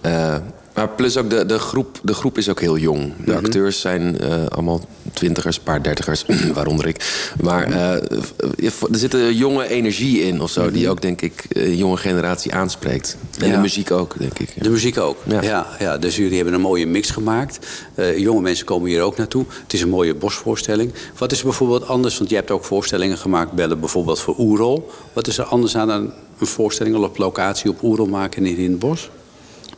Eh, 0.00 0.36
maar 0.74 0.88
plus 0.88 1.16
ook 1.16 1.30
de, 1.30 1.46
de, 1.46 1.58
groep, 1.58 1.98
de 2.02 2.14
groep 2.14 2.38
is 2.38 2.48
ook 2.48 2.60
heel 2.60 2.78
jong. 2.78 3.12
De 3.24 3.30
Mhm. 3.32 3.44
acteurs 3.44 3.80
zijn 3.80 4.18
eh, 4.20 4.46
allemaal 4.46 4.80
twintigers, 5.12 5.58
paar 5.58 5.82
dertigers, 5.82 6.24
waaronder 6.54 6.86
ik. 6.86 7.30
Maar 7.42 7.68
Mhm. 7.68 7.78
eh, 7.78 8.64
er 8.64 8.72
zit 8.98 9.14
een 9.14 9.34
jonge 9.36 9.68
energie 9.68 10.20
in 10.22 10.40
of 10.40 10.50
zo... 10.50 10.70
die 10.70 10.88
ook, 10.88 11.02
denk 11.02 11.20
ik, 11.22 11.44
een 11.48 11.76
jonge 11.76 11.96
generatie 11.96 12.54
aanspreekt. 12.54 13.16
En 13.40 13.46
Ja. 13.48 13.54
de 13.54 13.60
muziek 13.60 13.90
ook, 13.90 14.14
denk 14.18 14.38
ik. 14.38 14.62
De 14.62 14.70
muziek 14.70 14.98
ook. 14.98 15.16
Ja. 15.28 15.42
Ja. 15.42 15.66
Ja, 15.78 15.98
dus 15.98 16.16
jullie 16.16 16.36
hebben 16.36 16.54
een 16.54 16.60
mooie 16.60 16.86
mix 16.86 17.10
gemaakt. 17.10 17.58
Eh, 17.94 18.18
jonge 18.18 18.40
mensen 18.40 18.66
komen 18.66 18.88
hier 18.88 19.02
ook 19.02 19.16
naartoe. 19.16 19.44
Het 19.62 19.72
is 19.72 19.82
een 19.82 19.88
mooie 19.88 20.14
bosvoorstelling. 20.14 20.92
Wat 21.18 21.32
is 21.32 21.38
er 21.38 21.44
bijvoorbeeld 21.44 21.86
anders? 21.88 22.18
Want 22.18 22.30
je 22.30 22.36
hebt 22.36 22.50
ook 22.50 22.64
voorstellingen 22.64 23.18
gemaakt, 23.18 23.52
bellen 23.52 23.80
bijvoorbeeld 23.80 24.20
voor 24.20 24.34
Oerol. 24.38 24.90
Wat 25.12 25.26
is 25.26 25.38
er 25.38 25.44
anders 25.44 25.76
aan 25.76 25.88
een, 25.88 26.10
een 26.38 26.46
voorstelling 26.46 26.96
op 26.96 27.18
locatie 27.18 27.70
op 27.70 27.82
Oerol 27.82 28.06
maken 28.06 28.46
in, 28.46 28.56
in 28.56 28.70
het 28.70 28.78
bos? 28.78 29.10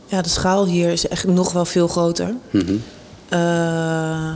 Ja, 0.07 0.21
de 0.21 0.29
schaal 0.29 0.65
hier 0.65 0.89
is 0.91 1.07
echt 1.07 1.27
nog 1.27 1.53
wel 1.53 1.65
veel 1.65 1.87
groter. 1.87 2.33
Mhm. 2.49 2.75
Eh, 3.29 4.33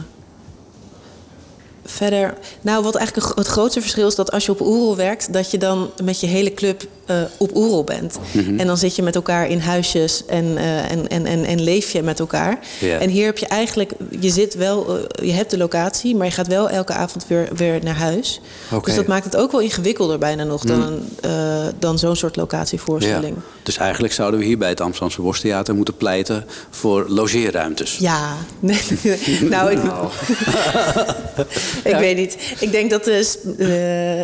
verder, 1.92 2.34
nou 2.62 2.84
wat 2.84 2.96
eigenlijk 2.96 3.38
het 3.38 3.48
grootste 3.48 3.82
verschil 3.82 4.08
is 4.08 4.16
dat 4.16 4.32
als 4.32 4.46
je 4.46 4.52
op 4.52 4.62
Oerol 4.62 4.96
werkt, 4.96 5.34
dat 5.34 5.52
je 5.52 5.58
dan 5.58 5.90
met 6.04 6.20
je 6.20 6.28
hele 6.28 6.54
club 6.54 6.84
eh, 7.06 7.22
op 7.38 7.56
Oerol 7.56 7.84
bent. 7.84 8.20
Mhm. 8.32 8.60
En 8.60 8.68
dan 8.68 8.78
zit 8.78 8.96
je 8.96 9.02
met 9.02 9.16
elkaar 9.16 9.50
in 9.50 9.60
huisjes 9.60 10.26
en, 10.26 10.58
eh, 10.58 10.92
en, 10.92 11.08
en, 11.08 11.26
en, 11.26 11.44
en 11.44 11.62
leef 11.62 11.92
je 11.92 12.02
met 12.02 12.20
elkaar. 12.20 12.60
En 13.00 13.10
hier 13.10 13.26
heb 13.26 13.38
je 13.38 13.48
eigenlijk, 13.48 13.92
je 14.20 14.30
zit 14.30 14.56
wel, 14.56 14.98
eh, 14.98 15.26
je 15.26 15.32
hebt 15.32 15.52
de 15.52 15.58
locatie, 15.58 16.16
maar 16.16 16.26
je 16.26 16.32
gaat 16.32 16.48
wel 16.48 16.70
elke 16.70 16.94
avond 16.94 17.26
weer, 17.28 17.50
weer 17.56 17.80
naar 17.84 17.96
huis. 17.96 18.42
Dus 18.84 18.96
dat 18.96 19.08
maakt 19.08 19.26
het 19.26 19.36
ook 19.36 19.52
wel 19.52 19.62
ingewikkelder 19.62 20.18
bijna 20.18 20.44
nog 20.44 20.64
dan, 20.64 21.00
eh, 21.22 21.66
dan 21.80 22.00
zo'n 22.00 22.16
soort 22.16 22.36
locatievoorstelling. 22.36 23.36
Ja. 23.36 23.42
Dus 23.64 23.78
eigenlijk 23.78 24.14
zouden 24.14 24.40
we 24.40 24.46
hier 24.46 24.58
bij 24.58 24.70
het 24.70 24.82
Amsterdamse 24.82 25.22
Bostheater 25.22 25.76
moeten 25.76 25.98
pleiten 25.98 26.46
voor 26.70 27.06
logeerruimtes. 27.08 27.98
Ja, 27.98 28.36
nou, 29.50 29.72
ik, 29.72 29.80
ik 31.94 31.96
weet 31.96 32.18
niet. 32.18 32.38
Ik 32.60 32.72
denk 32.72 32.90
dat 32.90 33.04
de, 33.04 33.38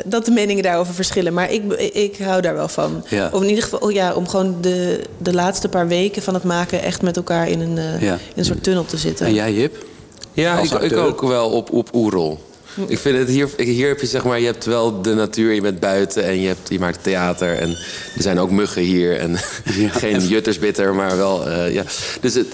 eh, 0.04 0.12
dat 0.12 0.26
de 0.26 0.32
meningen 0.32 0.64
daarover 0.64 0.94
verschillen. 0.94 1.34
Maar 1.34 1.52
ik, 1.52 1.74
ik 1.94 2.18
hou 2.18 2.42
daar 2.42 2.54
wel 2.56 2.68
van. 2.68 3.04
Ja. 3.10 3.30
Of 3.34 3.42
in 3.42 3.50
ieder 3.50 3.64
geval, 3.64 3.80
oh 3.80 3.92
ja, 3.92 4.14
om 4.14 4.28
gewoon 4.28 4.56
de, 4.62 5.02
de 5.18 5.34
laatste 5.34 5.70
paar 5.70 5.88
weken 5.88 6.22
van 6.22 6.34
het 6.34 6.44
maken... 6.44 6.82
echt 6.84 7.02
met 7.02 7.18
elkaar 7.18 7.50
in 7.50 7.60
een, 7.60 7.78
eh, 7.78 8.02
Ja. 8.02 8.14
in 8.14 8.20
een 8.36 8.46
soort 8.46 8.64
tunnel 8.64 8.86
te 8.86 8.98
zitten. 8.98 9.26
En 9.26 9.34
jij, 9.34 9.54
Jip? 9.54 9.86
Ja, 10.34 10.60
ik, 10.60 10.72
ik 10.72 10.98
ook 10.98 11.22
wel 11.22 11.50
op, 11.50 11.72
op 11.72 11.90
Oerol. 11.96 12.40
Ik 12.88 12.98
vind 13.00 13.18
het 13.18 13.28
hier, 13.28 13.50
hier 13.58 13.88
heb 13.88 14.00
je 14.00 14.08
zeg 14.08 14.24
maar, 14.24 14.40
je 14.40 14.46
hebt 14.46 14.66
wel 14.66 15.02
de 15.02 15.14
natuur, 15.14 15.54
je 15.54 15.62
bent 15.62 15.80
buiten 15.80 16.24
en 16.24 16.42
je, 16.42 16.48
hebt, 16.48 16.70
je 16.70 16.80
maakt 16.80 17.04
theater. 17.04 17.58
En 17.58 17.70
er 18.16 18.22
zijn 18.22 18.40
ook 18.40 18.52
muggen 18.52 18.82
hier 18.82 19.18
en 19.20 19.38
geen 20.02 20.28
juttersbitter, 20.28 20.94
maar 20.96 21.18
wel, 21.18 21.48
eh, 21.50 21.74
ja. 21.74 21.84
Dus 22.22 22.34
het, 22.34 22.48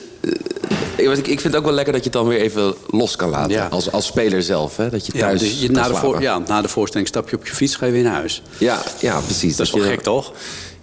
eh, 0.97 1.11
ik, 1.11 1.17
ik 1.17 1.25
vind 1.39 1.43
het 1.43 1.55
ook 1.55 1.63
wel 1.63 1.73
lekker 1.73 1.93
dat 1.93 2.03
je 2.03 2.09
het 2.09 2.19
dan 2.19 2.27
weer 2.27 2.39
even 2.39 2.73
los 2.89 3.15
kan 3.15 3.29
laten. 3.29 3.51
Ja. 3.51 3.67
Als, 3.67 3.91
als 3.91 4.05
speler 4.05 4.43
zelf, 4.43 4.77
hè? 4.77 4.89
dat 4.89 5.05
je 5.05 5.11
Ja, 5.15 5.19
thuis 5.19 5.39
dus 5.39 5.61
je, 5.61 5.71
na, 5.71 5.87
de 5.87 5.95
voor, 5.95 6.21
ja, 6.21 6.37
na 6.47 6.61
de 6.61 6.67
voorstelling 6.67 7.07
stap 7.07 7.29
je 7.29 7.35
op 7.35 7.45
je 7.47 7.53
fiets, 7.53 7.75
ga 7.75 7.85
je 7.85 7.91
weer 7.91 8.03
naar 8.03 8.13
huis. 8.13 8.41
Ja, 8.57 8.81
ja, 8.99 9.19
precies. 9.19 9.55
Dat 9.55 9.65
is 9.67 9.73
wel 9.73 9.83
je- 9.83 9.89
gek, 9.89 10.01
toch? 10.01 10.33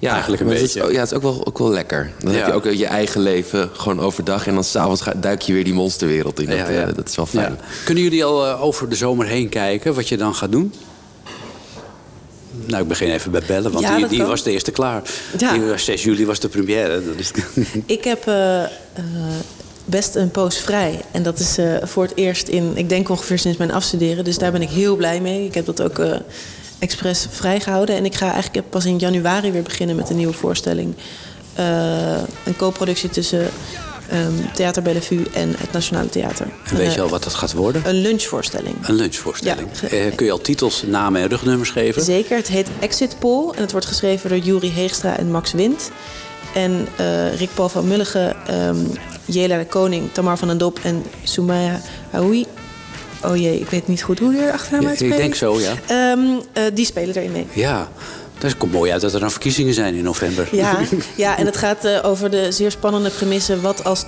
Ja, 0.01 0.11
Eigenlijk 0.11 0.41
een 0.43 0.47
maar 0.49 0.57
het 0.57 0.65
is- 0.65 0.73
beetje. 0.73 0.89
oh, 0.89 0.95
ja, 0.95 1.01
het 1.01 1.11
is 1.11 1.17
ook 1.17 1.23
wel, 1.23 1.47
ook 1.47 1.59
wel 1.59 1.71
lekker. 1.71 2.13
Dan 2.19 2.33
Ja. 2.33 2.39
heb 2.39 2.47
je 2.47 2.53
ook 2.53 2.65
je 2.65 2.87
eigen 2.87 3.21
leven 3.21 3.71
gewoon 3.73 4.01
overdag. 4.01 4.47
En 4.47 4.55
dan 4.55 4.65
s'avonds 4.65 5.01
ga- 5.01 5.15
duik 5.17 5.43
je 5.43 5.53
weer 5.53 5.65
die 5.65 5.75
monsterwereld 5.75 6.41
in. 6.41 6.47
Dat, 6.47 6.57
Ja, 6.57 6.65
eh, 6.67 6.95
dat 6.95 7.09
is 7.09 7.17
wel 7.17 7.27
fijn. 7.27 7.53
Ja. 7.53 7.65
Kunnen 7.85 8.03
jullie 8.05 8.25
al 8.25 8.47
eh, 8.47 8.63
over 8.65 8.89
de 8.89 8.97
zomer 8.97 9.27
heen 9.27 9.49
kijken 9.49 9.95
wat 9.95 10.09
je 10.09 10.17
dan 10.17 10.35
gaat 10.35 10.53
doen? 10.53 10.75
Nou, 12.67 12.83
ik 12.83 12.89
begin 12.89 13.11
even 13.11 13.31
bij 13.31 13.43
bellen, 13.47 13.73
want 13.73 13.85
Ja, 13.85 13.97
die, 13.97 14.07
die 14.07 14.23
was 14.23 14.43
de 14.43 14.51
eerste 14.51 14.71
klaar. 14.71 15.03
Ja. 15.39 15.53
Die 15.53 15.63
was 15.63 15.85
6 15.85 16.03
juli 16.05 16.27
was 16.27 16.41
de 16.41 16.49
première. 16.49 17.03
Dat 17.05 17.15
is... 17.17 17.31
Ik 17.87 18.05
heb 18.05 18.27
eh, 18.27 18.63
eh, 18.63 18.69
best 19.85 20.15
een 20.15 20.31
poos 20.31 20.59
vrij. 20.59 21.01
En 21.11 21.23
dat 21.23 21.39
is 21.39 21.59
eh, 21.59 21.75
voor 21.83 22.03
het 22.03 22.13
eerst 22.15 22.49
in, 22.49 22.73
ik 22.77 22.89
denk 22.89 23.09
ongeveer 23.09 23.39
sinds 23.39 23.59
mijn 23.59 23.73
afstuderen. 23.73 24.25
Dus 24.25 24.39
daar 24.39 24.53
ben 24.53 24.63
ik 24.63 24.69
heel 24.69 24.97
blij 24.97 25.21
mee. 25.21 25.45
Ik 25.45 25.55
heb 25.55 25.67
dat 25.67 25.83
ook 25.83 25.99
eh 25.99 26.17
expres 26.81 27.27
vrijgehouden. 27.31 27.97
En 27.97 28.05
ik 28.05 28.15
ga 28.15 28.33
eigenlijk 28.33 28.71
pas 28.71 28.85
in 28.85 28.99
januari 28.99 29.53
weer 29.53 29.63
beginnen 29.63 29.97
met 29.97 30.11
een 30.11 30.17
nieuwe 30.17 30.33
voorstelling. 30.33 30.95
Eh, 31.55 32.17
een 32.45 32.57
co-productie 32.57 33.09
tussen 33.09 33.51
ehm, 34.09 34.33
Theater 34.55 34.83
Bellevue 34.83 35.27
en 35.35 35.55
het 35.59 35.73
Nationale 35.73 36.09
Theater. 36.09 36.47
En 36.65 36.77
weet 36.77 36.95
je 36.95 37.01
al 37.01 37.09
wat 37.09 37.23
dat 37.23 37.35
gaat 37.35 37.53
worden? 37.53 37.83
Een 37.85 38.01
lunchvoorstelling. 38.01 38.75
Een 38.83 38.95
lunchvoorstelling. 38.95 39.69
Ja. 39.81 39.89
Eh, 39.89 40.15
kun 40.15 40.27
je 40.27 40.33
al 40.33 40.41
titels, 40.41 40.83
namen 40.87 41.21
en 41.21 41.29
rugnummers 41.29 41.71
geven? 41.71 42.03
Zeker, 42.03 42.37
het 42.37 42.49
heet 42.49 42.69
Exit 42.81 43.19
Poll 43.19 43.51
en 43.55 43.61
het 43.61 43.73
wordt 43.73 43.87
geschreven 43.87 44.29
door 44.29 44.39
Juri 44.39 44.71
Heegstra 44.71 45.17
en 45.17 45.31
Max 45.31 45.53
Wind. 45.53 45.91
En 46.55 46.89
eh, 46.97 47.35
Rick 47.35 47.55
Paul 47.55 47.69
van 47.69 47.89
Mulligen, 47.89 48.47
ehm 48.47 48.77
Jela 49.25 49.59
de 49.59 49.67
Koning, 49.67 50.13
Tamar 50.13 50.39
van 50.39 50.49
den 50.49 50.59
Dop 50.59 50.79
en 50.83 51.03
Soumaya 51.23 51.81
Haoui. 52.11 52.47
Oh 53.25 53.37
jee, 53.37 53.61
ik 53.61 53.71
weet 53.71 53.89
niet 53.89 54.03
goed 54.03 54.19
hoe 54.19 54.31
die 54.31 54.41
er 54.41 54.53
achternaam 54.53 54.83
Ja, 54.83 54.91
ik 54.91 55.17
denk 55.17 55.35
zo, 55.35 55.61
ja. 55.61 55.73
Ehm, 55.87 56.21
eh, 56.53 56.63
die 56.75 56.85
spelen 56.85 57.17
erin 57.17 57.33
mee. 57.33 57.47
Ja, 57.53 57.89
dat 58.39 58.57
komt 58.57 58.73
mooi 58.73 58.93
uit 58.93 59.01
dat 59.01 59.15
er 59.15 59.21
dan 59.21 59.31
verkiezingen 59.31 59.75
zijn 59.75 59.95
in 59.95 60.05
november. 60.05 60.49
Ja, 60.53 60.79
ja, 61.17 61.39
en 61.39 61.47
het 61.47 61.57
gaat 61.57 61.85
eh, 61.85 61.99
over 62.03 62.31
de 62.31 62.53
zeer 62.53 62.71
spannende 62.71 63.11
premisse... 63.11 63.61
wat 63.61 63.85
als 63.85 64.03
80% 64.03 64.05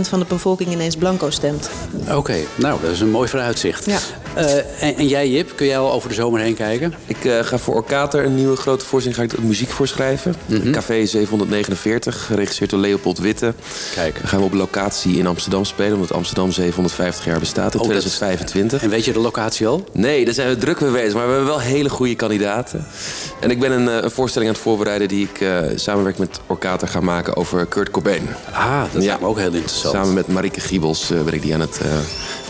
van 0.00 0.18
de 0.18 0.24
bevolking 0.28 0.72
ineens 0.72 0.96
blanco 0.96 1.30
stemt. 1.30 1.70
Oké, 2.10 2.36
nou, 2.54 2.80
dat 2.82 2.90
is 2.90 3.00
een 3.00 3.10
mooi 3.10 3.28
vooruitzicht. 3.28 3.84
Ja. 3.84 3.98
Eh, 4.34 4.54
en, 4.82 4.96
en 4.96 5.08
jij, 5.08 5.28
Jip, 5.30 5.52
kun 5.56 5.66
jij 5.66 5.78
al 5.78 5.92
over 5.92 6.08
de 6.08 6.14
zomer 6.14 6.40
heen 6.40 6.54
kijken? 6.54 6.94
Ik 7.06 7.24
eh, 7.24 7.38
ga 7.42 7.58
voor 7.58 7.74
Orkater 7.74 8.24
een 8.24 8.34
nieuwe 8.34 8.56
grote 8.56 8.84
voorstelling 8.84 9.20
ga 9.30 9.36
ik 9.36 9.42
muziek 9.44 9.70
voorschrijven. 9.70 10.34
Mhm. 10.46 10.70
Café 10.70 11.06
749, 11.06 12.24
geregisseerd 12.26 12.70
door 12.70 12.78
Leopold 12.80 13.18
Witte. 13.18 13.54
Kijk. 13.94 14.18
Dan 14.20 14.28
gaan 14.28 14.38
we 14.38 14.44
op 14.44 14.52
locatie 14.54 15.18
in 15.18 15.26
Amsterdam 15.26 15.64
spelen, 15.64 15.94
omdat 15.94 16.12
Amsterdam 16.12 16.52
750 16.52 17.24
jaar 17.24 17.38
bestaat 17.38 17.74
in 17.74 17.80
Oh, 17.80 17.86
dat 17.88 17.96
is- 17.96 18.02
2025. 18.02 18.82
En 18.82 18.90
weet 18.90 19.04
je 19.04 19.12
de 19.12 19.18
locatie 19.18 19.66
al? 19.66 19.84
Nee, 19.92 20.24
daar 20.24 20.34
zijn 20.34 20.48
we 20.48 20.56
druk 20.56 20.80
mee 20.80 20.90
bezig, 20.90 21.14
maar 21.14 21.26
we 21.26 21.30
hebben 21.32 21.48
wel 21.50 21.60
hele 21.60 21.88
goede 21.88 22.14
kandidaten. 22.14 22.86
En 23.40 23.50
ik 23.50 23.60
ben 23.60 23.72
een, 23.72 23.88
eh, 23.88 24.02
een 24.02 24.10
voorstelling 24.10 24.50
aan 24.50 24.56
het 24.56 24.64
voorbereiden 24.64 25.08
die 25.08 25.28
ik 25.32 25.40
eh 25.40 25.58
samenwerking 25.74 26.28
met 26.28 26.40
Orkater 26.46 26.88
ga 26.88 27.00
maken 27.00 27.36
over 27.36 27.66
Kurt 27.66 27.90
Cobain. 27.90 28.28
Ah, 28.52 28.82
dat 28.92 29.02
Ja. 29.02 29.16
me 29.20 29.26
ook 29.26 29.38
heel 29.38 29.52
interessant. 29.52 29.94
Samen 29.94 30.14
met 30.14 30.26
Marieke 30.28 30.60
Giebels 30.60 31.06
ben 31.24 31.34
ik 31.34 31.42
die 31.42 31.54
aan 31.54 31.60
het, 31.60 31.80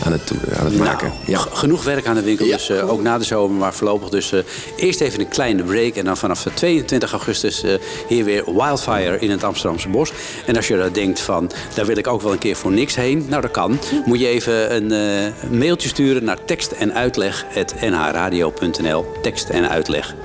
aan 0.05 0.11
het, 0.11 0.31
aan 0.59 0.65
het 0.65 0.77
maken. 0.77 1.07
Nou, 1.07 1.19
Ja. 1.25 1.39
Genoeg 1.71 1.93
werk 1.93 2.05
aan 2.05 2.15
de 2.15 2.21
winkel, 2.21 2.45
Ja. 2.45 2.55
dus 2.55 2.69
eh, 2.69 2.91
ook 2.91 3.01
na 3.01 3.17
de 3.17 3.23
zomer, 3.23 3.57
maar 3.57 3.73
voorlopig 3.73 4.09
dus 4.09 4.31
eh, 4.31 4.39
eerst 4.75 5.01
even 5.01 5.19
een 5.19 5.27
kleine 5.27 5.63
break. 5.63 5.95
En 5.95 6.05
dan 6.05 6.17
vanaf 6.17 6.43
de 6.43 6.53
22 6.53 7.11
augustus 7.11 7.63
eh, 7.63 7.73
hier 8.07 8.23
weer 8.23 8.43
Wildfire 8.45 9.19
in 9.19 9.29
het 9.31 9.43
Amsterdamse 9.43 9.89
Bos. 9.89 10.11
En 10.45 10.55
als 10.55 10.67
je 10.67 10.77
dan 10.77 10.91
denkt 10.91 11.19
van, 11.19 11.51
daar 11.73 11.85
wil 11.85 11.97
ik 11.97 12.07
ook 12.07 12.21
wel 12.21 12.31
een 12.31 12.37
keer 12.37 12.55
voor 12.55 12.71
niks 12.71 12.95
heen. 12.95 13.25
Nou, 13.29 13.41
dat 13.41 13.51
kan. 13.51 13.79
Moet 14.05 14.19
je 14.19 14.27
even 14.27 14.75
een 14.75 15.33
mailtje 15.57 15.89
sturen 15.89 16.23
naar 16.23 16.37
tekst 16.45 16.71
en 16.71 16.93
uitleg 16.93 17.45
nhradio.nl. 17.81 19.05
Tekst 19.21 19.49
en 19.49 19.69
uitleg 19.69 20.15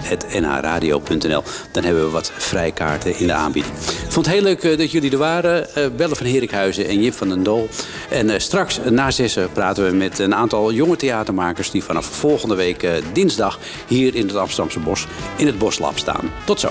nhradio.nl. 0.41 1.43
Dan 1.73 1.85
hebben 1.85 2.05
we 2.05 2.11
wat 2.11 2.33
vrijkaarten 2.37 3.19
in 3.19 3.27
de 3.27 3.33
aanbieding. 3.33 3.75
Ik 3.77 4.13
vond 4.13 4.27
het 4.27 4.35
heel 4.35 4.45
leuk 4.45 4.79
dat 4.79 4.91
jullie 4.91 5.11
er 5.11 5.19
waren. 5.19 5.75
Eh 5.75 5.85
Belle 5.97 6.17
van 6.17 6.27
Herikhuizen 6.27 6.89
en 6.89 7.03
Jip 7.03 7.15
van 7.15 7.29
den 7.29 7.43
Dol. 7.43 7.69
En 8.09 8.41
straks 8.41 8.81
na 8.91 9.11
zessen 9.11 9.53
praten 9.53 9.87
we 9.87 9.93
met 9.93 10.19
een 10.19 10.35
aantal 10.35 10.73
jonge 10.73 10.97
die 11.71 11.85
vanaf 11.85 12.07
volgende 12.07 12.55
week 12.55 12.83
eh, 12.83 12.93
dinsdag 13.13 13.59
hier 13.87 14.15
in 14.15 14.27
het 14.27 14.37
Amsterdamse 14.37 14.81
Bos 14.81 15.07
in 15.37 15.47
het 15.47 15.59
Boslab 15.59 15.99
staan. 15.99 16.31
Tot 16.45 16.61
zo. 16.61 16.71